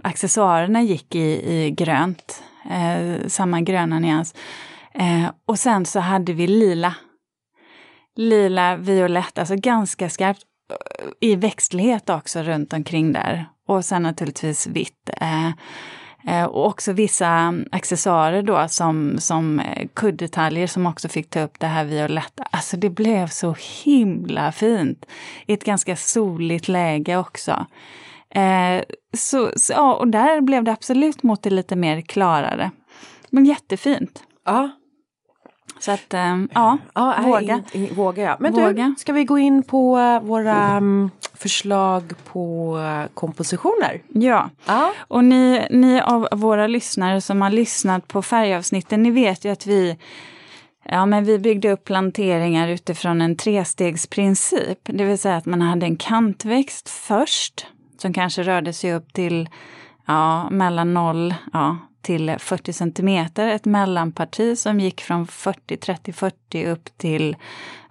accessoarerna 0.03 0.83
gick 0.83 1.15
i, 1.15 1.53
i 1.53 1.71
grönt, 1.71 2.43
samma 3.27 3.61
gröna 3.61 3.99
nyans. 3.99 4.35
Och 5.47 5.59
sen 5.59 5.87
så 5.87 6.01
hade 6.01 6.33
vi 6.33 6.47
lila. 6.47 6.95
Lila, 8.17 8.77
violett, 8.77 9.39
alltså 9.39 9.57
ganska 9.57 10.11
skarpt. 10.11 10.43
I 11.21 11.37
växtlighet 11.37 12.11
också 12.11 12.43
runt 12.43 12.73
omkring 12.73 13.13
där. 13.13 13.47
Och 13.73 13.85
sen 13.85 14.03
naturligtvis 14.03 14.67
vitt. 14.67 15.11
Eh, 15.21 15.49
eh, 16.27 16.45
och 16.45 16.67
också 16.67 16.93
vissa 16.93 17.55
accessoarer 17.73 18.43
då 18.43 18.69
som, 18.69 19.19
som 19.19 19.61
eh, 19.61 19.89
kuddetaljer 19.95 20.67
som 20.67 20.87
också 20.87 21.09
fick 21.09 21.31
ta 21.31 21.41
upp 21.41 21.61
det 21.61 21.67
här 21.67 21.85
violetta. 21.85 22.45
Alltså 22.51 22.77
det 22.77 22.91
blev 22.91 23.27
så 23.27 23.57
himla 23.85 24.53
fint. 24.53 25.07
I 25.47 25.53
ett 25.53 25.65
ganska 25.65 25.97
soligt 25.97 26.69
läge 26.69 27.17
också. 27.17 27.67
Eh, 28.31 28.83
så, 29.17 29.51
så, 29.57 29.73
ja, 29.73 29.95
och 29.95 30.09
där 30.09 30.41
blev 30.41 30.65
det 30.65 30.73
absolut 30.73 31.23
mot 31.23 31.43
det 31.43 31.51
lite 31.51 31.77
mer 31.77 32.01
klarare. 32.01 32.71
Men 33.31 33.47
jättefint. 33.47 34.23
Ja, 34.45 34.71
så 35.83 35.91
att, 35.93 36.15
eh, 36.15 36.37
ja, 36.55 36.79
Ja, 36.95 37.15
våga. 37.23 37.55
in- 37.55 37.63
in- 37.83 37.95
våga 37.95 38.23
ja. 38.23 38.37
Men 38.41 38.53
Våga. 38.53 38.73
du, 38.87 38.95
ska 38.99 39.13
vi 39.13 39.25
gå 39.25 39.39
in 39.39 39.63
på 39.63 39.95
våra 40.23 40.57
mm, 40.71 41.11
förslag 41.35 42.13
på 42.33 42.77
eh, 42.79 43.11
kompositioner? 43.15 44.03
Ja, 44.09 44.51
Ja. 44.67 44.93
och 44.99 45.25
ni, 45.25 45.67
ni 45.71 46.01
av 46.01 46.29
våra 46.33 46.67
lyssnare 46.67 47.21
som 47.21 47.43
har 47.43 47.51
lyssnat 47.51 48.09
på 48.09 48.23
färgavsnitten, 48.23 49.03
ni 49.03 49.11
vet 49.11 49.45
ju 49.45 49.49
att 49.53 49.67
vi 49.67 49.97
Ja, 50.85 51.07
men 51.07 51.25
vi 51.25 51.39
byggde 51.39 51.73
upp 51.73 51.85
planteringar 51.85 52.69
utifrån 52.69 53.21
en 53.21 53.37
trestegsprincip. 53.37 54.79
Det 54.85 55.05
vill 55.05 55.19
säga 55.19 55.37
att 55.37 55.47
man 55.47 55.63
hade 55.63 55.87
en 55.87 55.97
kantväxt 55.97 56.89
först, 56.89 57.67
som 57.99 58.13
kanske 58.13 58.43
rörde 58.43 58.73
sig 58.73 58.95
upp 58.95 59.13
till 59.13 59.49
ja, 60.07 60.51
mellan 60.51 60.95
0 60.95 61.35
ja, 61.53 61.77
till 62.03 62.37
40 62.39 62.73
centimeter. 62.73 63.49
Ett 63.49 63.65
mellanparti 63.65 64.59
som 64.59 64.81
gick 64.81 65.01
från 65.01 65.27
40, 65.27 65.77
30, 65.77 66.13
40 66.13 66.67
upp 66.67 66.99
till 66.99 67.37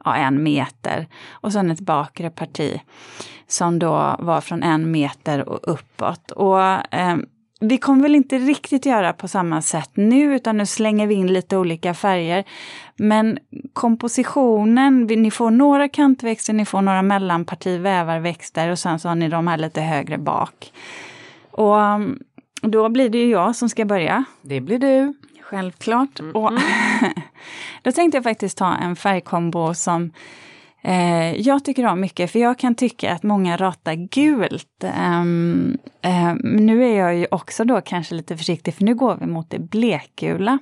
ja, 0.06 0.16
en 0.16 0.44
meter. 0.44 1.08
Och 1.32 1.54
sen 1.54 1.72
ett 1.72 1.80
bakre 1.80 2.30
parti 2.30 2.82
som 3.48 3.80
då 3.80 4.16
var 4.20 4.42
från 4.42 4.64
en 4.64 4.92
meter 4.92 5.50
och 5.50 5.60
uppåt. 5.64 6.32
Och 6.32 6.94
eh, 6.94 7.18
vi 7.64 7.78
kommer 7.78 8.02
väl 8.02 8.16
inte 8.16 8.38
riktigt 8.38 8.86
göra 8.86 9.14
på 9.14 9.28
samma 9.28 9.62
sätt 9.62 9.90
nu, 9.94 10.36
utan 10.36 10.58
nu 10.58 10.66
slänger 10.66 11.08
vi 11.08 11.16
in 11.16 11.34
lite 11.34 11.58
olika 11.58 11.94
färger. 11.94 12.44
Men 12.96 13.40
kompositionen, 13.74 15.02
ni 15.02 15.32
får 15.32 15.52
några 15.52 15.90
kantväxter, 15.90 16.54
ni 16.54 16.66
får 16.66 16.82
några 16.82 17.02
mellanparti 17.02 17.80
vävarväxter 17.80 18.70
och 18.70 18.80
sen 18.80 19.00
så 19.00 19.08
har 19.08 19.16
ni 19.16 19.30
de 19.30 19.48
här 19.48 19.58
lite 19.58 19.82
högre 19.82 20.18
bak. 20.18 20.72
Och 21.52 21.82
mm, 21.82 22.20
då 22.62 22.90
blir 22.90 23.10
det 23.10 23.18
ju 23.18 23.30
jag 23.30 23.56
som 23.56 23.70
ska 23.70 23.86
börja. 23.86 24.24
Det 24.42 24.62
blir 24.62 24.80
du. 24.80 25.14
Självklart. 25.42 26.20
Och 26.34 26.52
då 27.82 27.92
tänkte 27.92 28.18
jag 28.18 28.24
faktiskt 28.24 28.58
ta 28.58 28.76
en 28.76 28.96
färgkombo 28.96 29.74
som 29.74 30.12
eh, 30.82 31.42
jag 31.42 31.66
tycker 31.66 31.86
om 31.86 32.00
mycket, 32.02 32.32
för 32.32 32.40
jag 32.40 32.60
kan 32.60 32.76
tycka 32.76 33.14
att 33.14 33.24
många 33.24 33.58
ratar 33.58 33.94
gult. 33.94 34.84
Ehm, 34.84 35.78
men 36.44 36.66
nu 36.66 36.86
är 36.86 36.98
jag 36.98 37.16
ju 37.16 37.28
också 37.32 37.66
då 37.66 37.82
kanske 37.82 38.16
lite 38.16 38.38
försiktig, 38.38 38.74
för 38.74 38.84
nu 38.84 38.96
går 38.96 39.18
vi 39.20 39.28
mot 39.28 39.50
det 39.50 39.60
blekgula. 39.60 40.60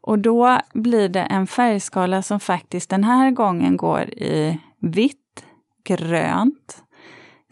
Och 0.00 0.18
då 0.18 0.60
blir 0.74 1.08
det 1.08 1.20
en 1.20 1.46
färgskala 1.46 2.22
som 2.22 2.40
faktiskt 2.40 2.90
den 2.90 3.04
här 3.04 3.30
gången 3.30 3.76
går 3.76 4.02
i 4.02 4.58
vitt, 4.80 5.44
grönt, 5.84 6.82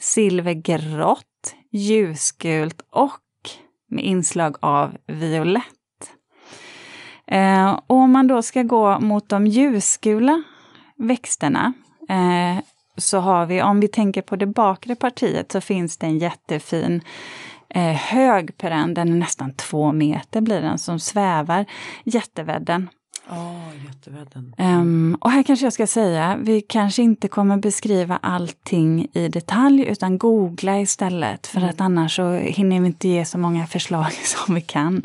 silvergrått, 0.00 1.24
ljusgult 1.76 2.82
och 2.90 3.20
med 3.88 4.04
inslag 4.04 4.56
av 4.60 4.96
violett. 5.06 5.64
Eh, 7.26 7.80
och 7.86 7.96
om 7.96 8.12
man 8.12 8.26
då 8.26 8.42
ska 8.42 8.62
gå 8.62 9.00
mot 9.00 9.28
de 9.28 9.46
ljusgula 9.46 10.42
växterna 10.96 11.72
eh, 12.08 12.64
så 12.96 13.18
har 13.18 13.46
vi, 13.46 13.62
om 13.62 13.80
vi 13.80 13.88
tänker 13.88 14.22
på 14.22 14.36
det 14.36 14.46
bakre 14.46 14.94
partiet, 14.94 15.52
så 15.52 15.60
finns 15.60 15.96
det 15.96 16.06
en 16.06 16.18
jättefin 16.18 17.02
eh, 17.68 17.94
hög 17.94 18.58
perenn, 18.58 18.94
den 18.94 19.12
är 19.12 19.16
nästan 19.16 19.54
två 19.54 19.92
meter 19.92 20.40
blir 20.40 20.60
den, 20.60 20.78
som 20.78 21.00
svävar. 21.00 21.64
Jättevädden. 22.04 22.88
Ja, 23.28 23.54
jättevedden. 23.86 24.54
Um, 24.58 25.16
och 25.20 25.30
här 25.30 25.42
kanske 25.42 25.66
jag 25.66 25.72
ska 25.72 25.86
säga, 25.86 26.36
vi 26.40 26.60
kanske 26.60 27.02
inte 27.02 27.28
kommer 27.28 27.56
beskriva 27.56 28.18
allting 28.22 29.08
i 29.12 29.28
detalj 29.28 29.82
utan 29.82 30.18
googla 30.18 30.80
istället 30.80 31.46
för 31.46 31.60
att 31.60 31.80
annars 31.80 32.16
så 32.16 32.32
hinner 32.32 32.80
vi 32.80 32.86
inte 32.86 33.08
ge 33.08 33.24
så 33.24 33.38
många 33.38 33.66
förslag 33.66 34.12
som 34.24 34.54
vi 34.54 34.60
kan. 34.60 35.02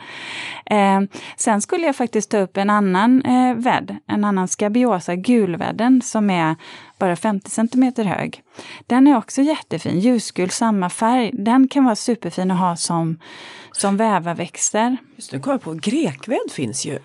Um, 0.72 1.08
sen 1.38 1.62
skulle 1.62 1.86
jag 1.86 1.96
faktiskt 1.96 2.32
ta 2.32 2.38
upp 2.38 2.58
en 2.58 2.70
annan 2.70 3.26
uh, 3.26 3.56
vädd, 3.56 3.98
en 4.08 4.24
annan 4.24 4.48
skabiosa, 4.48 5.16
gulvädden, 5.16 6.02
som 6.02 6.30
är 6.30 6.56
bara 6.98 7.16
50 7.16 7.50
cm 7.50 7.94
hög. 8.08 8.44
Den 8.88 9.08
är 9.08 9.18
också 9.18 9.42
jättefin, 9.42 10.00
ljusgul, 10.00 10.50
samma 10.50 10.90
färg. 10.90 11.32
Den 11.34 11.68
kan 11.68 11.84
vara 11.84 11.96
superfin 11.96 12.52
att 12.52 12.60
ha 12.60 12.76
som, 12.76 13.20
som 13.72 13.98
vävarväxter. 13.98 14.98
Just 15.16 15.32
nu 15.32 15.40
kommer 15.40 15.54
jag 15.54 15.62
på, 15.62 15.74
grekvädd 15.74 16.52
finns 16.52 16.86
ju. 16.86 17.00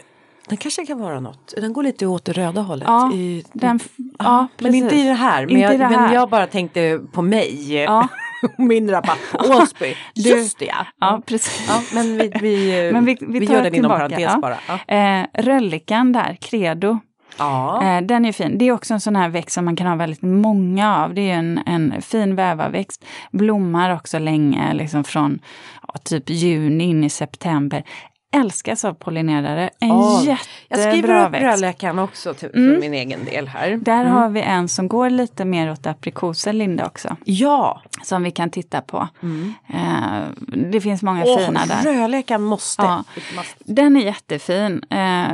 Den 0.48 0.56
kanske 0.56 0.86
kan 0.86 0.98
vara 0.98 1.20
något. 1.20 1.54
Den 1.56 1.72
går 1.72 1.82
lite 1.82 2.06
åt 2.06 2.24
det 2.24 2.32
röda 2.32 2.60
hållet. 2.60 2.88
Ja, 2.88 3.12
I, 3.12 3.44
den, 3.52 3.80
ja, 4.18 4.46
men 4.58 4.74
inte 4.74 4.96
i 4.96 5.02
det 5.02 5.12
här. 5.12 5.46
Men, 5.46 5.60
jag, 5.60 5.72
det 5.72 5.78
men 5.78 5.94
här. 5.94 6.14
jag 6.14 6.30
bara 6.30 6.46
tänkte 6.46 7.00
på 7.12 7.22
mig. 7.22 7.74
Ja. 7.74 8.08
Min 8.58 8.90
rabatt 8.90 9.18
på 9.32 9.38
Åsby. 9.62 9.94
Du- 10.14 10.22
Just 10.30 10.58
det 10.58 10.64
ja. 10.64 10.86
Ja, 11.00 11.22
precis. 11.26 11.66
Ja, 11.68 11.82
men 11.94 12.18
vi, 12.18 12.32
vi, 12.40 12.90
Men 12.92 13.04
vi- 13.04 13.16
vi 13.20 13.46
tar 13.46 13.54
gör 13.54 13.62
den 13.62 13.74
inom 13.74 13.90
tillbaka, 13.90 13.98
parentes 14.16 14.32
ja. 14.34 14.38
bara. 14.40 14.56
Ja. 14.88 14.94
Eh, 14.94 15.26
röllikan 15.42 16.12
där, 16.12 16.36
credo, 16.40 16.98
Ja. 17.38 17.82
eh, 17.84 18.02
den 18.02 18.24
är 18.24 18.32
fin. 18.32 18.58
Det 18.58 18.64
är 18.68 18.72
också 18.72 18.94
en 18.94 19.00
sån 19.00 19.16
här 19.16 19.28
växt 19.28 19.54
som 19.54 19.64
man 19.64 19.76
kan 19.76 19.86
ha 19.86 19.96
väldigt 19.96 20.22
många 20.22 20.96
av. 21.04 21.14
Det 21.14 21.30
är 21.30 21.34
en, 21.38 21.60
en 21.66 22.02
fin 22.02 22.36
vävarväxt. 22.36 23.04
Blommar 23.32 23.94
också 23.94 24.18
länge, 24.18 24.74
liksom 24.74 25.04
från 25.04 25.38
ja, 25.88 25.94
typ 26.04 26.30
juni 26.30 26.84
in 26.84 27.04
i 27.04 27.10
september. 27.10 27.84
Älskas 28.36 28.84
av 28.84 28.94
pollinerare. 28.94 29.70
En 29.80 29.88
Ja, 29.88 30.18
jättebra 30.22 30.38
jag 30.68 30.80
skriver 30.80 31.26
upp 31.26 31.32
växt. 31.32 31.42
rödläkaren 31.42 31.98
också 31.98 32.34
för 32.34 32.56
Mm. 32.56 32.80
min 32.80 32.94
egen 32.94 33.24
del 33.24 33.48
här. 33.48 33.76
Där 33.76 34.00
Mm. 34.00 34.12
har 34.12 34.28
vi 34.28 34.40
en 34.40 34.68
som 34.68 34.88
går 34.88 35.10
lite 35.10 35.44
mer 35.44 35.72
åt 35.72 35.86
aprikoser, 35.86 36.52
Linda, 36.52 36.86
också. 36.86 37.16
Ja. 37.24 37.82
Som 38.02 38.22
vi 38.22 38.30
kan 38.30 38.50
titta 38.50 38.80
på. 38.80 39.08
Mm. 39.22 39.54
Eh, 39.68 40.28
det 40.72 40.80
finns 40.80 41.02
många 41.02 41.24
Åh, 41.26 41.38
fina 41.38 41.66
där. 41.66 41.82
rödläkaren 41.92 42.42
måste. 42.42 42.82
Ja. 42.82 43.04
Den 43.64 43.96
är 43.96 44.00
jättefin. 44.00 44.82
Eh, 44.90 45.26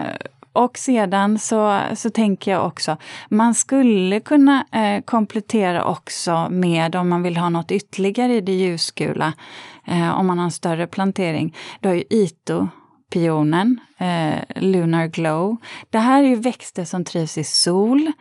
och 0.52 0.78
sedan 0.78 1.38
så, 1.38 1.78
så 1.94 2.10
tänker 2.10 2.50
jag 2.50 2.66
också, 2.66 2.96
man 3.28 3.54
skulle 3.54 4.20
kunna 4.20 4.66
eh, 4.72 5.02
komplettera 5.04 5.84
också 5.84 6.48
med 6.50 6.96
om 6.96 7.08
man 7.08 7.22
vill 7.22 7.36
ha 7.36 7.48
något 7.48 7.70
ytterligare 7.72 8.34
i 8.34 8.40
det 8.40 8.52
ljusgula, 8.52 9.32
eh, 9.86 10.18
om 10.18 10.26
man 10.26 10.38
har 10.38 10.44
en 10.44 10.50
större 10.50 10.86
plantering. 10.86 11.56
Du 11.80 11.88
har 11.88 11.94
ju 11.94 12.04
Ito, 12.10 12.68
pionen, 13.12 13.80
eh, 13.98 14.62
Lunar 14.62 15.06
Glow. 15.06 15.56
Det 15.90 15.98
här 15.98 16.22
är 16.22 16.26
ju 16.26 16.36
växter 16.36 16.84
som 16.84 17.04
trivs 17.04 17.38
i 17.38 17.44
sol, 17.44 18.12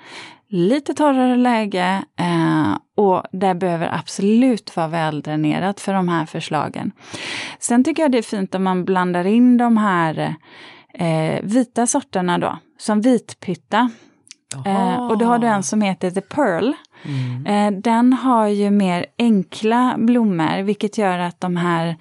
lite 0.50 0.94
torrare 0.94 1.36
läge 1.36 2.04
eh, 2.20 2.78
och 2.98 3.24
det 3.32 3.56
behöver 3.56 3.96
absolut 4.00 4.76
vara 4.76 4.88
väldränerat 4.88 5.80
för 5.80 5.94
de 5.94 6.10
här 6.10 6.26
förslagen. 6.26 6.92
Sen 7.60 7.84
tycker 7.84 8.04
jag 8.04 8.12
det 8.12 8.18
är 8.18 8.22
fint 8.22 8.56
om 8.56 8.64
man 8.64 8.86
blandar 8.86 9.26
in 9.28 9.58
de 9.58 9.78
här 9.78 10.36
eh, 10.94 11.42
vita 11.44 11.88
sorterna 11.88 12.38
då, 12.38 12.58
som 12.78 13.02
vitpytta. 13.02 13.90
Eh, 14.66 15.08
och 15.08 15.18
då 15.18 15.26
har 15.26 15.40
du 15.40 15.48
en 15.48 15.64
som 15.64 15.82
heter 15.82 16.12
The 16.12 16.22
Pearl. 16.22 16.74
Mm. 17.06 17.82
Den 17.82 18.14
har 18.14 18.48
ju 18.48 18.72
mer 18.72 19.06
enkla 19.18 19.96
blommor, 19.98 20.62
vilket 20.62 20.98
gör 20.98 21.20
att 21.20 21.42
de 21.42 21.58
här 21.58 21.96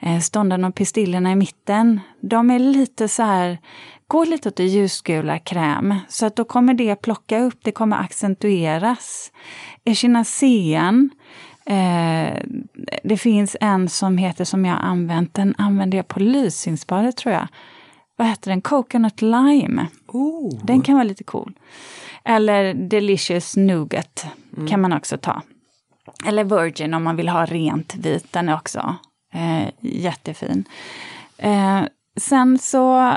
eh, 0.00 0.18
stånden 0.18 0.64
och 0.64 0.74
pistillerna 0.74 1.32
i 1.32 1.36
mitten, 1.36 2.00
de 2.20 2.50
är 2.50 2.58
lite 2.58 3.08
så 3.08 3.22
här, 3.22 3.58
går 4.06 4.26
lite 4.26 4.48
åt 4.48 4.56
det 4.56 4.64
ljusgula 4.64 5.38
kräm. 5.38 5.94
Så 6.08 6.26
att 6.26 6.36
då 6.36 6.44
kommer 6.44 6.74
det 6.74 6.96
plocka 6.96 7.40
upp, 7.40 7.58
det 7.62 7.72
kommer 7.72 7.96
accentueras. 7.96 9.32
Echinacean, 9.84 11.10
eh, 11.66 12.38
det 13.04 13.16
finns 13.16 13.56
en 13.60 13.88
som 13.88 14.18
heter, 14.18 14.44
som 14.44 14.64
jag 14.64 14.78
använt, 14.80 15.34
den 15.34 15.54
använder 15.58 15.98
jag 15.98 16.08
på 16.08 16.20
Lysingsbadet 16.20 17.16
tror 17.16 17.34
jag. 17.34 17.48
Vad 18.16 18.28
heter 18.28 18.50
den? 18.50 18.60
Coconut 18.60 19.22
Lime. 19.22 19.86
Oh. 20.06 20.64
Den 20.64 20.82
kan 20.82 20.94
vara 20.94 21.04
lite 21.04 21.24
cool. 21.24 21.52
Eller 22.28 22.74
Delicious 22.74 23.56
Nougat 23.56 24.26
kan 24.68 24.80
man 24.80 24.92
också 24.92 25.18
ta. 25.18 25.42
Eller 26.26 26.44
Virgin 26.44 26.94
om 26.94 27.04
man 27.04 27.16
vill 27.16 27.28
ha 27.28 27.44
rent 27.44 27.94
vit, 27.96 28.32
den 28.32 28.48
är 28.48 28.54
också 28.54 28.96
eh, 29.34 29.68
jättefin. 29.80 30.64
Eh, 31.38 31.82
sen 32.20 32.58
så 32.58 33.16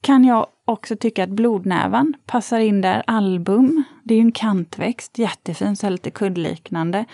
kan 0.00 0.24
jag 0.24 0.46
också 0.64 0.96
tycka 0.96 1.24
att 1.24 1.30
blodnävan 1.30 2.14
passar 2.26 2.60
in 2.60 2.80
där. 2.80 3.02
Album, 3.06 3.84
det 4.04 4.14
är 4.14 4.18
ju 4.18 4.22
en 4.22 4.32
kantväxt, 4.32 5.18
jättefin, 5.18 5.76
så 5.76 5.90
lite 5.90 6.10
kuddliknande. 6.10 7.04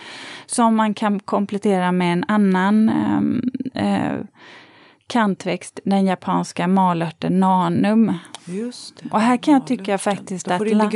Som 0.46 0.76
man 0.76 0.94
kan 0.94 1.20
komplettera 1.20 1.92
med 1.92 2.12
en 2.12 2.24
annan 2.28 2.88
ehm, 2.88 3.42
eh, 3.74 4.24
kantväxt, 5.09 5.80
den 5.84 6.06
japanska 6.06 6.68
malörten 6.68 7.40
nanum. 7.40 8.14
Just 8.44 8.96
det. 8.96 9.11
Och 9.11 9.20
här 9.20 9.36
kan 9.36 9.54
jag 9.54 9.66
tycka 9.66 9.98
faktiskt 9.98 10.48
att 10.48 10.70
la-. 10.70 10.90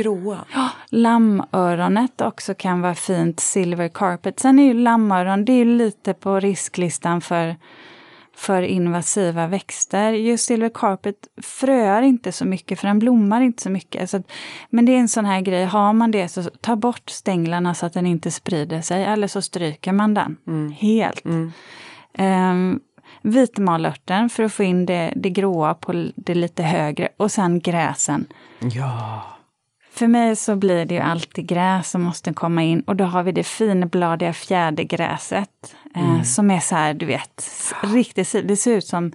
Ja, 0.53 0.69
lammöronet 0.89 2.21
också 2.21 2.53
kan 2.53 2.81
vara 2.81 2.95
fint, 2.95 3.39
silver 3.39 3.87
carpet. 3.87 4.39
Sen 4.39 4.59
är 4.59 4.63
ju 4.63 4.73
lammöron, 4.73 5.45
det 5.45 5.53
är 5.53 5.65
lite 5.65 6.13
på 6.13 6.39
risklistan 6.39 7.21
för, 7.21 7.55
för 8.35 8.61
invasiva 8.61 9.47
växter. 9.47 10.13
Just 10.13 10.45
silver 10.45 10.71
carpet 10.73 11.15
fröar 11.41 12.01
inte 12.01 12.31
så 12.31 12.45
mycket 12.45 12.79
för 12.79 12.87
den 12.87 12.99
blommar 12.99 13.41
inte 13.41 13.63
så 13.63 13.69
mycket. 13.69 14.09
Så 14.09 14.17
att, 14.17 14.31
men 14.69 14.85
det 14.85 14.91
är 14.91 14.99
en 14.99 15.09
sån 15.09 15.25
här 15.25 15.41
grej, 15.41 15.65
har 15.65 15.93
man 15.93 16.11
det 16.11 16.27
så 16.27 16.43
ta 16.43 16.75
bort 16.75 17.09
stänglarna 17.09 17.73
så 17.73 17.85
att 17.85 17.93
den 17.93 18.05
inte 18.05 18.31
sprider 18.31 18.81
sig 18.81 19.03
eller 19.03 19.27
så 19.27 19.41
stryker 19.41 19.91
man 19.91 20.13
den 20.13 20.37
helt. 20.79 21.25
Mm. 21.25 21.51
Um, 22.17 22.79
vitmalörten 23.23 24.29
för 24.29 24.43
att 24.43 24.53
få 24.53 24.63
in 24.63 24.85
det, 24.85 25.13
det 25.15 25.29
gråa 25.29 25.73
på 25.73 26.09
det 26.15 26.35
lite 26.35 26.63
högre 26.63 27.09
och 27.17 27.31
sen 27.31 27.59
gräsen. 27.59 28.25
Ja. 28.59 29.23
För 29.91 30.07
mig 30.07 30.35
så 30.35 30.55
blir 30.55 30.85
det 30.85 30.95
ju 30.95 31.01
alltid 31.01 31.47
gräs 31.47 31.89
som 31.89 32.01
måste 32.01 32.33
komma 32.33 32.63
in 32.63 32.81
och 32.81 32.95
då 32.95 33.03
har 33.03 33.23
vi 33.23 33.31
det 33.31 33.43
finbladiga 33.43 34.33
fjädergräset. 34.33 35.75
Eh, 35.95 36.21
som 36.23 36.51
är 36.51 36.59
så 36.59 36.75
här, 36.75 36.93
du 36.93 37.05
vet, 37.05 37.43
riktigt, 37.83 38.47
det 38.47 38.57
ser 38.57 38.71
ut 38.77 38.87
som, 38.87 39.11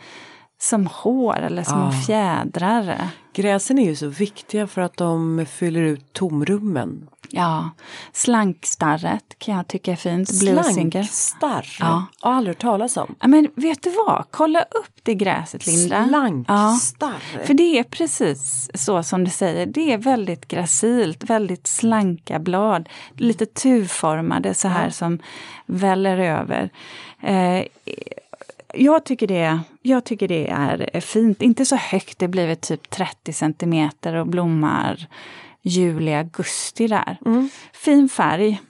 som 0.61 0.87
hår 0.87 1.39
eller 1.39 1.63
små 1.63 1.77
Ah. 1.79 1.93
fjädrar. 1.93 3.09
Gräsen 3.35 3.79
är 3.79 3.85
ju 3.85 3.97
så 3.97 4.09
viktiga 4.09 4.67
för 4.67 4.81
att 4.83 4.97
de 4.97 5.47
fyller 5.51 5.81
ut 5.83 6.13
tomrummen. 6.13 7.09
Ja, 7.31 7.71
slankstarret 8.13 9.39
kan 9.39 9.57
jag 9.57 9.69
tycka 9.69 9.93
är 9.93 9.97
fint. 9.97 10.35
Slankstarr. 10.35 11.77
Ja. 11.81 12.07
Har 12.21 12.33
aldrig 12.33 12.57
hört 12.57 12.63
talas 12.63 12.97
om. 12.97 13.15
Ja, 13.21 13.29
men 13.29 13.49
vet 13.55 13.83
du 13.83 13.91
vad? 13.91 14.25
Kolla 14.31 14.63
upp 14.63 15.01
det 15.03 15.15
gräset, 15.15 15.67
Linda. 15.67 16.09
Slankstarr. 16.09 17.45
För 17.45 17.55
det 17.55 17.79
är 17.79 17.85
precis 17.85 18.71
så 18.75 19.03
som 19.03 19.25
du 19.25 19.31
säger, 19.31 19.67
det 19.67 19.93
är 19.93 19.99
väldigt 19.99 20.49
gracilt, 20.49 21.25
väldigt 21.25 21.67
slanka 21.67 22.39
blad, 22.39 22.89
lite 23.17 23.47
tuvformade 23.47 24.55
så 24.55 24.69
här 24.69 24.91
som 24.91 25.19
väller 25.67 26.19
över. 26.19 26.71
Eh, 27.23 27.65
jag, 28.75 29.05
tycker 29.05 29.27
det, 29.27 29.61
jag 29.83 30.05
tycker 30.05 30.29
det 30.29 30.49
är 30.49 31.01
fint, 31.01 31.43
inte 31.43 31.65
så 31.65 31.77
högt, 31.77 32.19
det 32.19 32.29
blir 32.29 32.55
typ 32.55 32.91
30 32.91 33.33
centimeter 33.33 34.15
och 34.15 34.27
blommar 34.27 35.09
juli, 35.69 36.15
augusti 36.15 36.87
där. 36.87 37.19
Fin 37.73 38.09
färg. 38.09 38.61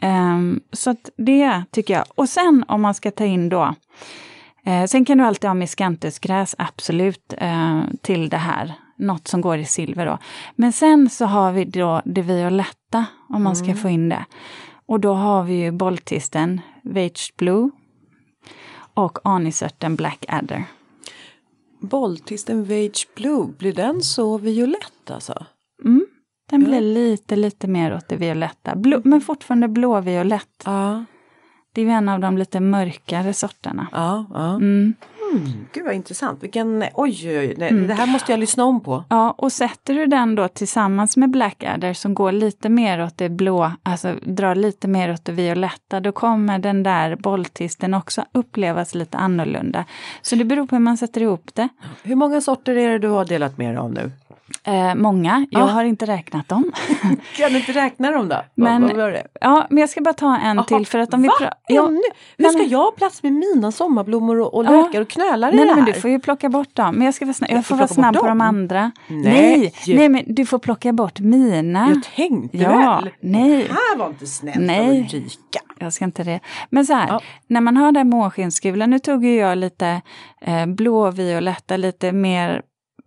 Ehm, 0.00 0.60
så 0.72 0.90
att 0.90 1.10
det 1.16 1.62
tycker 1.70 1.94
jag. 1.94 2.04
Och 2.14 2.28
sen 2.28 2.64
om 2.68 2.82
man 2.82 2.94
ska 2.94 3.10
ta 3.10 3.24
in 3.24 3.48
då 3.48 3.74
Eh, 4.66 4.86
sen 4.86 5.04
kan 5.04 5.18
du 5.18 5.24
alltid 5.24 5.50
ha 5.50 5.54
miscanthusgräs, 5.54 6.54
absolut, 6.58 7.34
eh, 7.38 7.82
till 8.02 8.28
det 8.28 8.36
här. 8.36 8.74
Något 8.96 9.28
som 9.28 9.40
går 9.40 9.58
i 9.58 9.64
silver 9.64 10.06
då. 10.06 10.18
Men 10.56 10.72
sen 10.72 11.10
så 11.10 11.24
har 11.24 11.52
vi 11.52 11.64
då 11.64 12.02
det 12.04 12.22
violetta, 12.22 13.06
om 13.28 13.42
man 13.42 13.56
ska 13.56 13.74
få 13.74 13.88
in 13.88 14.08
det. 14.08 14.24
Och 14.86 15.00
då 15.00 15.14
har 15.14 15.42
vi 15.42 15.54
ju 15.54 15.70
bolltisten 15.70 16.60
Vage 16.82 17.32
Blue 17.36 17.70
och 18.94 19.18
anisörten 19.24 19.96
Black 19.96 20.24
Adder. 20.28 20.64
Bolltisten 21.80 22.64
Vage 22.64 23.08
Blue, 23.16 23.46
blir 23.58 23.72
den 23.72 24.02
så 24.02 24.38
violett 24.38 25.10
alltså? 25.10 25.46
Mm. 26.52 26.64
Den 26.64 26.70
blir 26.70 26.80
lite, 26.80 27.36
lite 27.36 27.66
mer 27.66 27.94
åt 27.94 28.08
det 28.08 28.16
violetta. 28.16 28.76
Blå, 28.76 29.00
men 29.04 29.20
fortfarande 29.20 29.68
blåviolett. 29.68 30.62
Ja. 30.64 31.04
Det 31.72 31.80
är 31.80 31.84
ju 31.84 31.90
en 31.90 32.08
av 32.08 32.20
de 32.20 32.38
lite 32.38 32.60
mörkare 32.60 33.34
sorterna. 33.34 33.86
Ja, 33.92 34.24
ja. 34.34 34.54
Mm. 34.54 34.94
Mm, 35.32 35.66
gud 35.72 35.84
vad 35.84 35.94
intressant. 35.94 36.42
Vilken, 36.42 36.84
oj, 36.94 37.28
oj, 37.28 37.38
oj. 37.38 37.54
Det, 37.58 37.70
det 37.70 37.94
här 37.94 38.06
måste 38.06 38.32
jag 38.32 38.40
lyssna 38.40 38.64
om 38.64 38.80
på. 38.80 39.04
Ja, 39.08 39.30
och 39.30 39.52
sätter 39.52 39.94
du 39.94 40.06
den 40.06 40.34
då 40.34 40.48
tillsammans 40.48 41.16
med 41.16 41.30
Blackadder 41.30 41.92
som 41.92 42.14
går 42.14 42.32
lite 42.32 42.68
mer 42.68 43.04
åt 43.04 43.18
det 43.18 43.28
blå, 43.28 43.72
alltså 43.82 44.14
drar 44.22 44.54
lite 44.54 44.88
mer 44.88 45.12
åt 45.12 45.24
det 45.24 45.32
violetta, 45.32 46.00
då 46.00 46.12
kommer 46.12 46.58
den 46.58 46.82
där 46.82 47.16
bolltisten 47.16 47.94
också 47.94 48.24
upplevas 48.32 48.94
lite 48.94 49.18
annorlunda. 49.18 49.84
Så 50.22 50.36
det 50.36 50.44
beror 50.44 50.66
på 50.66 50.76
hur 50.76 50.82
man 50.82 50.96
sätter 50.96 51.20
ihop 51.20 51.50
det. 51.54 51.68
Hur 52.02 52.14
många 52.14 52.40
sorter 52.40 52.76
är 52.76 52.90
det 52.90 52.98
du 52.98 53.08
har 53.08 53.24
delat 53.24 53.58
med 53.58 53.68
dig 53.68 53.76
av 53.76 53.92
nu? 53.92 54.10
Eh, 54.64 54.94
många, 54.94 55.46
jag 55.50 55.62
Ah. 55.62 55.66
har 55.66 55.84
inte 55.84 56.06
räknat 56.06 56.48
dem. 56.48 56.72
Kan 57.36 57.52
du 57.52 57.58
inte 57.58 57.72
räkna 57.72 58.10
dem 58.10 58.28
då? 58.28 58.36
Men- 58.54 58.82
vad, 58.82 58.96
vad 58.96 59.16
ja, 59.40 59.66
men 59.70 59.78
jag 59.78 59.88
ska 59.90 60.00
bara 60.00 60.14
ta 60.14 60.36
en 60.36 60.56
Jaha, 60.56 60.64
till 60.64 60.86
för 60.86 60.98
att 60.98 61.14
om 61.14 61.22
vi 61.22 61.28
Va? 61.28 61.34
pra- 61.40 61.52
ja, 61.68 61.86
Ännu? 61.88 62.00
Hur 62.38 62.48
ska 62.48 62.62
jag 62.62 62.78
ha 62.78 62.90
plats 62.90 63.22
med 63.22 63.32
mina 63.32 63.72
sommarblommor 63.72 64.40
och, 64.40 64.54
och 64.54 64.64
Ja. 64.64 64.70
lökar 64.70 65.00
och 65.00 65.08
knölar 65.08 65.48
i 65.52 65.56
Nej, 65.56 65.58
det 65.58 65.64
nej, 65.64 65.74
här? 65.74 65.82
men 65.82 65.92
du 65.94 66.00
får 66.00 66.10
ju 66.10 66.18
plocka 66.20 66.48
bort 66.48 66.74
dem. 66.74 66.94
Men 66.94 67.04
jag 67.04 67.14
ska 67.14 67.24
vara 67.24 67.34
snabb, 67.34 67.50
jag 67.50 67.56
Jag 67.58 67.66
får 67.66 67.76
vara 67.76 67.88
snabb 67.88 68.16
på 68.16 68.26
de 68.26 68.40
andra. 68.40 68.90
Nej. 69.08 69.22
nej, 69.86 69.96
nej, 69.96 70.08
men 70.08 70.22
du 70.26 70.46
får 70.46 70.58
plocka 70.58 70.92
bort 70.92 71.20
mina. 71.20 71.88
Jag 71.88 72.02
tänkte 72.16 72.58
Ja, 72.58 73.00
väl. 73.02 73.10
nej. 73.20 73.50
Det 73.68 73.72
här 73.74 73.96
var 73.98 74.06
inte 74.08 74.26
snällt 74.26 74.56
Nej. 74.60 74.80
av 74.80 74.90
Ulrika. 74.94 75.60
Jag 75.78 75.92
ska 75.92 76.04
inte 76.04 76.24
det. 76.24 76.40
Men 76.70 76.86
så 76.86 76.92
här, 76.94 77.08
Ja. 77.08 77.20
när 77.46 77.60
man 77.60 77.76
har 77.76 77.92
den 77.92 78.08
månskenskulan, 78.10 78.90
nu 78.90 78.98
tog 78.98 79.24
ju 79.24 79.34
jag 79.36 79.58
lite 79.58 80.00
eh, 80.40 80.66
blåvioletta, 80.66 81.76
lite 81.76 82.12
mer 82.12 82.62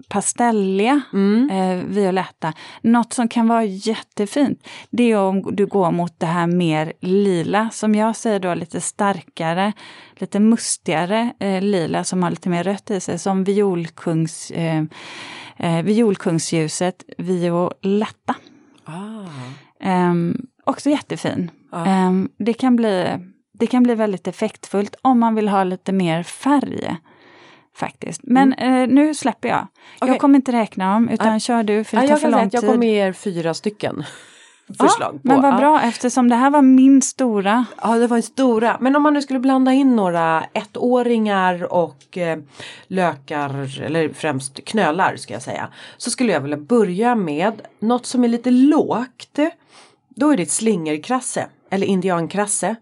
pastelliga 0.07 1.01
Mm. 1.13 1.49
eh, 1.49 1.85
violetta. 1.85 2.53
Något 2.81 3.13
som 3.13 3.27
kan 3.27 3.47
vara 3.47 3.63
jättefint, 3.63 4.67
det 4.89 5.03
är 5.11 5.17
om 5.17 5.55
du 5.55 5.65
går 5.65 5.91
mot 5.91 6.19
det 6.19 6.25
här 6.25 6.47
mer 6.47 6.93
lila, 7.01 7.69
som 7.69 7.95
jag 7.95 8.15
säger 8.15 8.39
då 8.39 8.53
lite 8.53 8.81
starkare, 8.81 9.73
lite 10.15 10.39
mustigare 10.39 11.33
eh, 11.39 11.61
lila 11.61 12.03
som 12.03 12.23
har 12.23 12.29
lite 12.29 12.49
mer 12.49 12.63
rött 12.63 12.91
i 12.91 12.99
sig, 12.99 13.19
som 13.19 13.43
violkungs, 13.43 14.51
eh, 14.51 14.83
eh, 15.57 15.83
violkungsljuset 15.83 17.03
violetta. 17.17 18.35
Ah. 18.85 19.25
Ehm, 19.81 20.35
också 20.63 20.89
jättefin. 20.89 21.51
Ja. 21.71 21.85
Ehm, 21.85 22.29
det, 22.37 22.53
kan 22.53 22.75
bli, 22.75 23.17
det 23.53 23.67
kan 23.67 23.83
bli 23.83 23.95
väldigt 23.95 24.27
effektfullt 24.27 24.95
om 25.01 25.19
man 25.19 25.35
vill 25.35 25.49
ha 25.49 25.63
lite 25.63 25.91
mer 25.91 26.23
färg. 26.23 26.95
Faktiskt. 27.79 28.21
Men 28.23 28.53
eh, 28.53 28.87
nu 28.87 29.13
släpper 29.13 29.49
jag. 29.49 29.57
Mm. 29.57 29.67
Okej. 29.99 30.09
Jag 30.13 30.19
kommer 30.19 30.35
inte 30.35 30.51
räkna 30.51 30.93
dem, 30.93 31.09
utan 31.09 31.39
kör 31.39 31.63
du 31.63 31.83
för 31.83 31.97
det 31.97 32.03
Ja, 32.03 32.07
tar 32.07 32.13
jag 32.13 32.21
för 32.21 32.31
lång 32.31 32.39
att 32.41 32.53
jag 32.53 32.61
tid. 32.61 32.69
kommer 32.71 32.87
ge 32.87 32.93
er 33.07 33.13
fyra 33.13 33.53
stycken 33.53 34.03
förslag. 34.79 35.11
på. 35.13 35.19
Men 35.23 35.41
vad 35.41 35.53
Ja. 35.53 35.57
bra, 35.57 35.81
eftersom 35.81 36.29
det 36.29 36.35
här 36.35 36.49
var 36.49 36.61
min 36.61 37.01
stora. 37.01 37.65
Ja, 37.81 37.95
det 37.97 38.07
var 38.07 38.17
en 38.17 38.23
stora. 38.23 38.77
Men 38.81 38.95
om 38.95 39.03
man 39.03 39.13
nu 39.13 39.21
skulle 39.21 39.39
blanda 39.39 39.73
in 39.73 39.95
några 39.95 40.43
ettåringar 40.53 41.73
och 41.73 42.17
eh, 42.17 42.39
lökar, 42.87 43.81
eller 43.85 44.09
främst 44.09 44.65
knölar 44.65 45.15
ska 45.15 45.33
jag 45.33 45.41
säga. 45.43 45.69
Så 45.97 46.09
skulle 46.11 46.33
jag 46.33 46.41
vilja 46.41 46.57
börja 46.57 47.15
med 47.15 47.61
något 47.79 48.05
som 48.05 48.23
är 48.23 48.27
lite 48.27 48.51
lågt. 48.51 49.39
Då 50.15 50.29
är 50.29 50.37
det 50.37 50.43
ett 50.43 50.51
slingerkrasse, 50.51 51.47
eller 51.69 51.87
indiankrasse. 51.87 52.75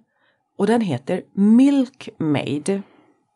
Och 0.58 0.68
den 0.68 0.82
heter 0.82 1.22
Milkmaid. 1.34 2.82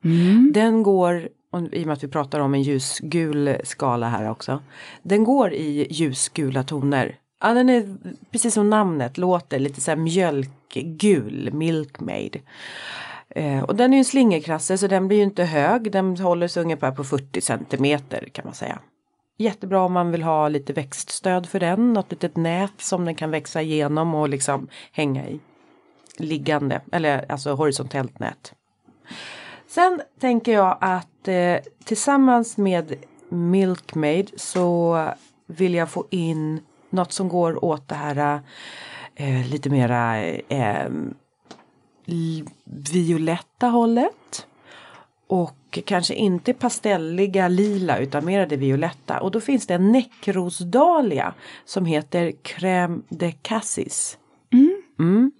Mm. 0.03 0.51
Den 0.53 0.84
går, 0.84 1.30
och 1.52 1.62
i 1.74 1.84
och 1.84 1.88
med 1.88 1.93
att 1.93 2.04
vi 2.04 2.08
pratar 2.08 2.39
om 2.39 2.54
en 2.54 2.62
ljusgul 2.62 3.58
skala 3.64 4.10
här 4.10 4.30
också. 4.30 4.60
Den 5.04 5.24
går 5.24 5.54
i 5.54 5.88
ljusgula 5.89 6.64
toner. 6.64 7.16
Ja, 7.41 7.54
den 7.54 7.70
är 7.70 7.97
precis 8.32 8.54
som 8.54 8.70
namnet 8.70 9.18
låter, 9.18 9.60
lite 9.60 9.82
så 9.82 9.91
här 9.91 9.95
mjölkgul, 9.95 11.49
milkmaid. 11.54 12.41
Eh, 13.30 13.64
och 13.64 13.76
den 13.76 13.93
är 13.93 13.97
ju 13.97 13.99
en 13.99 14.06
slingerkrasse 14.06 14.78
så 14.78 14.88
den 14.88 15.08
blir 15.08 15.18
ju 15.18 15.24
inte 15.24 15.43
hög, 15.43 15.91
den 15.91 16.18
håller 16.18 16.47
sig 16.47 16.64
ungefär 16.64 16.91
på 16.91 17.04
40 17.04 17.41
centimeter 17.41 18.30
kan 18.32 18.45
man 18.45 18.54
säga. 18.54 18.80
Jättebra 19.38 19.82
om 19.82 19.93
man 19.93 20.12
vill 20.12 20.24
ha 20.24 20.47
lite 20.49 20.74
växtstöd 20.74 21.49
för 21.49 21.60
den, 21.60 21.93
något 21.93 22.12
litet 22.12 22.38
nät 22.38 22.74
som 22.78 23.06
den 23.06 23.16
kan 23.16 23.32
växa 23.32 23.62
igenom 23.62 24.16
och 24.16 24.30
liksom 24.30 24.68
hänga 24.91 25.28
i. 25.28 25.39
Liggande, 26.18 26.82
eller 26.91 27.32
alltså 27.32 27.54
horisontellt 27.54 28.20
nät. 28.20 28.54
Sen 29.72 30.01
tänker 30.19 30.51
jag 30.53 30.78
att 30.82 31.28
eh, 31.28 31.57
tillsammans 31.84 32.57
med 32.57 32.95
Milkmaid 33.30 34.32
så 34.36 34.97
vill 35.45 35.74
jag 35.74 35.89
få 35.89 36.07
in 36.09 36.61
något 36.89 37.11
som 37.11 37.30
går 37.30 37.65
åt 37.65 37.88
det 37.88 37.95
här 37.95 38.41
eh, 39.15 39.47
lite 39.47 39.69
mera 39.69 40.24
eh, 40.28 40.91
violetta 42.65 43.67
hållet. 43.67 44.47
Och 45.28 45.80
kanske 45.86 46.13
inte 46.13 46.53
pastelliga 46.53 47.47
lila 47.47 47.97
utan 47.97 48.26
mera 48.26 48.45
det 48.45 48.57
violetta. 48.57 49.19
Och 49.19 49.32
då 49.32 49.41
finns 49.41 49.67
det 49.67 49.74
en 49.74 49.91
näckrosdahlia 49.91 51.34
som 51.65 51.86
heter 51.86 52.32
Crème 52.32 53.01
de 53.09 53.32
Cassis. 53.32 54.17
Mm. 55.00 55.32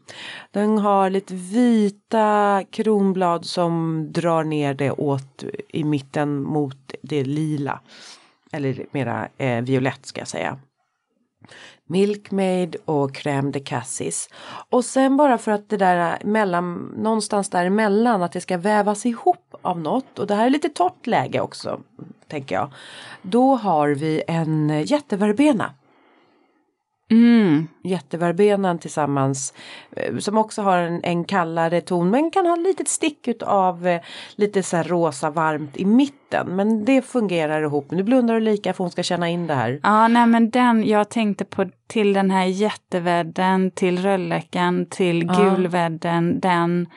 Den 0.52 0.78
har 0.78 1.10
lite 1.10 1.34
vita 1.34 2.64
kronblad 2.72 3.45
som 3.45 4.06
drar 4.12 4.43
ner 4.43 4.74
det 4.74 4.91
åt 4.91 5.43
i 5.70 5.84
mitten 5.84 6.43
mot 6.43 6.93
det 7.02 7.24
lila. 7.24 7.80
Eller 8.52 8.86
mera 8.91 9.28
eh, 9.38 9.62
violett 9.62 10.06
ska 10.06 10.22
jag 10.22 10.28
säga. 10.28 10.58
Milkmaid 11.86 12.76
och 12.86 13.12
Crème 13.12 13.52
de 13.52 13.60
Cassis. 13.60 14.30
Och 14.70 14.86
sen 14.86 15.18
bara 15.18 15.38
för 15.38 15.52
att 15.52 15.70
det 15.70 15.78
där 15.78 16.12
eh, 16.12 16.28
mellan, 16.28 16.93
någonstans 16.97 17.49
däremellan 17.49 18.24
att 18.24 18.32
det 18.32 18.41
ska 18.41 18.58
vävas 18.58 19.06
ihop 19.06 19.56
av 19.62 19.80
något. 19.80 20.20
Och 20.20 20.28
det 20.28 20.36
här 20.36 20.45
är 20.45 20.49
lite 20.49 20.70
torrt 20.70 21.08
läge 21.08 21.41
också, 21.41 21.82
tänker 22.28 22.56
jag. 22.56 22.74
Då 23.22 23.56
har 23.56 23.89
vi 23.89 24.24
en 24.28 24.70
eh, 24.70 24.91
jätteverbena. 24.91 25.74
Mm. 27.12 27.68
Jätteverbenan 27.84 28.80
tillsammans 28.80 29.53
eh, 29.95 30.18
som 30.18 30.38
också 30.38 30.62
har 30.62 30.78
en, 30.78 30.99
en 31.03 31.24
kallare 31.24 31.82
ton 31.82 32.09
men 32.09 32.32
kan 32.32 32.45
ha 32.45 32.53
ett 32.53 32.64
litet 32.64 32.88
stick 32.88 33.28
av 33.45 33.88
eh, 33.88 34.01
lite 34.36 34.64
så 34.64 34.78
här 34.78 34.84
rosa 34.84 35.30
varmt 35.30 35.78
i 35.78 35.86
mitten. 35.86 36.47
Men 36.55 36.86
det 36.86 37.01
fungerar 37.01 37.62
ihop. 37.64 37.91
Nu 37.91 38.03
blundar 38.03 38.36
Ulrika 38.36 38.74
för 38.74 38.84
hon 38.84 38.91
ska 38.91 39.03
känna 39.03 39.30
in 39.30 39.47
det 39.47 39.53
här. 39.53 39.80
Ja, 39.84 40.07
nej 40.07 40.28
men 40.28 40.49
den, 40.49 40.88
jag 40.88 41.09
tänkte 41.09 41.45
på 41.45 41.66
till 41.88 42.14
den 42.14 42.32
här 42.32 42.45
jättevädden, 42.45 43.72
till 43.72 43.99
röllläckan, 43.99 44.86
till 44.86 45.26
Ja. 45.28 45.34
gulvädden, 45.43 46.39
den. 46.39 46.88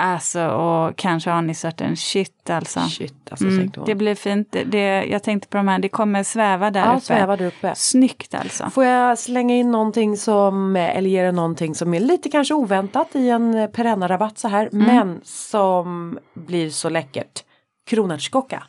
Alltså 0.00 0.46
och 0.46 0.96
kanske 0.96 1.30
anisörten, 1.32 1.96
shit 1.96 2.50
alltså. 2.50 2.80
Shit 2.80 3.14
alltså 3.30 3.46
Mm, 3.46 3.70
det 3.86 3.94
blir 3.94 4.14
fint. 4.14 4.48
Det, 4.50 4.64
det, 4.64 5.04
jag 5.04 5.22
tänkte 5.22 5.48
på 5.48 5.56
de 5.56 5.68
här, 5.68 5.78
det 5.78 5.88
kommer 5.88 6.22
sväva 6.22 6.70
där 6.70 6.80
ja, 6.80 6.92
uppe. 6.92 7.00
svävar 7.00 7.36
där 7.36 7.46
uppe. 7.46 7.72
Snyggt 7.76 8.34
alltså. 8.34 8.70
Får 8.70 8.84
jag 8.84 9.18
slänga 9.18 9.54
in 9.56 9.70
någonting 9.70 10.16
som, 10.16 10.76
eller 10.76 11.10
ge 11.10 11.18
er 11.20 11.32
någonting 11.32 11.74
som 11.74 11.94
är 11.94 12.00
lite 12.00 12.28
kanske 12.30 12.54
oväntat 12.54 13.08
i 13.12 13.30
en 13.30 13.54
eh, 13.54 13.66
perennarabatt 13.66 14.38
så 14.38 14.48
här, 14.48 14.68
Mm. 14.72 14.86
men 14.86 15.20
som 15.24 16.18
blir 16.34 16.70
så 16.70 16.88
läckert. 16.88 17.44
Kronärtskocka. 17.90 18.62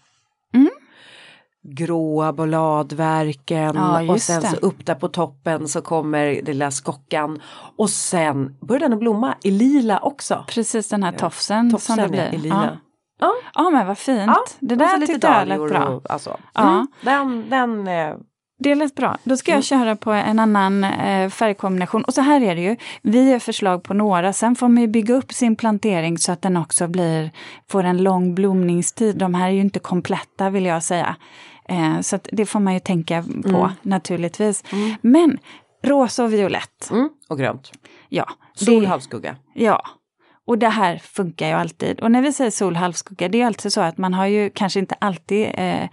Gråa 1.76 2.34
bladverken 2.34 3.76
Ja, 3.76 4.13
och 4.13 4.22
sen 4.22 4.41
det. 4.41 4.47
så 4.47 4.55
upp 4.55 4.86
där 4.86 4.95
på 4.95 5.07
toppen 5.07 5.67
så 5.67 5.82
kommer 5.82 6.26
den 6.26 6.45
lilla 6.45 6.72
skockan 6.72 7.41
och 7.78 7.89
sen 7.89 8.55
börjar 8.61 8.80
den 8.80 8.93
att 8.93 8.99
blomma 8.99 9.36
i 9.43 9.51
lila 9.51 9.99
också. 9.99 10.45
Precis 10.47 10.89
den 10.89 11.03
här 11.03 11.11
tofsen, 11.11 11.72
Tofsen 11.72 11.95
som 11.95 12.11
det 12.11 12.17
ja, 12.17 12.30
blir. 12.30 12.39
i 12.39 12.41
lila. 12.43 12.78
Ja. 13.20 13.34
ja 13.55 13.70
men 13.70 13.88
vad 13.88 13.97
fint. 13.97 14.24
Ja, 14.28 14.38
det 14.59 14.76
där 14.76 14.97
lite 14.97 15.13
tyckte 15.13 15.28
jag 15.28 15.47
lät 15.47 15.70
bra. 15.70 15.88
och- 15.88 16.11
Alltså. 16.11 16.38
Ja. 16.53 16.70
Mm, 16.70 16.88
den, 17.01 17.49
den 17.49 17.88
eh, 17.88 18.15
Det 18.59 18.76
lät 18.76 18.95
bra. 18.95 19.17
Då 19.24 19.38
ska 19.38 19.51
jag 19.51 19.55
Mm. 19.55 19.63
köra 19.63 19.95
på 19.95 20.11
en 20.11 20.39
annan 20.39 20.84
eh, 20.84 21.30
färgkombination. 21.30 22.03
Och 22.03 22.13
så 22.13 22.22
här 22.22 22.41
är 22.41 22.55
det 22.55 22.61
ju. 22.61 22.76
Vi 23.01 23.32
har 23.32 23.39
förslag 23.39 23.84
på 23.84 23.93
några. 23.93 24.34
Sen 24.34 24.55
får 24.55 24.67
man 24.67 24.82
ju 24.82 24.88
bygga 24.88 25.13
upp 25.15 25.34
sin 25.34 25.55
plantering 25.55 26.17
så 26.17 26.32
att 26.32 26.41
den 26.41 26.57
också 26.57 26.88
blir, 26.88 27.32
får 27.70 27.84
en 27.84 28.03
lång 28.03 28.36
blomningstid. 28.36 29.17
De 29.17 29.34
här 29.34 29.47
är 29.47 29.51
ju 29.53 29.61
inte 29.61 29.80
kompletta 29.80 30.49
vill 30.49 30.65
jag 30.65 30.84
säga. 30.84 31.15
Eh, 31.70 31.99
så 32.01 32.20
det 32.32 32.45
får 32.45 32.59
man 32.59 32.74
ju 32.74 32.80
tänka 32.80 33.24
på 33.43 33.49
Mm. 33.49 33.72
naturligtvis. 33.82 34.63
Men 35.01 35.38
rosa 35.84 36.24
och 36.24 36.34
violett. 36.34 36.89
mm, 36.91 37.09
och 37.30 37.38
grönt. 37.39 37.72
Ja, 38.09 38.26
Sol, 38.53 38.82
det- 38.82 38.88
halvskugga. 38.88 39.36
Ja, 39.53 39.82
och 40.47 40.57
det 40.57 40.70
här 40.70 40.97
funkar 40.97 41.47
ju 41.47 41.53
alltid. 41.53 41.99
Och 41.99 42.11
när 42.11 42.22
vi 42.22 42.34
säger 42.34 42.51
sol, 42.51 42.76
halvskugga, 42.76 43.30
det 43.30 43.41
är 43.41 43.45
alltid 43.45 43.74
så 43.74 43.82
att 43.82 43.97
man 43.97 44.13
har 44.13 44.26
ju 44.26 44.49
kanske 44.49 44.80
inte 44.80 44.95
alltid 44.99 45.45
eh, 45.53 45.84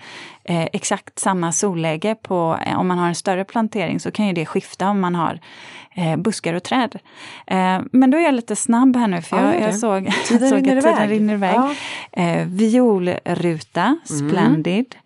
eh, 0.44 0.68
exakt 0.72 1.18
samma 1.18 1.52
solläge 1.52 2.14
på, 2.14 2.58
eh, 2.66 2.80
om 2.80 2.88
man 2.88 2.98
har 2.98 3.08
en 3.08 3.14
större 3.14 3.44
plantering 3.44 4.00
så 4.00 4.10
kan 4.10 4.26
ju 4.26 4.32
det 4.32 4.46
skifta 4.46 4.88
om 4.90 5.00
man 5.00 5.14
har 5.14 5.40
eh, 5.94 6.16
buskar 6.16 6.54
och 6.54 6.62
träd. 6.62 6.98
Eh, 7.46 7.80
men 7.92 8.10
då 8.10 8.18
är 8.18 8.22
jag 8.22 8.34
lite 8.34 8.56
snabb 8.56 8.96
här 8.96 9.08
nu 9.08 9.22
för 9.22 9.36
Ja, 9.36 9.44
jag, 9.44 9.54
gör 9.54 9.60
jag 9.68 9.78
såg, 9.78 10.10
Tiden 10.26 10.48
såg 10.50 10.58
att 10.58 10.82
tiden 10.84 11.08
rinner 11.08 11.34
iväg. 11.34 11.54
Ja. 11.54 11.74
Eh, 12.22 12.46
violruta, 12.46 13.96
Splendid. 14.04 14.96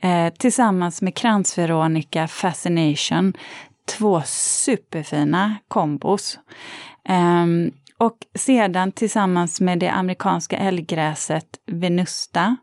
Eh, 0.00 0.32
tillsammans 0.32 1.02
med 1.02 1.14
kransveronica 1.14 2.28
Fascination. 2.28 3.32
Två 3.98 4.22
superfina 4.26 5.56
kombos. 5.68 6.38
Ehm, 7.08 7.70
och 7.98 8.16
sedan 8.34 8.92
tillsammans 8.92 9.60
med 9.60 9.78
det 9.78 9.88
amerikanska 9.88 10.56
älggräset 10.56 11.46
Venusta. 11.66 12.56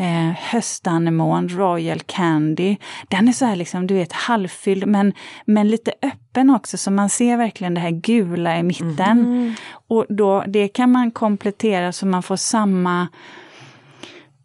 Eh, 0.00 0.32
höstanemon, 0.36 1.48
Royal 1.48 2.00
Candy. 2.00 2.76
Den 3.08 3.28
är 3.28 3.32
så 3.32 3.44
här 3.44 3.56
liksom, 3.56 3.86
du 3.86 3.94
vet, 3.94 4.12
halvfylld 4.12 4.86
men, 4.86 5.12
men 5.44 5.68
lite 5.68 5.92
öppen 6.02 6.50
också 6.50 6.76
så 6.76 6.90
man 6.90 7.08
ser 7.08 7.36
verkligen 7.36 7.74
det 7.74 7.80
här 7.80 7.90
gula 7.90 8.58
i 8.58 8.62
mitten. 8.62 9.18
Mhm. 9.18 9.54
Och 9.88 10.06
då, 10.08 10.44
det 10.46 10.68
kan 10.68 10.92
man 10.92 11.10
komplettera 11.10 11.92
så 11.92 12.06
man 12.06 12.22
får 12.22 12.36
samma 12.36 13.08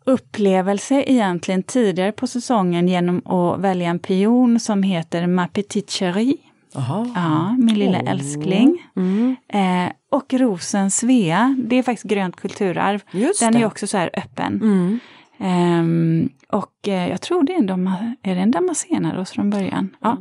upplevelse 0.05 1.03
egentligen 1.07 1.63
tidigare 1.63 2.11
på 2.11 2.27
säsongen 2.27 2.87
genom 2.87 3.21
att 3.27 3.59
välja 3.59 3.89
en 3.89 3.99
pion 3.99 4.59
som 4.59 4.83
heter 4.83 5.27
Ma 5.27 5.47
Petite 5.47 5.91
Chérie. 5.91 6.37
Aha. 6.75 7.07
Ja, 7.15 7.51
min 7.57 7.79
lilla 7.79 7.97
Oh. 8.01 8.09
älskling. 8.11 8.87
Mm. 8.95 9.35
Eh, 9.47 9.93
och 10.11 10.33
rosen 10.33 10.91
Svea, 10.91 11.55
det 11.59 11.75
är 11.75 11.83
faktiskt 11.83 12.07
grönt 12.09 12.35
kulturarv. 12.35 13.01
Just 13.11 13.39
Den 13.39 13.53
det. 13.53 13.59
är 13.59 13.65
också 13.65 13.87
så 13.87 13.97
här 13.97 14.09
öppen. 14.13 14.61
Mm. 14.61 14.99
Ehm, 15.39 16.29
och 16.47 16.87
eh, 16.87 17.09
jag 17.09 17.21
tror 17.21 17.43
det 17.43 17.53
är 17.53 17.57
en, 17.57 17.65
dama, 17.67 18.15
är 18.23 18.35
det 18.35 18.41
en 18.41 18.51
damasenaros 18.51 19.31
från 19.31 19.49
början. 19.49 19.95
Ja, 19.99 20.17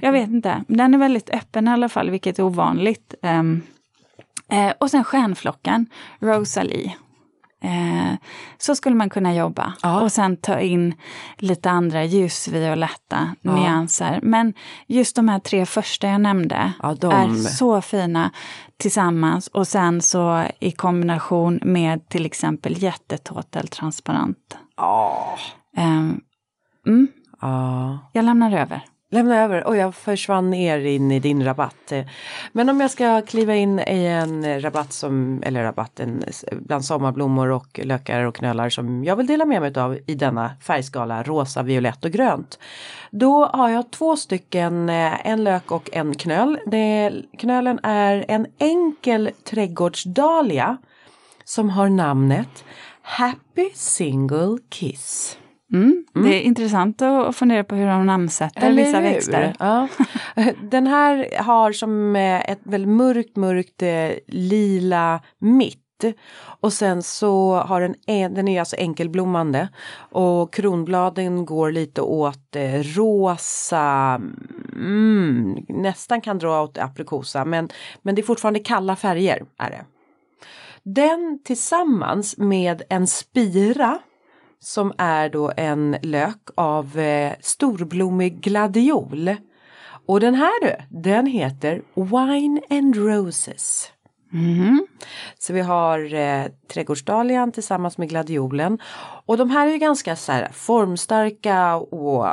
jag 0.00 0.12
vet 0.12 0.28
inte. 0.30 0.64
Den 0.68 0.94
är 0.94 0.98
väldigt 0.98 1.30
öppen 1.30 1.68
i 1.68 1.70
alla 1.70 1.88
fall, 1.88 2.10
vilket 2.10 2.38
är 2.38 2.42
ovanligt. 2.42 3.14
Ehm, 3.22 3.62
eh, 4.48 4.72
och 4.80 4.90
sen 4.90 5.04
stjärnflockan, 5.04 5.86
Rosalie. 6.20 6.94
Eh, 7.62 8.14
så 8.58 8.74
skulle 8.74 8.96
man 8.96 9.10
kunna 9.10 9.34
jobba. 9.34 9.72
Ja. 9.82 10.00
Och 10.00 10.12
sen 10.12 10.36
ta 10.36 10.60
in 10.60 10.94
lite 11.38 11.70
andra 11.70 12.04
ljusvioletta 12.04 13.34
Ja. 13.42 13.54
nyanser. 13.56 14.20
Men 14.22 14.54
just 14.86 15.16
de 15.16 15.28
här 15.28 15.38
tre 15.38 15.66
första 15.66 16.06
jag 16.08 16.20
nämnde 16.20 16.72
Ja, 16.82 16.94
de- 16.94 17.12
är 17.12 17.34
så 17.34 17.80
fina 17.80 18.30
tillsammans. 18.76 19.46
Och 19.48 19.68
sen 19.68 20.00
så 20.02 20.44
i 20.60 20.70
kombination 20.70 21.60
med 21.62 22.08
till 22.08 22.26
exempel 22.26 22.82
jättetotal 22.82 23.68
transparent. 23.68 24.58
Ja. 24.76 25.28
Ehm, 25.76 26.20
mm, 26.86 27.08
Ja. 27.40 27.98
jag 28.12 28.24
lämnar 28.24 28.52
över. 28.58 28.82
Lämna 29.10 29.42
över. 29.42 29.66
Och 29.66 29.76
jag 29.76 29.94
försvann 29.94 30.50
ner 30.50 30.78
in 30.78 31.12
i 31.12 31.20
din 31.20 31.44
rabatt. 31.44 31.92
Men 32.52 32.68
om 32.68 32.80
jag 32.80 32.90
ska 32.90 33.22
kliva 33.22 33.54
in 33.54 33.78
i 33.78 34.04
en 34.04 34.60
rabatt 34.60 34.92
som, 34.92 35.42
eller 35.46 35.62
rabatten 35.62 36.24
bland 36.52 36.84
sommarblommor 36.84 37.48
och 37.48 37.80
lökar 37.82 38.24
och 38.24 38.34
knölar 38.34 38.68
som 38.68 39.04
jag 39.04 39.16
vill 39.16 39.26
dela 39.26 39.44
med 39.44 39.60
mig 39.60 39.78
av 39.78 39.98
i 40.06 40.14
denna 40.14 40.50
färgskala 40.62 41.22
rosa, 41.22 41.62
violett 41.62 42.04
och 42.04 42.10
grönt. 42.10 42.58
Då 43.10 43.46
har 43.46 43.68
jag 43.68 43.90
två 43.90 44.16
stycken, 44.16 44.88
eh, 44.88 45.26
en 45.26 45.44
lök 45.44 45.70
och 45.70 45.90
en 45.92 46.14
knöl. 46.14 46.58
Det, 46.66 47.12
knölen 47.38 47.80
är 47.82 48.24
en 48.28 48.46
enkel 48.58 49.30
trädgårdsdahlia 49.44 50.76
som 51.44 51.70
har 51.70 51.88
namnet 51.88 52.64
Happy 53.02 53.70
Single 53.74 54.58
Kiss. 54.68 55.38
Mm. 55.72 56.04
Det 56.14 56.34
är 56.34 56.40
intressant 56.40 57.02
att 57.02 57.36
fundera 57.36 57.64
på 57.64 57.74
hur 57.74 57.86
de 57.86 58.06
namnsätter 58.06 58.66
Eller 58.66 58.84
vissa 58.84 58.98
hur? 58.98 59.10
växter. 59.10 59.54
Ja. 59.58 59.88
Den 60.70 60.86
här 60.86 61.42
har 61.42 61.72
som 61.72 62.16
eh, 62.16 62.50
ett 62.50 62.60
väldigt 62.62 62.88
mörkt, 62.96 63.36
mörkt 63.36 63.82
eh, 63.82 64.10
lila 64.26 65.20
mitt. 65.38 65.84
Och 66.60 66.72
sen 66.72 67.02
så 67.02 67.54
har 67.54 67.80
den, 67.80 67.94
en, 68.06 68.34
den 68.34 68.48
är 68.48 68.60
alltså 68.60 68.76
enkelblommande 68.76 69.68
och 69.98 70.52
kronbladen 70.52 71.46
går 71.46 71.72
lite 71.72 72.00
åt 72.00 72.56
eh, 72.56 72.82
rosa, 72.82 74.20
mm, 74.72 75.56
nästan 75.68 76.20
kan 76.20 76.38
dra 76.38 76.62
åt 76.62 76.78
aprikosa 76.78 77.44
men, 77.44 77.68
men 78.02 78.14
det 78.14 78.20
är 78.20 78.24
fortfarande 78.24 78.60
kalla 78.60 78.96
färger. 78.96 79.44
är 79.58 79.70
det. 79.70 79.84
Den 80.82 81.40
tillsammans 81.44 82.38
med 82.38 82.82
en 82.88 83.06
spira 83.06 83.98
som 84.60 84.92
är 84.98 85.28
då 85.28 85.52
en 85.56 85.96
lök 86.02 86.50
av 86.54 86.98
eh, 86.98 87.32
storblommig 87.40 88.40
gladiol. 88.40 89.36
Och 90.06 90.20
den 90.20 90.34
här 90.34 90.60
du, 90.60 91.00
den 91.00 91.26
heter 91.26 91.82
Wine 91.94 92.60
and 92.70 92.96
Roses. 92.96 93.92
Mhm. 94.32 94.86
Så 95.38 95.52
vi 95.52 95.60
har 95.60 96.14
eh, 96.14 96.46
trädgårdsdahlian 96.72 97.52
tillsammans 97.52 97.98
med 97.98 98.08
gladiolen. 98.08 98.78
Och 99.26 99.36
de 99.36 99.50
här 99.50 99.66
är 99.66 99.72
ju 99.72 99.78
ganska 99.78 100.16
så 100.16 100.32
här 100.32 100.48
formstarka 100.52 101.76
och 101.76 102.26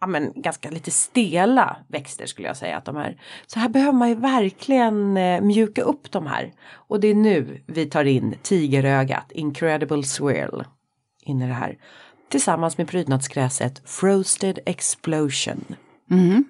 ja, 0.00 0.06
men, 0.06 0.32
ganska 0.34 0.70
lite 0.70 0.90
stela 0.90 1.76
växter 1.88 2.26
skulle 2.26 2.48
jag 2.48 2.56
säga 2.56 2.76
att 2.76 2.84
de 2.84 2.96
är. 2.96 3.20
Så 3.46 3.58
här 3.58 3.68
behöver 3.68 3.92
man 3.92 4.08
ju 4.08 4.14
verkligen 4.14 5.16
eh, 5.16 5.40
mjuka 5.40 5.82
upp 5.82 6.12
de 6.12 6.26
här. 6.26 6.52
Och 6.72 7.00
det 7.00 7.08
är 7.08 7.14
nu 7.14 7.62
vi 7.66 7.86
tar 7.86 8.04
in 8.04 8.34
tigerögat, 8.42 9.32
Incredible 9.32 10.02
Swirl, 10.02 10.62
in 11.22 11.42
i 11.42 11.46
det 11.46 11.54
här. 11.54 11.76
Tillsammans 12.28 12.78
med 12.78 12.88
prydnadsgräset 12.88 13.82
Frosted 13.84 14.58
Explosion. 14.66 15.64
Mhm. 16.06 16.44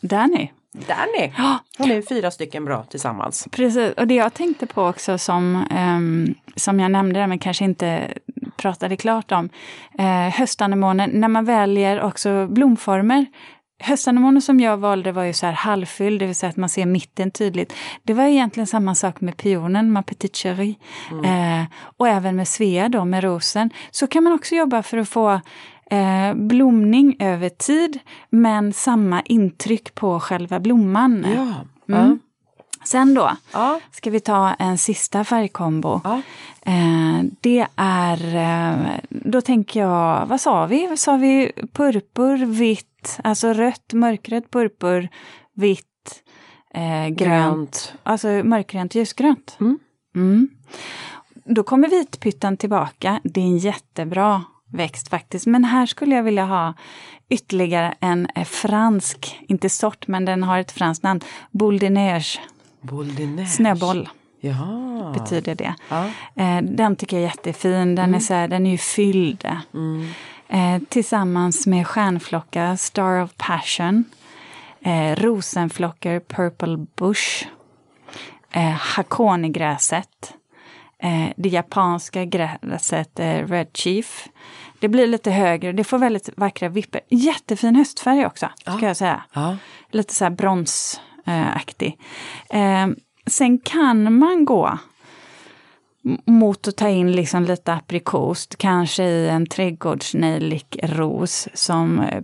Danny. 0.00 0.48
Danny! 0.72 1.32
Hon 1.78 1.90
är 1.90 2.02
fyra 2.02 2.30
stycken 2.30 2.64
bra 2.64 2.84
tillsammans. 2.84 3.48
Precis, 3.50 3.92
och 3.92 4.06
det 4.06 4.14
jag 4.14 4.34
tänkte 4.34 4.66
på 4.66 4.82
också 4.82 5.18
som, 5.18 5.66
ehm, 5.70 6.34
som 6.56 6.80
jag 6.80 6.90
nämnde, 6.90 7.20
där, 7.20 7.26
men 7.26 7.38
kanske 7.38 7.64
inte 7.64 8.14
pratade 8.56 8.96
klart 8.96 9.32
om. 9.32 9.48
Eh, 9.98 10.34
höstanemonen, 10.38 11.10
när 11.10 11.28
man 11.28 11.44
väljer 11.44 12.02
också 12.02 12.46
blomformer. 12.46 13.26
Höstanemonen 13.82 14.42
som 14.42 14.60
jag 14.60 14.76
valde 14.76 15.12
var 15.12 15.22
ju 15.24 15.32
så 15.32 15.46
här 15.46 15.52
halvfylld, 15.52 16.20
det 16.20 16.26
vill 16.26 16.34
säga 16.34 16.50
att 16.50 16.56
man 16.56 16.68
ser 16.68 16.86
mitten 16.86 17.30
tydligt. 17.30 17.72
Det 18.02 18.14
var 18.14 18.24
egentligen 18.24 18.66
samma 18.66 18.94
sak 18.94 19.20
med 19.20 19.36
pionen, 19.36 19.92
ma 19.92 20.02
petite 20.02 20.38
chérie. 20.38 20.74
Eh, 21.24 21.64
och 21.96 22.08
även 22.08 22.36
med 22.36 22.48
Svea 22.48 22.88
då, 22.88 23.04
med 23.04 23.24
rosen. 23.24 23.70
Så 23.90 24.06
kan 24.06 24.24
man 24.24 24.32
också 24.32 24.54
jobba 24.54 24.82
för 24.82 24.98
att 24.98 25.08
få 25.08 25.40
eh, 25.90 26.34
blomning 26.34 27.16
över 27.18 27.48
tid, 27.48 27.98
men 28.30 28.72
samma 28.72 29.22
intryck 29.22 29.94
på 29.94 30.20
själva 30.20 30.60
blomman. 30.60 31.26
Ja. 31.86 31.94
Mm. 31.96 32.18
Sen 32.84 33.14
då 33.14 33.30
Ja. 33.52 33.80
ska 33.90 34.10
vi 34.10 34.20
ta 34.20 34.54
en 34.58 34.78
sista 34.78 35.24
färgkombo. 35.24 36.00
Ja. 36.04 36.20
Eh, 36.66 37.22
det 37.40 37.66
är, 37.76 38.36
eh, 38.36 38.94
då 39.08 39.40
tänker 39.40 39.80
jag, 39.80 40.26
vad 40.26 40.40
sa 40.40 40.66
vi? 40.66 40.96
Sa 40.96 41.16
vi? 41.16 41.52
Purpur, 41.72 42.46
vitt, 42.46 42.86
alltså 43.24 43.52
rött, 43.52 43.92
mörkrött, 43.92 44.50
purpur, 44.50 45.08
vitt, 45.54 46.22
eh, 46.74 47.08
grönt. 47.08 47.18
Grönt. 47.18 47.94
Alltså 48.02 48.28
mörkgrönt, 48.28 48.94
ljusgrönt. 48.94 49.56
Mm. 49.60 49.78
Mm. 50.16 50.48
Då 51.44 51.62
kommer 51.62 51.88
vitpyttan 51.88 52.56
tillbaka. 52.56 53.20
Det 53.24 53.40
är 53.40 53.44
en 53.44 53.58
jättebra 53.58 54.44
växt 54.72 55.08
faktiskt. 55.08 55.46
Men 55.46 55.64
här 55.64 55.86
skulle 55.86 56.14
jag 56.14 56.22
vilja 56.22 56.44
ha 56.44 56.74
ytterligare 57.28 57.94
en 58.00 58.28
eh, 58.34 58.44
fransk, 58.44 59.40
inte 59.48 59.68
sort, 59.68 60.08
men 60.08 60.24
den 60.24 60.42
har 60.42 60.58
ett 60.58 60.72
franskt 60.72 61.02
namn. 61.02 61.20
De 61.50 61.90
neige. 61.90 62.40
snöboll 63.46 64.08
Ja. 64.40 65.14
betyder 65.18 65.54
det. 65.54 65.74
Ja. 65.88 66.04
Eh, 66.36 66.62
den 66.62 66.96
tycker 66.96 67.16
jag 67.16 67.24
är 67.24 67.28
jättefin. 67.28 67.94
Den, 67.94 68.14
är, 68.14 68.18
så 68.18 68.34
här, 68.34 68.48
den 68.48 68.66
är 68.66 68.70
ju 68.70 68.78
fylld. 68.78 69.48
Mm. 69.74 70.08
Eh, 70.48 70.78
tillsammans 70.88 71.66
med 71.66 71.86
stjärnflocka, 71.86 72.76
Star 72.76 73.22
of 73.22 73.30
Passion. 73.36 74.04
Eh, 74.80 75.16
rosenflockor, 75.16 76.20
Purple 76.20 76.86
Bush. 76.96 77.46
Eh, 78.50 78.70
hakonigräset. 78.70 80.34
Eh, 80.98 81.26
det 81.36 81.48
japanska 81.48 82.24
gräset, 82.24 83.20
eh, 83.20 83.46
Red 83.46 83.68
Chief. 83.74 84.28
Det 84.78 84.88
blir 84.88 85.06
lite 85.06 85.30
högre, 85.30 85.72
det 85.72 85.84
får 85.84 85.98
väldigt 85.98 86.28
vackra 86.36 86.68
vipper. 86.68 87.00
Jättefin 87.08 87.76
höstfärg 87.76 88.26
också, 88.26 88.48
ska 88.60 88.72
Ja. 88.72 88.86
jag 88.86 88.96
säga. 88.96 89.22
Ja. 89.32 89.56
Lite 89.90 90.14
så 90.14 90.24
här 90.24 90.30
bronsaktig. 90.30 91.98
Eh, 92.50 92.86
sen 93.26 93.58
kan 93.58 94.18
man 94.18 94.44
gå 94.44 94.78
mot 96.26 96.68
att 96.68 96.76
ta 96.76 96.88
in 96.88 97.12
liksom 97.12 97.44
lite 97.44 97.72
aprikost, 97.72 98.56
kanske 98.58 99.04
i 99.04 99.28
en 99.28 99.46
trädgårdsnejlikros 99.46 101.48
som 101.54 102.00
eh, 102.00 102.22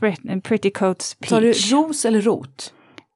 Pret- 0.00 0.40
Pretty 0.42 0.70
Coats 0.70 1.14
Peach. 1.14 1.30
Sa 1.30 1.40
du 1.40 1.52
ros 1.52 2.04
eller 2.04 2.20
rot? 2.20 2.74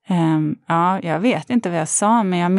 Ehm, 0.09 0.57
ja, 0.67 1.01
jag 1.01 1.21
vet 1.21 1.51
inte 1.51 1.71
vad 1.71 1.79
jag 1.81 1.89
sa, 1.89 2.23
men 2.23 2.39
jag 2.39 2.51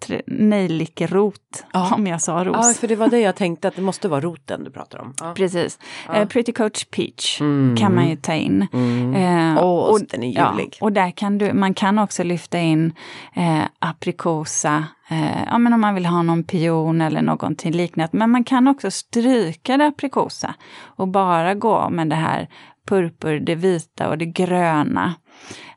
tre- 0.00 0.22
nejlikrot, 0.26 1.64
Ja. 1.72 1.94
om 1.94 2.06
jag 2.06 2.22
sa 2.22 2.44
ros. 2.44 2.56
Ja, 2.66 2.72
för 2.80 2.88
det 2.88 2.96
var 2.96 3.08
det 3.08 3.18
jag 3.20 3.36
tänkte 3.36 3.68
att 3.68 3.76
det 3.76 3.82
måste 3.82 4.08
vara 4.08 4.20
roten 4.20 4.64
du 4.64 4.70
pratar 4.70 4.98
om. 4.98 5.14
Ja. 5.20 5.32
Precis. 5.34 5.78
Eh, 6.14 6.28
Pretty 6.28 6.52
Coach 6.52 6.84
Peach 6.84 7.40
Mm. 7.40 7.76
kan 7.76 7.94
man 7.94 8.08
ju 8.08 8.16
ta 8.16 8.34
in. 8.34 8.66
Mm. 8.72 9.14
Eh, 9.56 9.64
Åh, 9.64 9.98
den 10.10 10.22
är 10.22 10.36
ja, 10.38 10.50
ljuvlig. 10.50 10.78
och 10.80 10.92
där 10.92 11.10
kan 11.10 11.38
du, 11.38 11.52
man 11.52 11.74
kan 11.74 11.98
också 11.98 12.22
lyfta 12.24 12.58
in 12.58 12.92
eh, 13.34 13.62
aprikosa, 13.78 14.84
ja 15.46 15.58
men 15.58 15.72
om 15.72 15.80
man 15.80 15.94
vill 15.94 16.06
ha 16.06 16.22
någon 16.22 16.44
pion 16.44 17.00
eller 17.00 17.22
någonting 17.22 17.72
liknande. 17.72 18.10
Men 18.18 18.30
man 18.30 18.44
kan 18.44 18.68
också 18.68 18.90
stryka 18.90 19.76
det 19.76 19.86
aprikosa 19.86 20.54
och 20.84 21.08
bara 21.08 21.54
gå 21.54 21.88
med 21.90 22.08
det 22.08 22.16
här 22.16 22.48
purpur, 22.88 23.40
det 23.40 23.54
vita 23.54 24.08
och 24.08 24.18
det 24.18 24.26
gröna. 24.26 25.14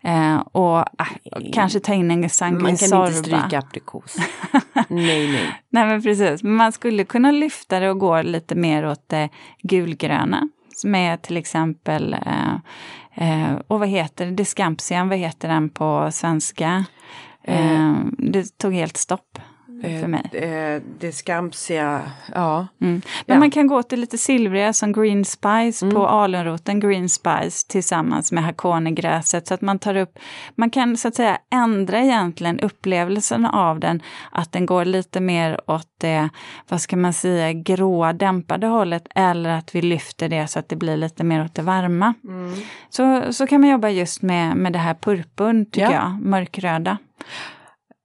Eh, 0.02 0.38
och 0.38 0.78
ah, 0.78 1.08
kanske 1.54 1.80
ta 1.80 1.94
in 1.94 2.12
en 2.12 2.20
Man 2.20 2.30
sanguisorba. 2.30 3.06
kan 3.06 3.08
inte 3.08 3.20
stryka 3.20 3.60
aprikos. 3.60 4.16
nej, 4.88 5.32
nej. 5.32 5.62
Nej 5.70 5.86
men 5.86 6.02
precis, 6.02 6.44
men 6.44 6.54
man 6.56 6.72
skulle 6.72 7.04
kunna 7.04 7.32
lyfta 7.32 7.80
det 7.80 7.90
och 7.90 8.00
gå 8.00 8.22
lite 8.22 8.56
mer 8.56 8.86
åt 8.88 9.10
det 9.10 9.30
gulgröna. 9.62 10.50
Som 10.76 10.96
är 10.96 11.18
till 11.18 11.38
exempel, 11.38 12.14
eh, 12.26 12.54
eh, 13.16 13.54
och 13.68 13.80
vad 13.80 13.90
heter 13.90 14.26
det, 14.26 14.32
Discampsian, 14.32 15.10
vad 15.10 15.18
heter 15.18 15.48
den 15.48 15.70
på 15.70 16.10
svenska? 16.12 16.86
Eh, 17.44 17.96
det 18.18 18.58
tog 18.58 18.74
helt 18.74 18.98
stopp. 18.98 19.40
För 20.02 20.08
mig. 20.08 20.30
Eh, 20.34 20.82
det 21.00 21.12
skamsiga, 21.12 22.02
ja. 22.34 22.68
Mm. 22.82 23.02
Men 23.26 23.36
Ja. 23.36 23.40
man 23.40 23.52
kan 23.52 23.68
gå 23.68 23.84
till 23.84 24.00
lite 24.00 24.18
silvriga 24.18 24.74
som 24.74 24.92
green 24.94 25.26
spice 25.26 25.86
Mm. 25.86 25.96
på 25.96 26.08
alunroten, 26.08 26.80
green 26.80 27.10
spice 27.10 27.68
tillsammans 27.70 28.32
med 28.32 28.44
hakonegräset 28.44 29.48
så 29.48 29.54
att 29.54 29.62
man 29.62 29.80
tar 29.80 29.96
upp, 29.96 30.20
man 30.56 30.70
kan 30.70 30.98
så 30.98 31.08
att 31.08 31.16
säga 31.16 31.38
ändra 31.54 32.00
egentligen 32.00 32.60
upplevelsen 32.60 33.46
av 33.46 33.80
den, 33.80 34.02
att 34.32 34.52
den 34.52 34.66
går 34.66 34.86
lite 34.86 35.20
mer 35.20 35.60
åt 35.72 35.88
det, 35.98 36.30
vad 36.70 36.82
ska 36.82 36.98
man 36.98 37.14
säga, 37.14 37.54
gråa 37.54 38.14
dämpade 38.14 38.68
hållet 38.68 39.08
eller 39.16 39.50
att 39.50 39.76
vi 39.76 39.82
lyfter 39.82 40.30
det 40.30 40.48
så 40.48 40.60
att 40.60 40.70
det 40.70 40.76
blir 40.76 40.98
lite 40.98 41.24
mer 41.24 41.46
åt 41.46 41.56
det 41.56 41.62
varma. 41.62 42.14
Mm. 42.24 42.54
Så, 42.90 43.34
så 43.34 43.48
kan 43.48 43.62
man 43.62 43.70
jobba 43.70 43.90
just 43.90 44.22
med, 44.22 44.58
med 44.58 44.74
det 44.74 44.80
här 44.80 44.94
purpurn 44.94 45.66
tycker 45.66 45.82
Ja. 45.82 45.92
jag, 45.92 46.22
mörkröda. 46.22 46.98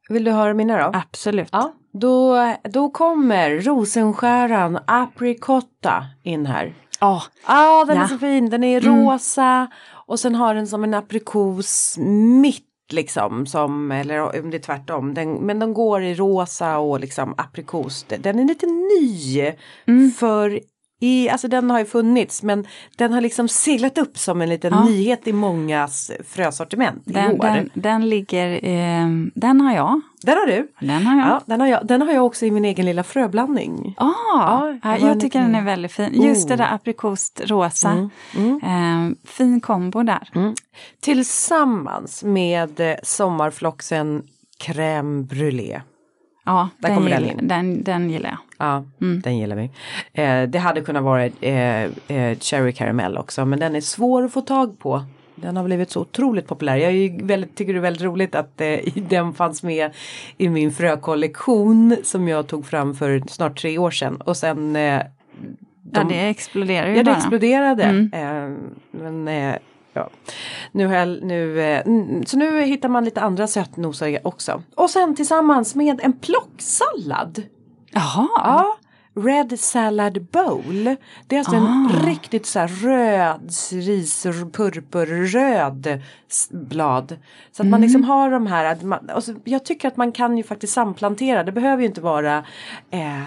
Vill 0.08 0.24
du 0.24 0.30
höra 0.30 0.54
mina 0.54 0.78
då? 0.78 0.98
Absolut. 0.98 1.48
Ja, 1.52 1.72
då, 1.92 2.36
då 2.64 2.90
kommer 2.90 3.50
rosenskäran 3.60 4.78
apricotta 4.86 6.04
in 6.22 6.46
här. 6.46 6.74
Ja, 7.00 7.22
Ja, 7.46 7.84
den 7.88 7.96
är 7.96 8.00
Ja. 8.00 8.08
så 8.08 8.18
fin. 8.18 8.50
Den 8.50 8.64
är 8.64 8.86
Mm. 8.86 9.04
rosa 9.04 9.68
och 10.06 10.20
sen 10.20 10.34
har 10.34 10.54
den 10.54 10.66
som 10.66 10.84
en 10.84 10.94
aprikos 10.94 11.96
mitt 12.42 12.64
liksom 12.92 13.46
som, 13.46 13.92
eller 13.92 14.40
om 14.44 14.50
det 14.50 14.56
är 14.56 14.58
tvärtom, 14.58 15.14
den, 15.14 15.32
men 15.34 15.58
den 15.58 15.74
går 15.74 16.02
i 16.02 16.14
rosa 16.14 16.78
och 16.78 17.00
liksom 17.00 17.34
aprikos. 17.36 18.06
Den 18.08 18.38
är 18.38 18.44
lite 18.44 18.66
ny 18.66 19.52
Mm. 19.86 20.10
för 20.10 20.60
i, 21.00 21.28
alltså 21.28 21.48
den 21.48 21.70
har 21.70 21.78
ju 21.78 21.84
funnits 21.84 22.42
men 22.42 22.66
den 22.96 23.12
har 23.12 23.20
liksom 23.20 23.48
seglat 23.48 23.98
upp 23.98 24.18
som 24.18 24.42
en 24.42 24.48
liten 24.48 24.72
Ja. 24.72 24.84
nyhet 24.84 25.26
i 25.28 25.32
mångas 25.32 26.10
frösortiment 26.28 27.02
i 27.08 27.12
den, 27.12 27.32
år. 27.40 27.44
den, 27.44 27.70
den 27.74 28.08
ligger, 28.08 28.64
eh, 28.64 29.06
den 29.34 29.60
har 29.60 29.74
jag. 29.74 30.00
Den 30.22 30.38
har 30.38 30.46
du? 30.46 30.68
Den 30.80 31.06
har 31.06 31.18
jag. 31.18 31.28
Ja, 31.28 31.40
den 31.46 31.60
har 31.60 31.66
jag, 31.68 31.86
den 31.86 32.02
har 32.02 32.12
jag 32.12 32.26
också 32.26 32.46
i 32.46 32.50
min 32.50 32.64
egen 32.64 32.86
lilla 32.86 33.02
fröblandning. 33.02 33.94
Ah, 33.96 34.08
Ja, 34.32 34.78
det 34.82 34.88
jag 34.88 35.10
en 35.12 35.20
tycker 35.20 35.38
liten- 35.38 35.52
den 35.52 35.54
är 35.62 35.64
väldigt 35.64 35.92
fin. 35.92 36.22
Just 36.22 36.48
det 36.48 36.54
Oh. 36.54 36.58
där 36.58 36.74
aprikosrosa. 36.74 37.90
Mm, 37.90 38.10
mm. 38.36 39.10
Eh, 39.12 39.16
fin 39.30 39.60
kombo 39.60 40.02
där. 40.02 40.28
Tillsammans 41.00 42.24
med 42.24 42.80
eh, 42.80 42.96
sommarfloxen 43.02 44.22
crème 44.64 45.26
brûlée. 45.28 45.80
Ja, 46.48 46.68
Där 46.78 46.88
den, 46.88 47.04
den 47.04 47.04
gillar, 47.22 47.32
in. 47.40 47.48
den, 47.48 47.82
den 47.84 48.10
gillar 48.10 48.30
jag. 48.30 48.38
Ja, 48.68 48.84
Mm. 49.00 49.20
den 49.20 49.38
gillar 49.38 49.56
vi. 49.56 49.70
Eh, 50.22 50.42
det 50.42 50.58
hade 50.58 50.80
kunnat 50.80 51.02
vara 51.02 51.24
eh, 51.26 51.82
eh, 52.08 52.38
cherry 52.38 52.72
caramel 52.72 53.18
också 53.18 53.44
men 53.44 53.58
den 53.60 53.76
är 53.76 53.80
svår 53.80 54.22
att 54.24 54.32
få 54.32 54.40
tag 54.40 54.78
på. 54.78 55.04
Den 55.34 55.56
har 55.56 55.64
blivit 55.64 55.90
så 55.90 56.00
otroligt 56.00 56.46
populär. 56.46 56.76
Jag 56.76 57.22
väldigt, 57.22 57.56
tycker 57.56 57.72
det 57.72 57.78
är 57.78 57.82
väldigt 57.82 58.02
roligt 58.02 58.34
att 58.34 58.60
eh, 58.60 58.78
den 59.08 59.34
fanns 59.34 59.62
med 59.62 59.90
i 60.36 60.48
min 60.48 60.72
frökollektion 60.72 61.96
som 62.04 62.28
jag 62.28 62.46
tog 62.46 62.66
fram 62.66 62.94
för 62.94 63.22
snart 63.28 63.60
tre 63.60 63.78
år 63.78 63.90
sedan. 63.90 64.16
Och 64.20 64.36
sen 64.36 64.76
eh, 64.76 64.82
Ja, 65.92 66.02
de- 66.02 66.08
det 66.08 66.28
exploderar 66.28 66.86
ju 66.88 66.92
Ja, 66.92 66.98
det 66.98 67.04
bara. 67.04 67.16
exploderade. 67.16 67.82
Mm. 67.82 68.10
Eh, 68.12 68.58
men 68.90 69.28
eh, 69.28 69.54
ja, 69.98 70.10
nu 70.72 70.92
jag, 70.94 71.22
nu, 71.22 71.60
eh, 71.60 71.86
mm, 71.86 72.26
så 72.26 72.36
nu 72.36 72.62
hittar 72.62 72.88
man 72.88 73.04
lite 73.04 73.20
andra 73.20 73.46
sötnosar 73.46 74.18
också. 74.26 74.62
Och 74.74 74.90
sen 74.90 75.14
tillsammans 75.16 75.74
med 75.74 76.00
en 76.02 76.12
plocksallad. 76.12 77.42
Jaha, 77.92 78.28
Ja. 78.36 78.76
Red 79.14 79.60
Salad 79.60 80.26
Bowl. 80.32 80.96
Det 81.26 81.34
är 81.36 81.38
alltså 81.38 81.56
en 81.56 81.62
Ah. 81.66 82.06
riktigt 82.06 82.46
så 82.46 82.58
här 82.58 82.68
röd, 82.68 83.50
ris, 83.72 84.22
purpurröd 84.52 86.02
blad. 86.50 87.16
Så 87.52 87.62
att 87.62 87.68
man 87.68 87.80
liksom 87.80 88.00
Mm. 88.00 88.10
har 88.10 88.30
de 88.30 88.46
här, 88.46 88.76
man, 88.82 89.10
jag 89.44 89.64
tycker 89.64 89.88
att 89.88 89.96
man 89.96 90.12
kan 90.12 90.36
ju 90.36 90.42
faktiskt 90.42 90.72
samplantera. 90.72 91.44
Det 91.44 91.52
behöver 91.52 91.82
ju 91.82 91.88
inte 91.88 92.00
vara 92.00 92.44
eh, 92.90 93.22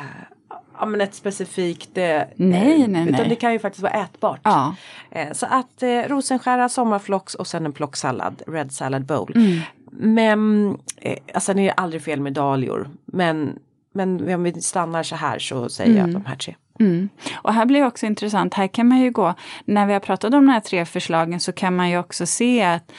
ja, 0.82 0.86
men 0.86 1.02
ett 1.02 1.16
specifikt. 1.16 1.98
Eh, 1.98 2.04
Nej, 2.04 2.88
nej, 2.88 2.88
Utan 2.88 3.06
nej. 3.06 3.30
det 3.30 3.36
kan 3.36 3.54
ju 3.54 3.60
faktiskt 3.60 3.84
vara 3.84 3.94
ätbart. 3.94 4.40
ja. 4.44 4.76
Eh, 5.12 5.32
så 5.32 5.46
att 5.46 5.84
eh, 5.84 5.90
rosenskära, 5.90 6.70
sommarflox 6.70 7.36
och 7.36 7.48
sen 7.48 7.66
en 7.66 7.74
plocksallad, 7.74 8.42
Red 8.48 8.72
Salad 8.72 9.06
Bowl. 9.06 9.32
Mm. 9.36 9.60
Men, 9.92 10.70
eh, 10.98 11.18
alltså 11.34 11.54
det 11.54 11.70
är 11.70 11.74
aldrig 11.78 12.02
fel 12.04 12.22
med 12.22 12.34
dahlior. 12.34 12.90
Men, 13.06 13.60
men 13.94 14.34
om 14.34 14.44
vi 14.44 14.62
stannar 14.62 15.04
så 15.04 15.16
här 15.16 15.40
så 15.40 15.70
säger 15.70 15.98
jag 15.98 16.10
de 16.10 16.26
här 16.26 16.36
tre. 16.36 16.56
Mm. 16.80 17.10
Och 17.34 17.54
här 17.54 17.66
blir 17.66 17.86
också 17.86 18.06
intressant, 18.06 18.54
här 18.54 18.68
kan 18.68 18.88
man 18.88 19.00
ju 19.00 19.12
gå, 19.12 19.34
när 19.66 19.86
vi 19.86 19.94
har 19.94 20.00
pratat 20.00 20.34
om 20.34 20.46
de 20.46 20.50
här 20.50 20.60
tre 20.60 20.86
förslagen 20.86 21.40
så 21.40 21.52
kan 21.52 21.76
man 21.76 21.90
ju 21.90 21.98
också 21.98 22.26
se 22.26 22.64
att 22.64 22.92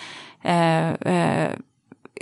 eh, 0.42 0.88
eh, 0.90 1.50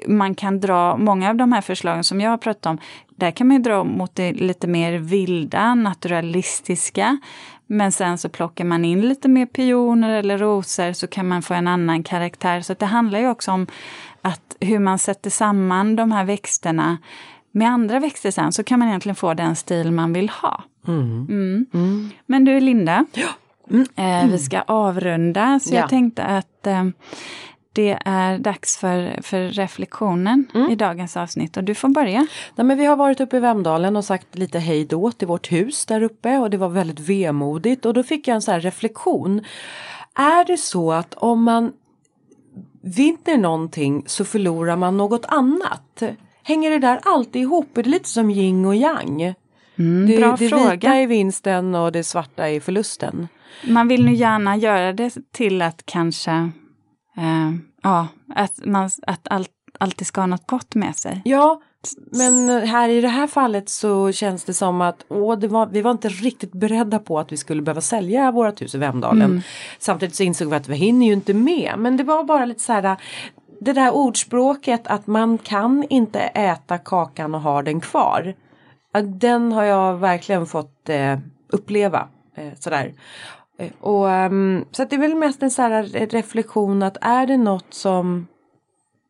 man 0.07 0.35
kan 0.35 0.61
dra, 0.61 0.97
många 0.97 1.31
av 1.31 1.37
de 1.37 1.53
här 1.53 1.61
förslagen 1.61 2.05
som 2.05 2.21
jag 2.21 2.31
har 2.31 2.39
pratat 2.39 2.67
om, 2.67 2.79
där 3.21 3.31
kan 3.31 3.47
man 3.47 3.57
ju 3.57 3.63
dra 3.63 3.85
mot 3.85 4.15
det 4.15 4.33
lite 4.33 4.67
mer 4.67 4.93
vilda, 4.93 5.75
naturalistiska. 5.75 7.19
Men 7.67 7.93
sen 7.93 8.19
så 8.19 8.29
plockar 8.29 8.65
man 8.65 8.85
in 8.85 9.01
lite 9.01 9.29
mer 9.29 9.47
pioner 9.47 10.11
eller 10.11 10.39
rosor 10.39 10.93
så 10.93 11.07
kan 11.07 11.29
man 11.29 11.43
få 11.43 11.55
en 11.55 11.69
annan 11.69 12.03
karaktär. 12.03 12.61
Så 12.61 12.75
det 12.75 12.87
handlar 12.87 13.19
ju 13.19 13.29
också 13.31 13.51
om 13.51 13.67
att 14.23 14.57
hur 14.61 14.79
man 14.79 14.99
sätter 14.99 15.31
samman 15.31 15.97
de 15.97 16.13
här 16.13 16.25
växterna 16.25 16.99
med 17.53 17.69
andra 17.69 18.01
växter 18.01 18.31
sen 18.31 18.53
så 18.53 18.65
kan 18.65 18.79
man 18.79 18.89
egentligen 18.89 19.17
få 19.17 19.35
den 19.35 19.57
stil 19.57 19.93
man 19.93 20.13
vill 20.13 20.29
ha. 20.29 20.65
Mm. 20.89 21.67
Men 22.27 22.45
du 22.45 22.61
Linda, 22.61 23.05
eh, 23.97 24.27
vi 24.31 24.39
ska 24.39 24.61
avrunda 24.61 25.61
så 25.61 25.75
Ja. 25.75 25.81
jag 25.81 25.89
tänkte 25.91 26.25
att 26.25 26.67
eh, 26.67 26.85
det 27.81 27.99
är 28.05 28.39
dags 28.39 28.77
för, 28.77 29.23
för 29.23 29.49
reflektionen 29.49 30.47
i 30.71 30.75
dagens 30.75 31.17
avsnitt 31.17 31.57
och 31.57 31.65
du 31.65 31.75
får 31.75 31.89
börja. 31.89 32.27
Nej, 32.55 32.67
men 32.67 32.79
vi 32.79 32.85
har 32.85 32.97
varit 32.97 33.21
uppe 33.21 33.37
i 33.37 33.41
Vemdalen 33.41 33.97
och 33.97 34.05
sagt 34.05 34.39
lite 34.39 34.59
hej 34.59 34.85
då 34.85 35.11
till 35.13 35.29
vårt 35.29 35.53
hus 35.53 35.87
där 35.87 36.03
uppe 36.03 36.39
och 36.39 36.51
det 36.51 36.57
var 36.57 36.69
väldigt 36.69 37.01
vemodigt 37.01 37.87
och 37.87 37.95
då 37.95 38.03
fick 38.03 38.29
jag 38.29 38.35
en 38.35 38.43
så 38.43 38.53
här 38.53 38.61
reflektion. 38.61 39.45
Är 40.15 40.45
det 40.45 40.57
så 40.57 40.93
att 40.93 41.15
om 41.15 41.43
man 41.45 41.73
vinner 42.83 43.37
någonting 43.37 44.03
så 44.07 44.25
förlorar 44.25 44.77
man 44.77 44.97
något 44.97 45.25
annat? 45.29 46.03
Hänger 46.43 46.71
det 46.71 46.79
där 46.79 47.01
alltid 47.03 47.43
ihop? 47.43 47.79
Är 47.79 47.83
det 47.83 47.91
lite 47.91 48.09
som 48.09 48.31
yin 48.31 48.65
och 48.65 48.77
yang? 48.77 49.35
Mm, 49.79 50.07
Det, 50.07 50.17
bra 50.19 50.37
det 50.39 50.49
fråga. 50.49 50.75
vita 50.75 50.95
är 50.95 51.07
vinsten 51.07 51.75
och 51.75 51.93
det 51.93 52.05
svarta 52.05 52.49
är 52.49 52.61
förlusten. 52.61 53.29
Man 53.69 53.89
vill 53.89 54.05
nu 54.05 54.15
gärna 54.15 54.57
göra 54.57 54.93
det 54.93 55.17
till 55.33 55.63
att 55.63 55.83
kanske, 55.87 56.51
eh, 57.21 57.53
ja, 57.83 58.09
att 58.35 58.61
man 58.65 58.91
att 59.07 59.29
allt, 59.31 59.51
alltid 59.79 60.07
ska 60.07 60.21
ha 60.21 60.27
något 60.27 60.47
gott 60.47 60.75
med 60.75 60.97
sig. 60.97 61.23
Ja, 61.25 61.63
men 62.13 62.67
här 62.67 62.89
i 62.89 63.01
det 63.01 63.09
här 63.09 63.27
fallet 63.27 63.69
så 63.69 64.13
känns 64.13 64.45
det 64.45 64.55
som 64.55 64.81
att 64.81 65.05
åh, 65.09 65.49
var, 65.49 65.67
vi 65.67 65.83
var 65.83 65.91
inte 65.91 66.09
riktigt 66.09 66.53
beredda 66.53 66.99
på 66.99 67.19
att 67.19 67.33
vi 67.33 67.37
skulle 67.37 67.63
behöva 67.63 67.81
sälja 67.81 68.31
vårt 68.31 68.63
hus 68.63 68.75
i 68.75 68.79
Vemdalen. 68.79 69.43
Samtidigt 69.79 70.15
så 70.15 70.23
insåg 70.23 70.51
vi 70.51 70.57
att 70.57 70.69
vi 70.69 70.77
hinner 70.77 71.07
ju 71.07 71.13
inte 71.13 71.35
med. 71.35 71.75
Men 71.79 71.97
det 71.97 72.05
var 72.05 72.25
bara 72.25 72.45
lite 72.45 72.61
så 72.61 72.73
här 72.73 72.97
det 73.61 73.73
där 73.73 73.91
ordspråket 73.91 74.87
att 74.87 75.07
man 75.07 75.39
kan 75.39 75.85
inte 75.91 76.21
äta 76.21 76.79
kakan 76.79 77.35
och 77.35 77.41
ha 77.41 77.63
den 77.63 77.81
kvar. 77.81 78.35
Den 79.05 79.53
har 79.53 79.65
jag 79.65 79.97
verkligen 79.97 80.47
fått 80.47 80.89
eh, 80.89 81.19
uppleva. 81.49 82.09
Eh, 82.35 82.53
sådär. 82.59 82.95
Eh, 83.61 83.71
och, 83.81 84.07
um, 84.07 84.65
så 84.71 84.83
att 84.83 84.91
det 84.91 84.97
är 84.97 85.01
väl 85.01 85.15
mest 85.15 85.43
en 85.43 85.51
så 85.51 85.63
här 85.63 85.83
reflektion 86.07 86.83
att 86.83 86.97
är 87.01 87.27
det 87.27 87.37
något 87.37 87.75
som 87.75 88.27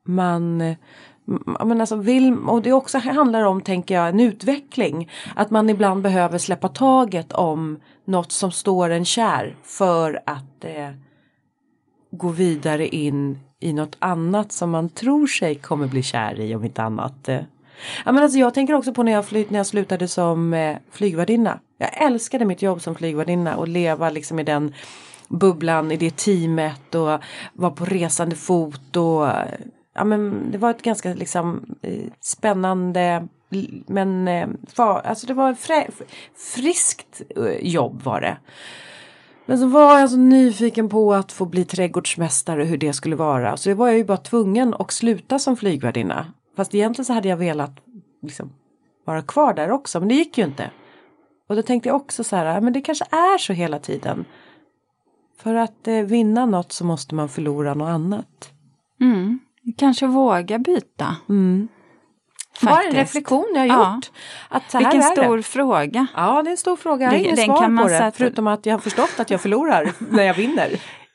man 0.06 0.76
men 1.64 1.80
alltså 1.80 1.96
vill, 1.96 2.36
och 2.46 2.62
det 2.62 2.72
också 2.72 2.98
handlar 2.98 3.44
om, 3.44 3.60
tänker 3.60 3.94
jag, 3.94 4.08
en 4.08 4.20
utveckling. 4.20 5.10
Att 5.34 5.50
man 5.50 5.70
ibland 5.70 6.02
behöver 6.02 6.38
släppa 6.38 6.68
taget 6.68 7.32
om 7.32 7.80
något 8.04 8.32
som 8.32 8.52
står 8.52 8.90
en 8.90 9.04
kär 9.04 9.56
för 9.62 10.20
att 10.26 10.64
eh, 10.64 10.90
gå 12.10 12.28
vidare 12.28 12.88
in 12.88 13.38
i 13.60 13.72
något 13.72 13.96
annat 13.98 14.52
som 14.52 14.70
man 14.70 14.88
tror 14.88 15.26
sig 15.26 15.54
kommer 15.54 15.86
bli 15.86 16.02
kär 16.02 16.40
i 16.40 16.54
om 16.54 16.64
inte 16.64 16.82
annat. 16.82 17.28
Eh. 17.28 17.40
Ja, 18.04 18.12
men 18.12 18.22
alltså 18.22 18.38
jag 18.38 18.54
tänker 18.54 18.74
också 18.74 18.94
på 18.94 19.02
när 19.02 19.12
jag, 19.12 19.26
fly, 19.26 19.46
när 19.48 19.58
jag 19.58 19.66
slutade 19.66 20.08
som 20.08 20.54
eh, 20.54 20.76
flygvärdinna. 20.90 21.60
Jag 21.80 22.02
älskade 22.02 22.44
mitt 22.44 22.62
jobb 22.62 22.82
som 22.82 22.94
flygvärdinna 22.94 23.56
och 23.56 23.68
leva 23.68 24.10
liksom 24.10 24.38
i 24.38 24.42
den 24.42 24.74
bubblan, 25.28 25.92
i 25.92 25.96
det 25.96 26.16
teamet 26.16 26.94
och 26.94 27.20
vara 27.52 27.70
på 27.70 27.84
resande 27.84 28.36
fot 28.36 28.96
och 28.96 29.28
ja 29.94 30.04
men 30.04 30.50
det 30.50 30.58
var 30.58 30.70
ett 30.70 30.82
ganska 30.82 31.14
liksom 31.14 31.76
eh, 31.82 32.04
spännande 32.20 33.28
men 33.86 34.28
eh, 34.28 34.48
far, 34.72 35.00
alltså 35.00 35.26
det 35.26 35.34
var 35.34 35.54
frä, 35.54 35.86
friskt 36.54 37.22
eh, 37.36 37.66
jobb 37.66 38.02
var 38.02 38.20
det. 38.20 38.36
Men 39.46 39.58
så 39.58 39.66
var 39.66 39.98
jag 39.98 40.10
så 40.10 40.16
nyfiken 40.16 40.88
på 40.88 41.14
att 41.14 41.32
få 41.32 41.44
bli 41.46 41.64
trädgårdsmästare 41.64 42.64
hur 42.64 42.78
det 42.78 42.92
skulle 42.92 43.16
vara. 43.16 43.56
Så 43.56 43.74
var 43.74 43.88
jag 43.88 43.96
ju 43.96 44.04
bara 44.04 44.16
tvungen 44.16 44.74
att 44.74 44.92
sluta 44.92 45.38
som 45.38 45.56
flygvärdinna. 45.56 46.26
Fast 46.56 46.74
egentligen 46.74 47.04
så 47.04 47.12
hade 47.12 47.28
jag 47.28 47.36
velat 47.36 47.72
liksom, 48.22 48.52
vara 49.04 49.22
kvar 49.22 49.54
där 49.54 49.70
också 49.70 50.00
men 50.00 50.08
det 50.08 50.14
gick 50.14 50.38
ju 50.38 50.44
inte. 50.44 50.70
Och 51.50 51.56
då 51.56 51.62
tänkte 51.62 51.88
jag 51.88 51.96
också 51.96 52.24
så 52.24 52.36
här, 52.36 52.46
ja, 52.46 52.60
men 52.60 52.72
det 52.72 52.80
kanske 52.80 53.04
är 53.10 53.38
så 53.38 53.52
hela 53.52 53.78
tiden. 53.78 54.24
För 55.42 55.54
att 55.54 55.88
eh, 55.88 55.94
vinna 55.94 56.46
något 56.46 56.72
så 56.72 56.84
måste 56.84 57.14
man 57.14 57.28
förlora 57.28 57.74
något 57.74 57.88
annat. 57.88 58.50
Mm. 59.00 59.38
Kanske 59.78 60.06
våga 60.06 60.58
byta. 60.58 61.16
Mm. 61.28 61.68
Bara 62.62 62.82
en 62.82 62.92
reflektion 62.94 63.46
jag 63.54 63.60
har 63.60 63.66
Ja. 63.66 63.94
gjort. 63.94 64.10
Att 64.48 64.70
så 64.70 64.78
här 64.78 64.84
Vilken 64.84 65.02
stor 65.02 65.36
det. 65.36 65.42
fråga. 65.42 66.06
Ja, 66.16 66.42
det 66.42 66.48
är 66.48 66.52
en 66.52 66.56
stor 66.56 66.76
fråga. 66.76 67.04
Jag 67.12 67.18
har 67.30 67.36
den 67.36 67.44
svar 67.46 67.60
kan 67.60 67.72
man 67.74 67.84
på 67.84 67.88
det. 67.90 67.98
sätta- 67.98 68.16
Förutom 68.16 68.46
att 68.46 68.66
jag 68.66 68.74
har 68.74 68.78
förstått 68.80 69.14
att 69.20 69.30
jag 69.30 69.40
förlorar 69.40 69.92
när 70.10 70.22
jag 70.22 70.34
vinner. 70.34 70.68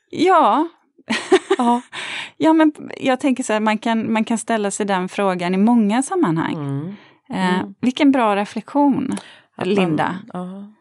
Ja, 0.10 0.68
Ja. 1.58 1.82
ja 2.38 2.54
men 2.54 2.72
jag 3.00 3.20
tänker 3.20 3.44
så 3.44 3.54
här, 3.54 3.60
man 3.60 3.78
kan, 3.78 4.14
man 4.14 4.24
kan 4.24 4.38
ställa 4.38 4.72
sig 4.72 4.86
den 4.86 5.10
frågan 5.10 5.54
i 5.54 5.58
många 5.58 6.04
sammanhang. 6.04 6.54
Mm. 6.56 6.96
Eh, 7.30 7.68
vilken 7.82 8.12
bra 8.12 8.36
reflektion, 8.36 9.18
Att 9.56 9.68
Linda. 9.68 10.20
Man, 10.34 10.72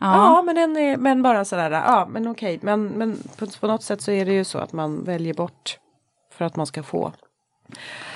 ja. 0.00 0.06
Ja. 0.06 0.16
Ja, 0.16 0.42
men, 0.42 0.54
den 0.54 0.76
är, 0.76 0.96
men 0.96 1.22
bara 1.22 1.44
sådär, 1.44 1.70
ja 1.70 2.06
men 2.10 2.28
okej, 2.28 2.58
men, 2.62 2.86
men 2.86 3.18
på, 3.38 3.46
på 3.60 3.66
något 3.66 3.82
sätt 3.82 4.02
så 4.02 4.10
är 4.10 4.24
det 4.26 4.32
ju 4.32 4.44
så 4.44 4.58
att 4.58 4.72
man 4.72 5.04
väljer 5.04 5.34
bort 5.34 5.78
för 6.38 6.44
att 6.44 6.56
man 6.56 6.66
ska 6.66 6.82
få. 6.82 7.12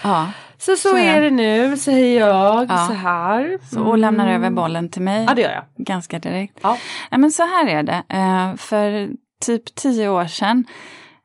ja. 0.03 0.29
Så 0.59 0.77
så, 0.77 0.89
Så 0.89 0.97
är 0.97 1.21
det. 1.21 1.31
nu, 1.31 1.77
säger 1.77 2.21
jag, 2.21 2.67
Ja. 2.71 2.87
så 2.87 2.93
här. 2.93 3.59
Så, 3.71 3.83
och 3.83 3.99
lämnar 3.99 4.29
över 4.29 4.51
bollen 4.51 4.89
till 4.89 5.03
mig 5.03 5.25
Ja, 5.29 5.35
det 5.35 5.43
gör 5.43 5.51
jag. 5.51 5.65
ganska 5.87 6.19
direkt. 6.19 6.59
Ja. 6.63 6.79
Nej, 7.11 7.21
men 7.21 7.31
så 7.33 7.43
här 7.43 7.67
är 7.67 7.83
det. 7.83 8.03
Eh, 8.09 8.57
för 8.57 9.09
typ 9.41 9.75
tio 9.75 10.09
år 10.09 10.25
sedan 10.27 10.65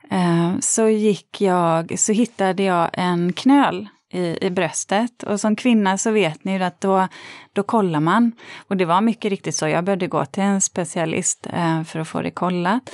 eh, 0.09 0.51
så 0.59 0.87
gick 0.89 1.41
jag, 1.41 1.99
så 1.99 2.11
hittade 2.11 2.63
jag 2.63 2.89
en 2.93 3.33
knöl 3.33 3.87
i, 4.11 4.37
i 4.41 4.49
bröstet. 4.49 5.23
Och 5.23 5.39
som 5.39 5.55
kvinna 5.55 5.97
så 5.97 6.11
vet 6.11 6.43
ni 6.43 6.57
ju 6.57 6.63
att 6.63 6.81
då, 6.81 7.07
då 7.53 7.63
kollar 7.63 7.99
man. 7.99 8.31
Och 8.67 8.77
det 8.77 8.85
var 8.85 9.01
mycket 9.01 9.29
riktigt 9.29 9.55
så, 9.55 9.67
jag 9.67 9.83
behövde 9.83 10.07
gå 10.07 10.25
till 10.25 10.43
en 10.43 10.61
specialist 10.61 11.47
eh, 11.53 11.83
för 11.83 11.99
att 11.99 12.07
få 12.07 12.21
det 12.21 12.31
kollat. 12.31 12.91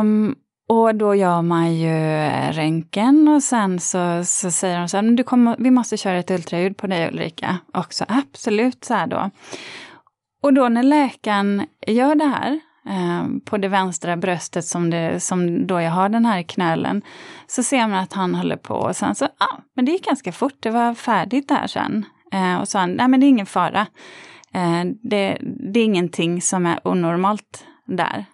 Um, 0.00 0.34
och 0.68 0.94
då 0.94 1.14
gör 1.14 1.42
man 1.42 1.74
ju 1.74 2.28
röntgen 2.52 3.28
och 3.28 3.42
sen 3.42 3.80
så, 3.80 4.24
så 4.24 4.50
säger 4.50 4.78
de 4.78 4.88
så 4.88 4.96
här, 4.96 5.16
du 5.16 5.24
kommer, 5.24 5.56
vi 5.58 5.70
måste 5.70 5.96
köra 5.96 6.18
ett 6.18 6.30
ultraljud 6.30 6.76
på 6.76 6.86
dig 6.86 7.08
Ulrika. 7.08 7.58
Också 7.74 8.04
absolut, 8.08 8.84
så 8.84 8.94
här 8.94 9.06
då. 9.06 9.30
Och 10.42 10.52
då 10.54 10.68
när 10.68 10.82
läkaren 10.82 11.66
gör 11.86 12.14
det 12.14 12.24
här 12.24 12.60
Eh, 12.86 13.26
på 13.44 13.58
det 13.58 13.68
vänstra 13.68 14.16
bröstet 14.16 14.64
som, 14.64 14.90
det, 14.90 15.20
som 15.20 15.66
då 15.66 15.80
jag 15.80 15.90
har 15.90 16.08
den 16.08 16.24
här 16.24 16.42
knölen, 16.42 17.02
så 17.46 17.62
ser 17.62 17.88
man 17.88 17.98
att 17.98 18.12
han 18.12 18.34
håller 18.34 18.56
på 18.56 18.74
och 18.74 18.96
sen 18.96 19.14
så, 19.14 19.24
ja, 19.24 19.46
ah, 19.46 19.60
men 19.76 19.84
det 19.84 19.92
gick 19.92 20.06
ganska 20.06 20.32
fort, 20.32 20.56
det 20.60 20.70
var 20.70 20.94
färdigt 20.94 21.48
där 21.48 21.66
sen. 21.66 22.04
Eh, 22.32 22.60
och 22.60 22.68
så 22.68 22.78
han, 22.78 22.92
nej 22.92 23.08
men 23.08 23.20
det 23.20 23.26
är 23.26 23.28
ingen 23.28 23.46
fara. 23.46 23.86
Eh, 24.54 24.84
det, 25.02 25.38
det 25.72 25.80
är 25.80 25.84
ingenting 25.84 26.42
som 26.42 26.66
är 26.66 26.88
onormalt 26.88 27.64
där. 27.86 28.24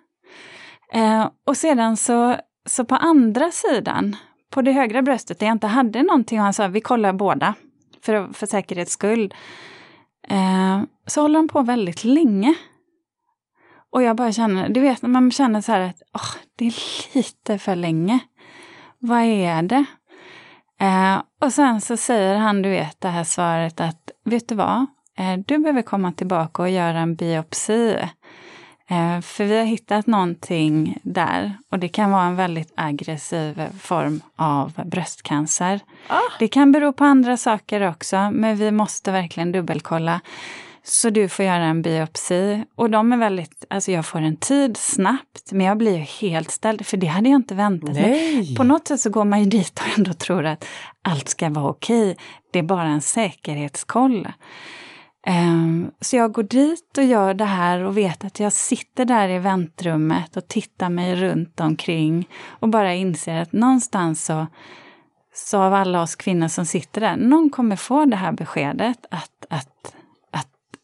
Eh, 0.93 1.29
och 1.47 1.57
sedan 1.57 1.97
så, 1.97 2.37
så 2.67 2.85
på 2.85 2.95
andra 2.95 3.51
sidan, 3.51 4.17
på 4.51 4.63
det 4.63 4.73
högra 4.73 5.03
bröstet 5.03 5.39
där 5.39 5.47
jag 5.47 5.55
inte 5.55 5.67
hade 5.67 6.03
någonting, 6.03 6.39
och 6.39 6.45
han 6.45 6.55
sa 6.55 6.69
vi 6.69 6.81
kollar 6.81 7.13
båda 7.13 7.55
för, 8.03 8.33
för 8.33 8.47
säkerhets 8.47 8.93
skull. 8.93 9.35
Eh, 10.29 10.83
så 11.07 11.23
håller 11.23 11.39
de 11.39 11.49
på 11.49 11.63
väldigt 11.63 12.05
länge. 12.05 12.55
Och 13.93 14.03
jag 14.03 14.17
bara 14.17 14.33
känner, 14.33 14.69
du 14.69 14.81
vet 14.81 15.03
när 15.03 15.09
man 15.09 15.31
känner 15.31 15.61
så 15.61 15.73
här 15.73 15.81
att 15.81 16.03
åh, 16.15 16.35
det 16.57 16.67
är 16.67 16.75
lite 17.17 17.59
för 17.59 17.77
länge. 17.77 18.19
Vad 18.99 19.23
är 19.23 19.63
det? 19.63 19.85
Eh, 20.81 21.23
och 21.41 21.53
sen 21.53 21.81
så 21.81 21.97
säger 21.97 22.37
han, 22.37 22.63
du 22.63 22.69
vet 22.69 23.01
det 23.01 23.09
här 23.09 23.25
svaret 23.25 23.81
att, 23.81 24.11
vet 24.25 24.49
du 24.49 24.55
vad? 24.55 24.87
Eh, 25.19 25.39
du 25.47 25.59
behöver 25.59 25.83
komma 25.83 26.13
tillbaka 26.13 26.63
och 26.63 26.71
göra 26.71 26.99
en 26.99 27.15
biopsi. 27.15 27.97
Eh, 28.91 29.21
för 29.21 29.45
vi 29.45 29.59
har 29.59 29.65
hittat 29.65 30.07
någonting 30.07 30.99
där 31.03 31.59
och 31.71 31.79
det 31.79 31.89
kan 31.89 32.11
vara 32.11 32.25
en 32.25 32.37
väldigt 32.37 32.73
aggressiv 32.77 33.63
form 33.81 34.21
av 34.37 34.73
bröstcancer. 34.85 35.81
Ah. 36.07 36.21
Det 36.39 36.49
kan 36.49 36.73
bero 36.73 36.93
på 36.93 37.05
andra 37.05 37.37
saker 37.37 37.89
också, 37.89 38.31
men 38.31 38.57
vi 38.57 38.71
måste 38.71 39.13
verkligen 39.13 39.53
dubbelkolla. 39.53 40.21
Så 40.89 41.11
du 41.11 41.29
får 41.29 41.45
göra 41.45 41.65
en 41.65 41.83
biopsi. 41.83 42.65
Och 42.75 42.91
de 42.91 43.13
är 43.13 43.17
väldigt, 43.17 43.65
alltså 43.71 43.93
jag 43.93 44.07
får 44.07 44.21
en 44.21 44.37
tid 44.37 44.77
snabbt, 44.77 45.53
men 45.53 45.67
jag 45.67 45.79
blir 45.79 45.97
ju 45.97 46.03
helt 46.03 46.51
ställd, 46.51 46.87
för 46.87 46.97
det 46.97 47.07
hade 47.07 47.29
jag 47.29 47.37
inte 47.37 47.55
väntat 47.55 47.95
mig. 47.95 48.55
På 48.57 48.65
något 48.65 48.89
sätt 48.89 49.01
så 49.01 49.11
går 49.11 49.25
man 49.25 49.41
ju 49.41 49.47
dit 49.47 49.81
och 49.81 49.99
ändå 49.99 50.13
tror 50.13 50.47
att 50.47 50.65
allt 51.03 51.29
ska 51.29 51.49
vara 51.49 51.71
okej. 51.71 52.17
Det 52.53 52.59
är 52.59 52.63
bara 52.63 52.89
en 52.89 53.01
säkerhetskoll. 53.01 54.29
Ehm, 55.27 55.91
så 56.01 56.17
jag 56.17 56.33
går 56.33 56.43
dit 56.43 56.99
och 56.99 57.05
gör 57.05 57.35
det 57.35 57.45
här 57.45 57.81
och 57.81 57.97
vet 57.97 58.25
att 58.25 58.41
jag 58.41 58.53
sitter 58.53 59.05
där 59.05 59.29
i 59.29 59.39
väntrummet 59.39 60.37
och 60.37 60.49
tittar 60.49 60.89
mig 60.89 61.17
runt 61.17 61.61
omkring 61.61 62.29
och 62.49 62.69
bara 62.69 62.95
inser 62.95 63.41
att 63.41 63.53
någonstans 63.53 64.25
så, 64.25 64.47
så 65.35 65.59
av 65.59 65.75
alla 65.75 66.03
oss 66.03 66.17
kvinnor 66.17 66.49
som 66.49 66.67
sitter 66.67 67.01
där, 67.01 67.17
någon 67.17 67.51
kommer 67.51 67.77
få 67.77 68.05
det 68.05 68.17
här 68.17 68.33
beskedet 68.33 69.07
att, 69.11 69.47
att 69.51 69.95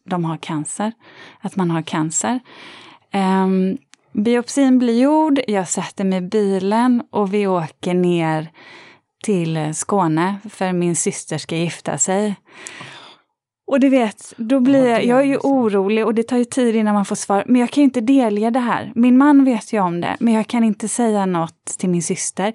de 0.05 0.25
har 0.25 0.37
cancer, 0.37 0.93
att 1.41 1.57
man 1.57 1.71
har 1.71 1.83
cancer. 1.83 2.41
Um, 3.13 3.79
biopsin 4.13 4.79
blir 4.79 5.03
gjord, 5.03 5.41
jag 5.49 5.69
sätter 5.69 6.05
mig 6.05 6.19
i 6.19 6.23
bilen 6.23 7.03
och 7.11 7.35
vi 7.35 7.47
åker 7.47 7.95
ner 7.95 8.51
till 9.25 9.75
Skåne 9.75 10.37
för 10.51 10.73
min 10.73 10.97
syster 10.97 11.39
ska 11.39 11.57
gifta 11.57 11.99
sig. 11.99 12.37
Och 13.67 13.81
du 13.81 13.89
vet, 13.89 14.35
då 14.37 14.61
blir 14.61 14.87
jag, 14.87 15.05
jag 15.05 15.21
är 15.21 15.25
ju 15.25 15.37
orolig 15.37 16.07
och 16.07 16.15
det 16.15 16.23
tar 16.23 16.37
ju 16.37 16.45
tid 16.45 16.77
innan 16.77 16.95
man 16.95 17.05
får 17.05 17.17
svar. 17.17 17.45
Men 17.47 17.61
jag 17.61 17.71
kan 17.71 17.81
ju 17.81 17.85
inte 17.85 18.01
delge 18.01 18.51
det 18.51 18.61
här. 18.61 18.93
Min 18.95 19.19
man 19.19 19.45
vet 19.45 19.73
ju 19.73 19.81
om 19.81 20.01
det, 20.01 20.17
men 20.21 20.35
jag 20.35 20.47
kan 20.47 20.65
inte 20.65 20.89
säga 20.89 21.27
något 21.27 21.65
till 21.79 21.89
min 21.89 22.03
syster. 22.03 22.53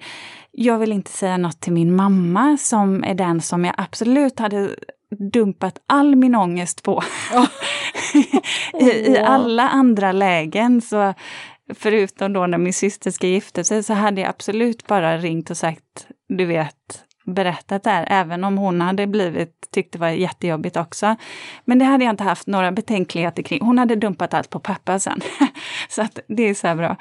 Jag 0.50 0.78
vill 0.78 0.92
inte 0.92 1.10
säga 1.10 1.36
något 1.36 1.60
till 1.60 1.72
min 1.72 1.96
mamma 1.96 2.56
som 2.60 3.04
är 3.04 3.14
den 3.14 3.40
som 3.40 3.64
jag 3.64 3.74
absolut 3.78 4.38
hade 4.38 4.70
dumpat 5.10 5.78
all 5.86 6.16
min 6.16 6.34
ångest 6.34 6.82
på. 6.82 7.02
I, 8.80 8.84
I 8.84 9.18
alla 9.18 9.68
andra 9.68 10.12
lägen, 10.12 10.80
så 10.80 11.14
förutom 11.74 12.32
då 12.32 12.46
när 12.46 12.58
min 12.58 12.72
syster 12.72 13.10
ska 13.10 13.26
gifta 13.26 13.64
sig, 13.64 13.82
så 13.82 13.94
hade 13.94 14.20
jag 14.20 14.30
absolut 14.30 14.86
bara 14.86 15.18
ringt 15.18 15.50
och 15.50 15.56
sagt, 15.56 16.06
du 16.28 16.44
vet, 16.44 17.04
berättat 17.24 17.82
det 17.82 17.90
här, 17.90 18.06
även 18.10 18.44
om 18.44 18.58
hon 18.58 18.80
hade 18.80 19.06
blivit, 19.06 19.68
tyckte 19.70 19.98
det 19.98 20.00
var 20.00 20.08
jättejobbigt 20.08 20.76
också. 20.76 21.16
Men 21.64 21.78
det 21.78 21.84
hade 21.84 22.04
jag 22.04 22.12
inte 22.12 22.24
haft 22.24 22.46
några 22.46 22.72
betänkligheter 22.72 23.42
kring. 23.42 23.64
Hon 23.64 23.78
hade 23.78 23.96
dumpat 23.96 24.34
allt 24.34 24.50
på 24.50 24.60
pappa 24.60 24.98
sen. 24.98 25.20
så 25.88 26.02
att 26.02 26.18
det 26.28 26.42
är 26.42 26.54
så 26.54 26.66
här 26.66 26.76
bra. 26.76 26.96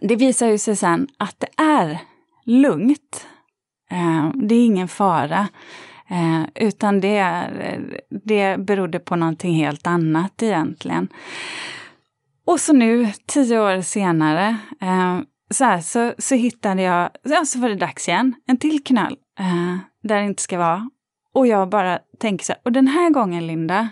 Det 0.00 0.16
visar 0.16 0.46
ju 0.46 0.58
sig 0.58 0.76
sen 0.76 1.08
att 1.18 1.36
det 1.38 1.62
är 1.62 1.98
lugnt. 2.44 3.26
Eh, 3.90 4.30
det 4.34 4.54
är 4.54 4.66
ingen 4.66 4.88
fara. 4.88 5.48
Eh, 6.12 6.42
utan 6.54 7.00
det, 7.00 7.46
det 8.24 8.56
berodde 8.60 8.98
på 8.98 9.16
någonting 9.16 9.54
helt 9.54 9.86
annat 9.86 10.42
egentligen. 10.42 11.08
Och 12.46 12.60
så 12.60 12.72
nu, 12.72 13.12
tio 13.26 13.60
år 13.60 13.80
senare, 13.80 14.56
eh, 14.80 15.18
så, 15.50 15.64
här, 15.64 15.80
så, 15.80 16.12
så 16.18 16.34
hittade 16.34 16.82
jag, 16.82 17.10
ja, 17.22 17.44
så 17.44 17.58
var 17.58 17.68
det 17.68 17.74
dags 17.74 18.08
igen, 18.08 18.34
en 18.46 18.56
till 18.56 18.84
knöl 18.84 19.16
eh, 19.38 19.76
där 20.02 20.18
det 20.20 20.24
inte 20.24 20.42
ska 20.42 20.58
vara. 20.58 20.90
Och 21.34 21.46
jag 21.46 21.68
bara 21.68 21.98
tänker 22.20 22.44
så 22.44 22.52
här, 22.52 22.60
och 22.64 22.72
den 22.72 22.88
här 22.88 23.10
gången 23.10 23.46
Linda, 23.46 23.88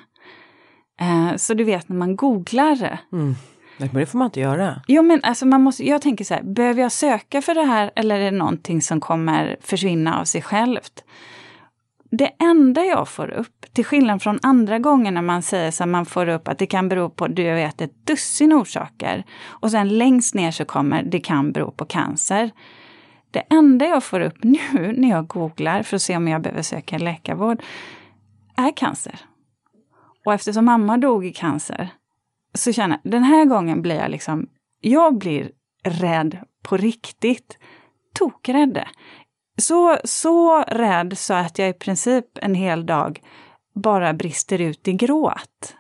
eh, 1.01 1.37
så 1.37 1.55
du 1.55 1.65
vet 1.65 1.89
när 1.89 1.97
man 1.97 2.17
googlar, 2.17 2.99
Mm. 3.13 3.35
Nej, 3.77 3.89
men 3.93 4.01
det 4.01 4.07
får 4.07 4.19
man 4.19 4.27
inte 4.27 4.41
göra. 4.41 4.83
jo 4.89 5.03
men 5.03 5.21
alltså 5.23 5.47
man 5.47 5.63
måste, 5.63 5.89
jag 5.89 6.03
tänker 6.03 6.25
så 6.25 6.35
här, 6.35 6.43
behöver 6.43 6.83
jag 6.83 6.93
söka 6.93 7.43
för 7.43 7.55
det 7.55 7.65
här 7.65 7.91
eller 7.97 8.21
är 8.21 8.31
det 8.31 8.37
någonting 8.39 8.83
som 8.83 9.01
kommer 9.01 9.57
försvinna 9.61 10.21
av 10.21 10.25
sig 10.25 10.43
självt? 10.43 11.05
Det 12.11 12.31
enda 12.39 12.85
jag 12.85 13.09
får 13.09 13.31
upp, 13.31 13.67
till 13.73 13.85
skillnad 13.85 14.23
från 14.23 14.39
andra 14.43 14.79
gånger 14.79 15.11
när 15.11 15.23
man 15.23 15.43
säger 15.43 15.71
så 15.71 15.87
man 15.87 16.07
får 16.07 16.29
upp 16.29 16.49
att 16.49 16.59
det 16.59 16.67
kan 16.67 16.89
bero 16.89 17.11
på, 17.11 17.29
du 17.29 17.43
vet, 17.43 17.81
ett 17.81 18.07
dussin 18.07 18.53
orsaker. 18.53 19.25
Och 19.47 19.71
sen 19.71 19.99
längst 19.99 20.35
ner 20.35 20.51
så 20.51 20.65
kommer, 20.65 21.03
det 21.03 21.21
kan 21.21 21.53
bero 21.53 21.71
på 21.71 21.85
cancer. 21.85 22.51
Det 23.31 23.41
enda 23.51 23.87
jag 23.87 24.05
får 24.05 24.21
upp 24.21 24.45
nu 24.45 24.59
när 24.97 25.11
jag 25.11 25.27
googlar 25.27 25.83
för 25.83 25.97
att 25.97 26.03
se 26.03 26.17
om 26.17 26.29
jag 26.29 26.43
behöver 26.43 26.63
söka 26.63 26.99
läkarvård 26.99 27.63
är 28.57 28.77
cancer. 28.77 29.21
Och 30.25 30.35
eftersom 30.35 30.65
mamma 30.65 30.97
dog 30.97 31.27
i 31.27 31.33
cancer 31.33 31.89
så 32.55 32.73
känner 32.73 33.01
jag, 33.03 33.13
den 33.13 33.23
här 33.23 33.45
gången 33.45 33.83
blir 33.83 33.97
jag 33.97 34.11
liksom, 34.11 34.47
jag 34.81 35.19
blir 35.19 35.51
rädd 35.85 36.39
på 36.63 36.77
riktigt. 36.77 37.59
Tokrädd. 38.15 38.85
Så, 39.61 39.99
så 40.05 40.63
rädd 40.63 41.19
så 41.19 41.35
att 41.35 41.59
jag 41.59 41.69
i 41.69 41.73
princip 41.73 42.25
en 42.35 42.55
hel 42.55 42.87
dag 42.87 43.21
bara 43.75 44.13
brister 44.13 44.61
ut 44.61 44.89
i 44.89 44.93
gråt. 44.93 45.75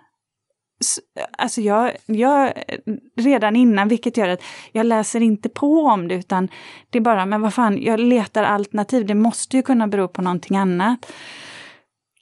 Alltså 1.38 1.60
jag, 1.60 1.92
jag, 2.06 2.52
redan 3.16 3.56
innan, 3.56 3.88
vilket 3.88 4.16
gör 4.16 4.28
att 4.28 4.42
jag 4.72 4.86
läser 4.86 5.20
inte 5.20 5.48
på 5.48 5.84
om 5.84 6.08
det, 6.08 6.14
utan 6.14 6.48
det 6.90 6.98
är 6.98 7.02
bara, 7.02 7.26
men 7.26 7.40
vad 7.40 7.54
fan, 7.54 7.82
jag 7.82 8.00
letar 8.00 8.44
alternativ. 8.44 9.06
Det 9.06 9.14
måste 9.14 9.56
ju 9.56 9.62
kunna 9.62 9.88
bero 9.88 10.08
på 10.08 10.22
någonting 10.22 10.56
annat. 10.56 11.12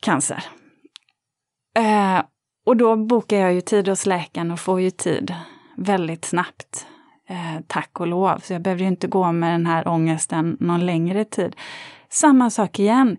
Cancer. 0.01 0.45
Eh, 1.77 2.23
och 2.67 2.77
då 2.77 2.97
bokar 2.97 3.37
jag 3.37 3.55
ju 3.55 3.61
tid 3.61 3.89
hos 3.89 4.07
läkaren 4.07 4.51
och 4.51 4.61
får 4.61 4.81
ju 4.81 4.91
tid 4.91 5.35
väldigt 5.77 6.25
snabbt. 6.25 6.87
Eh, 7.31 7.61
tack 7.67 8.01
och 8.01 8.07
lov. 8.07 8.39
Så 8.39 8.53
jag 8.53 8.63
behöver 8.63 8.83
ju 8.83 8.89
inte 8.89 9.07
gå 9.07 9.33
med 9.33 9.53
den 9.53 9.67
här 9.67 9.89
ångesten 9.89 10.57
någon 10.61 10.87
längre 10.87 11.25
tid. 11.25 11.57
Samma 12.11 12.51
sak 12.51 12.79
igen. 12.79 13.17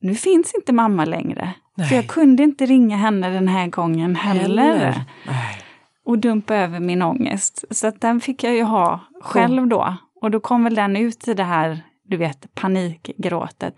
nu 0.00 0.14
finns 0.14 0.54
inte 0.54 0.72
mamma 0.72 1.04
längre. 1.04 1.54
Nej. 1.76 1.88
Så 1.88 1.94
jag 1.94 2.06
kunde 2.06 2.42
inte 2.42 2.66
ringa 2.66 2.96
henne 2.96 3.30
den 3.30 3.48
här 3.48 3.66
gången 3.66 4.16
heller. 4.16 5.04
Nej. 5.26 5.62
Och 6.04 6.18
dumpa 6.18 6.56
över 6.56 6.80
min 6.80 7.02
ångest. 7.02 7.64
Så 7.70 7.86
att 7.86 8.00
den 8.00 8.20
fick 8.20 8.44
jag 8.44 8.54
ju 8.54 8.62
ha 8.62 9.00
själv 9.22 9.66
då. 9.66 9.96
Och 10.22 10.30
då 10.30 10.40
kom 10.40 10.64
väl 10.64 10.74
den 10.74 10.96
ut 10.96 11.28
i 11.28 11.34
det 11.34 11.44
här, 11.44 11.82
du 12.04 12.16
vet, 12.16 12.54
panikgråtet. 12.54 13.74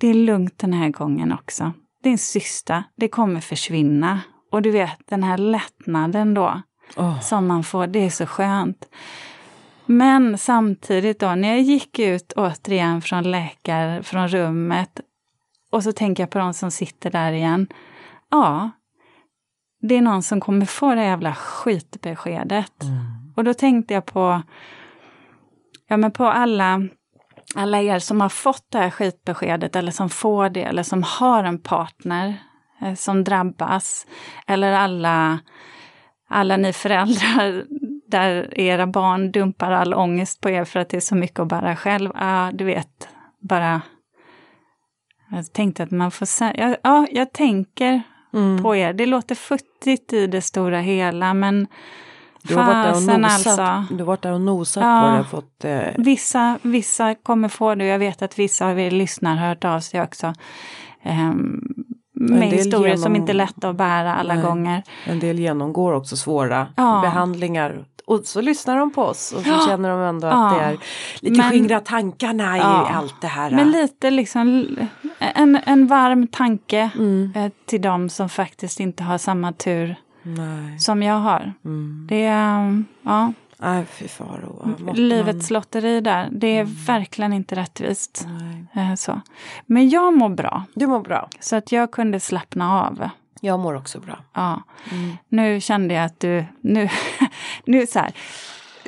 Det 0.00 0.06
är 0.06 0.14
lugnt 0.14 0.58
den 0.58 0.72
här 0.72 0.88
gången 0.88 1.32
också. 1.32 1.72
Din 2.02 2.18
syster, 2.18 2.84
det 2.96 3.08
kommer 3.08 3.40
försvinna. 3.40 4.20
Och 4.52 4.62
du 4.62 4.70
vet, 4.70 4.98
den 5.08 5.22
här 5.22 5.38
lättnaden 5.38 6.34
då 6.34 6.62
Åh. 6.96 7.20
som 7.20 7.46
man 7.46 7.64
får, 7.64 7.86
det 7.86 8.06
är 8.06 8.10
så 8.10 8.26
skönt. 8.26 8.88
Men 9.86 10.38
samtidigt 10.38 11.20
då, 11.20 11.34
när 11.34 11.48
jag 11.48 11.60
gick 11.60 11.98
ut 11.98 12.32
återigen 12.36 13.02
från 13.02 13.30
läkar, 13.30 14.02
från 14.02 14.28
rummet 14.28 15.00
och 15.70 15.84
så 15.84 15.92
tänker 15.92 16.22
jag 16.22 16.30
på 16.30 16.38
de 16.38 16.54
som 16.54 16.70
sitter 16.70 17.10
där 17.10 17.32
igen. 17.32 17.66
Ja, 18.30 18.70
det 19.80 19.96
är 19.96 20.02
någon 20.02 20.22
som 20.22 20.40
kommer 20.40 20.66
få 20.66 20.94
det 20.94 21.04
jävla 21.04 21.34
skitbeskedet. 21.34 22.72
Och 23.36 23.44
då 23.44 23.54
tänkte 23.54 23.94
jag 23.94 24.06
på, 24.06 24.42
ja 25.88 25.96
men 25.96 26.10
på 26.12 26.24
alla, 26.26 26.82
alla 27.54 27.80
er 27.80 27.98
som 27.98 28.20
har 28.20 28.28
fått 28.28 28.66
det 28.68 28.78
här 28.78 28.90
skitbeskedet 28.90 29.76
eller 29.76 29.92
som 29.92 30.10
får 30.10 30.48
det 30.48 30.62
eller 30.62 30.82
som 30.82 31.02
har 31.02 31.44
en 31.44 31.58
partner 31.58 32.34
eh, 32.82 32.94
som 32.94 33.24
drabbas. 33.24 34.06
Eller 34.46 34.72
alla, 34.72 35.38
alla 36.28 36.56
ni 36.56 36.72
föräldrar 36.72 37.64
där 38.10 38.60
era 38.60 38.86
barn 38.86 39.32
dumpar 39.32 39.70
all 39.72 39.94
ångest 39.94 40.40
på 40.40 40.50
er 40.50 40.64
för 40.64 40.80
att 40.80 40.88
det 40.88 40.96
är 40.96 41.00
så 41.00 41.14
mycket 41.14 41.38
att 41.40 41.48
bära 41.48 41.76
själv. 41.76 42.10
Ja, 42.14 42.50
du 42.54 42.64
vet, 42.64 43.08
bara... 43.40 43.80
Jag 45.30 45.52
tänkte 45.52 45.82
att 45.82 45.90
man 45.90 46.10
får. 46.10 46.28
Ja, 46.54 46.76
ja, 46.82 47.06
jag 47.10 47.32
tänker 47.32 48.02
Mm. 48.34 48.62
på 48.62 48.76
er. 48.76 48.92
Det 48.92 49.06
låter 49.06 49.34
futtigt 49.34 50.12
i 50.12 50.26
det 50.26 50.40
stora 50.40 50.80
hela, 50.80 51.34
men 51.34 51.66
Du 52.42 52.56
har 52.56 52.64
varit 52.64 52.84
där 52.84 53.14
och 53.14 53.20
nosat, 53.20 53.46
alltså. 53.46 53.94
du 53.94 53.98
har 53.98 54.06
varit 54.06 54.22
där 54.22 54.32
och 54.32 54.40
nosat 54.40 54.82
Ja. 54.82 55.00
på 55.12 55.16
det. 55.18 55.24
Fått, 55.24 55.64
eh, 55.64 55.94
Vissa, 56.04 56.58
vissa 56.62 57.14
kommer 57.14 57.48
få 57.48 57.74
det 57.74 57.84
jag 57.84 57.98
vet 57.98 58.22
att 58.22 58.38
vissa 58.38 58.66
av 58.66 58.80
er 58.80 58.90
lyssnare 58.90 59.38
har 59.38 59.48
hört 59.48 59.64
av 59.64 59.80
sig 59.80 60.02
också. 60.02 60.34
ehm, 61.02 61.60
med 62.20 62.48
historier 62.50 62.96
som 62.96 63.02
genom- 63.02 63.16
inte 63.16 63.32
är 63.32 63.34
lätta 63.34 63.68
att 63.68 63.76
bära 63.76 64.14
alla 64.14 64.34
Nej. 64.34 64.42
gånger. 64.42 64.82
en 65.04 65.18
del 65.20 65.38
genomgår 65.38 65.92
också 65.92 66.16
svåra 66.16 66.66
Ja. 66.76 67.00
behandlingar. 67.02 67.84
Och 68.06 68.20
så 68.24 68.40
lyssnar 68.40 68.76
de 68.78 68.90
på 68.92 69.02
oss 69.02 69.32
och 69.32 69.42
så 69.42 69.48
Ja. 69.50 69.64
känner 69.68 69.88
de 69.90 70.00
ändå 70.00 70.26
att 70.26 70.34
Ja. 70.52 70.58
det 70.58 70.64
är 70.64 70.78
lite 71.20 71.36
Men- 71.42 71.50
skingra 71.50 71.80
tankarna 71.80 72.56
i 72.56 72.60
Ja. 72.60 72.88
allt 72.94 73.20
det 73.20 73.26
här. 73.26 73.50
Men 73.50 73.70
lite 73.70 74.10
liksom 74.10 74.66
en, 75.18 75.58
en 75.66 75.86
varm 75.86 76.26
tanke 76.26 76.90
Mm. 76.98 77.32
eh, 77.36 77.52
till 77.66 77.82
de 77.82 78.08
som 78.08 78.28
faktiskt 78.28 78.80
inte 78.80 79.02
har 79.04 79.18
samma 79.18 79.52
tur 79.52 79.96
Nej. 80.22 80.78
som 80.78 81.02
jag 81.02 81.14
har. 81.18 81.52
Mm. 81.64 82.06
Det 82.10 82.24
är, 82.24 82.84
ja, 83.02 83.32
Nej, 83.60 83.84
fy 83.90 84.08
faro. 84.08 84.74
Livets 84.94 85.50
lotteri 85.50 86.00
där. 86.00 86.28
Det 86.32 86.46
är 86.58 86.64
verkligen 86.86 87.32
inte 87.32 87.54
rättvist. 87.56 88.22
man- 88.26 88.66
Nej. 88.72 88.88
Eh, 88.90 88.94
Så. 88.94 89.20
Men 89.66 89.88
jag 89.88 90.16
mår 90.16 90.28
bra, 90.28 90.64
Du 90.74 90.86
mår 90.86 91.00
bra. 91.00 91.28
så 91.40 91.56
att 91.56 91.72
jag 91.72 91.90
kunde 91.90 92.20
slappna 92.20 92.80
av. 92.82 93.08
Jag 93.40 93.60
mår 93.60 93.74
också 93.76 94.00
bra. 94.00 94.18
Ja. 94.34 94.62
Mm. 94.92 95.16
Nu 95.28 95.60
kände 95.60 95.94
jag 95.94 96.04
att 96.04 96.20
du, 96.20 96.44
nu, 96.60 96.88
nu 97.66 97.86
så 97.86 97.98
här, 97.98 98.12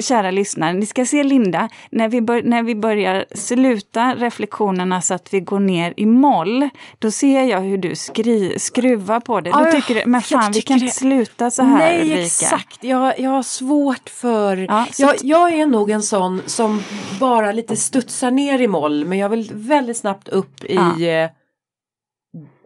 kära 0.02 0.31
lyssnare, 0.31 0.72
ni 0.72 0.86
ska 0.86 1.05
se 1.05 1.22
Linda, 1.24 1.68
när 1.90 2.09
vi, 2.09 2.20
bör, 2.20 2.43
när 2.43 2.62
vi 2.62 2.74
börjar 2.74 3.24
sluta 3.35 4.14
reflektionerna 4.14 5.02
så 5.02 5.14
att 5.14 5.35
vi 5.35 5.40
går 5.40 5.60
ner 5.60 5.94
i 5.97 6.06
moll, 6.06 6.68
då 6.98 7.10
ser 7.10 7.43
jag 7.44 7.60
hur 7.60 7.78
du 7.78 7.94
skri, 7.97 8.59
skruvar 8.59 9.20
på 9.20 9.40
det. 9.40 9.51
Då 9.51 9.59
jag- 9.60 9.72
tycker 9.72 9.94
du, 9.94 10.02
men 10.06 10.22
fan 10.22 10.52
vi 10.52 10.62
kan 10.62 10.74
inte 10.74 10.86
det- 10.86 10.93
sluta 10.93 11.51
så 11.51 11.62
här 11.62 11.78
Nej, 11.78 12.01
Ulrika. 12.02 12.20
exakt. 12.22 12.85
Jag, 12.85 13.20
jag 13.20 13.31
har 13.31 13.43
svårt 13.43 14.09
för... 14.10 14.56
Ja, 14.56 14.86
jag, 14.98 15.14
jag 15.22 15.52
är 15.52 15.66
nog 15.66 15.90
en 15.90 16.02
sån 16.02 16.43
som 16.47 16.82
bara 17.20 17.52
lite 17.52 17.77
studsar 17.77 18.31
ner 18.31 18.60
i 18.60 18.66
moll 18.68 19.05
men 19.05 19.18
jag 19.18 19.28
vill 19.28 19.51
väldigt 19.55 19.97
snabbt 19.97 20.28
upp 20.28 20.64
i 20.64 20.74
Ja. 20.74 21.28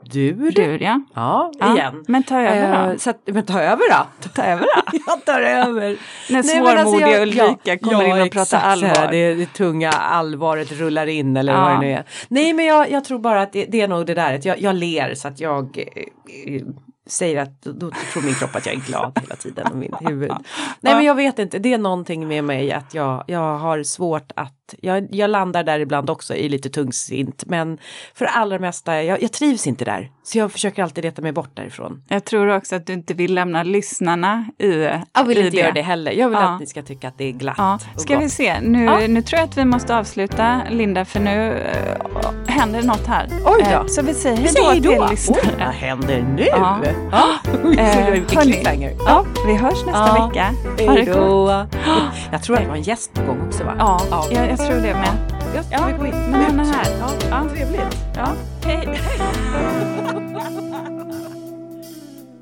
Eh, 0.07 0.13
dur. 0.13 0.51
Du 0.51 0.77
ja. 0.85 1.01
Ja, 1.15 1.53
ja. 1.59 1.75
igen. 1.75 2.05
Men 2.09 2.23
ta 2.23 2.41
över 2.41 2.85
Eh, 2.87 2.93
då. 2.93 2.99
så 2.99 3.11
att, 3.11 3.21
men 3.25 3.47
ta 3.47 3.61
över 3.61 3.83
då. 3.91 4.29
Ta 4.35 4.43
över 4.43 4.63
då. 4.77 4.99
Jag 5.07 5.25
tar 5.25 5.41
över. 5.41 5.97
När 6.31 6.37
men 6.37 6.45
svårmodiga 6.45 6.81
alltså 6.81 7.01
jag- 7.01 7.23
Ulrika 7.23 7.55
ja, 7.65 7.79
kommer 7.79 8.05
ja, 8.09 8.17
in 8.17 8.23
och 8.27 8.31
pratar 8.33 8.59
allvar. 8.61 9.09
Det, 9.11 9.35
det 9.35 9.47
tunga 9.53 9.91
allvaret 9.91 10.73
rullar 10.73 11.07
in 11.07 11.37
eller 11.37 11.61
vad 11.61 11.71
det 11.73 11.79
nu 11.79 11.93
är. 11.93 12.05
Nej 12.29 12.53
men 12.53 12.65
jag, 12.65 12.91
jag 12.91 13.05
tror 13.05 13.19
bara 13.19 13.43
att 13.43 13.53
det, 13.53 13.65
det 13.65 13.81
är 13.81 13.89
nog 13.89 14.07
det 14.07 14.15
där 14.15 14.35
att 14.35 14.45
jag, 14.45 14.61
jag 14.61 14.75
ler 14.75 15.15
så 15.15 15.29
att 15.29 15.41
jag 15.41 15.79
eh, 15.79 16.55
eh, 16.55 16.63
säger 17.07 17.43
att 17.43 17.63
då, 17.63 17.73
då 17.73 17.91
tror 18.13 18.23
min 18.23 18.35
kropp 18.35 18.57
att 18.57 18.67
jag 18.67 18.75
är 18.75 18.81
glad 18.81 19.19
hela 19.23 19.37
tiden 19.37 19.67
och 19.67 19.77
min 19.77 19.95
huvud. 20.01 20.31
Nej 20.81 20.95
men 20.95 21.05
jag 21.05 21.15
vet 21.15 21.39
inte, 21.39 21.59
det 21.59 21.73
är 21.75 21.79
någonting 21.79 22.29
med 22.29 22.45
mig 22.45 22.73
att 22.73 22.95
jag, 22.95 23.25
jag 23.27 23.59
har 23.59 23.83
svårt 23.83 24.33
att, 24.37 24.64
jag, 24.81 25.09
jag 25.11 25.31
landar 25.31 25.65
där 25.65 25.81
ibland 25.81 26.11
också 26.11 26.35
i 26.35 26.49
lite 26.49 26.71
tungsint 26.71 27.45
men 27.47 27.79
för 28.15 28.25
allra 28.25 28.59
mesta, 28.59 29.03
jag, 29.03 29.23
jag 29.23 29.33
trivs 29.33 29.67
inte 29.67 29.85
där. 29.85 30.11
Så 30.23 30.39
jag 30.39 30.53
försöker 30.53 30.83
alltid 30.83 31.05
leta 31.05 31.23
mig 31.23 31.33
bort 31.33 31.51
därifrån. 31.57 32.03
Jag 32.09 32.25
tror 32.25 32.57
också 32.57 32.77
att 32.77 32.87
du 32.87 32.93
inte 32.93 33.15
vill 33.15 33.35
lämna 33.35 33.63
lyssnarna 33.63 34.47
i, 34.59 34.89
Jag 35.15 35.25
vill 35.25 35.39
i 35.39 35.45
inte 35.47 35.57
göra 35.57 35.73
det 35.73 35.83
heller, 35.83 36.13
jag 36.13 36.29
vill 36.29 36.39
Ja. 36.39 36.55
att 36.55 36.61
ni 36.61 36.67
ska 36.67 36.83
tycka 36.83 37.09
att 37.09 37.19
det 37.19 37.25
är 37.25 37.33
glatt 37.33 37.55
Ja, 37.59 37.79
ska 37.97 38.19
vi 38.19 38.29
se. 38.31 38.61
Nu, 38.61 38.85
Ja. 38.85 39.07
nu 39.09 39.23
tror 39.23 39.39
jag 39.41 39.49
att 39.49 39.59
vi 39.59 39.65
måste 39.65 39.97
avsluta, 39.97 40.61
Linda, 40.71 41.05
för 41.05 41.21
nu 41.21 41.51
uh, 41.53 42.31
händer 42.47 42.83
något 42.83 43.07
här. 43.07 43.29
Oj 43.45 43.63
då. 43.65 43.71
Eh, 43.71 43.87
så 43.87 44.03
vi 44.03 44.15
säger 44.15 44.37
hej 44.37 44.81
då 44.81 45.09
till 45.09 45.19
Oj, 45.29 45.55
vad 45.59 45.69
händer 45.75 46.23
nu? 46.37 46.47
Ja. 46.47 46.79
Vilken 48.13 48.39
hörni. 48.39 48.97
Ja, 49.07 49.27
vi 49.47 49.55
hörs 49.55 49.85
nästa 49.87 50.27
vecka. 50.29 50.55
Ha 50.87 50.95
det 50.95 51.05
gott. 51.05 51.77
Jag 52.33 52.43
tror 52.43 52.57
att 52.57 52.63
det 52.63 52.69
var 52.69 52.77
en 52.77 52.83
gäst 52.83 53.15
på 53.15 53.23
gång 53.23 53.47
också 53.47 53.65
va? 53.65 53.75
Ja, 53.79 54.01
Ja. 54.11 54.54
Jag, 54.59 54.61
jag 54.61 54.69
tror 54.71 54.81
det 54.81 54.95
med. 54.95 55.17
Just, 55.57 55.69
Ja, 55.73 55.87
vi 55.87 55.93
går 55.99 56.07
in. 56.07 56.15
men 56.31 56.43
han 56.45 56.61
är 56.61 56.65
här. 56.65 56.85
Ja, 57.01 57.09
Ja. 57.31 57.45
trevligt. 57.55 57.99
Ja, 58.17 58.27
hej. 58.65 58.89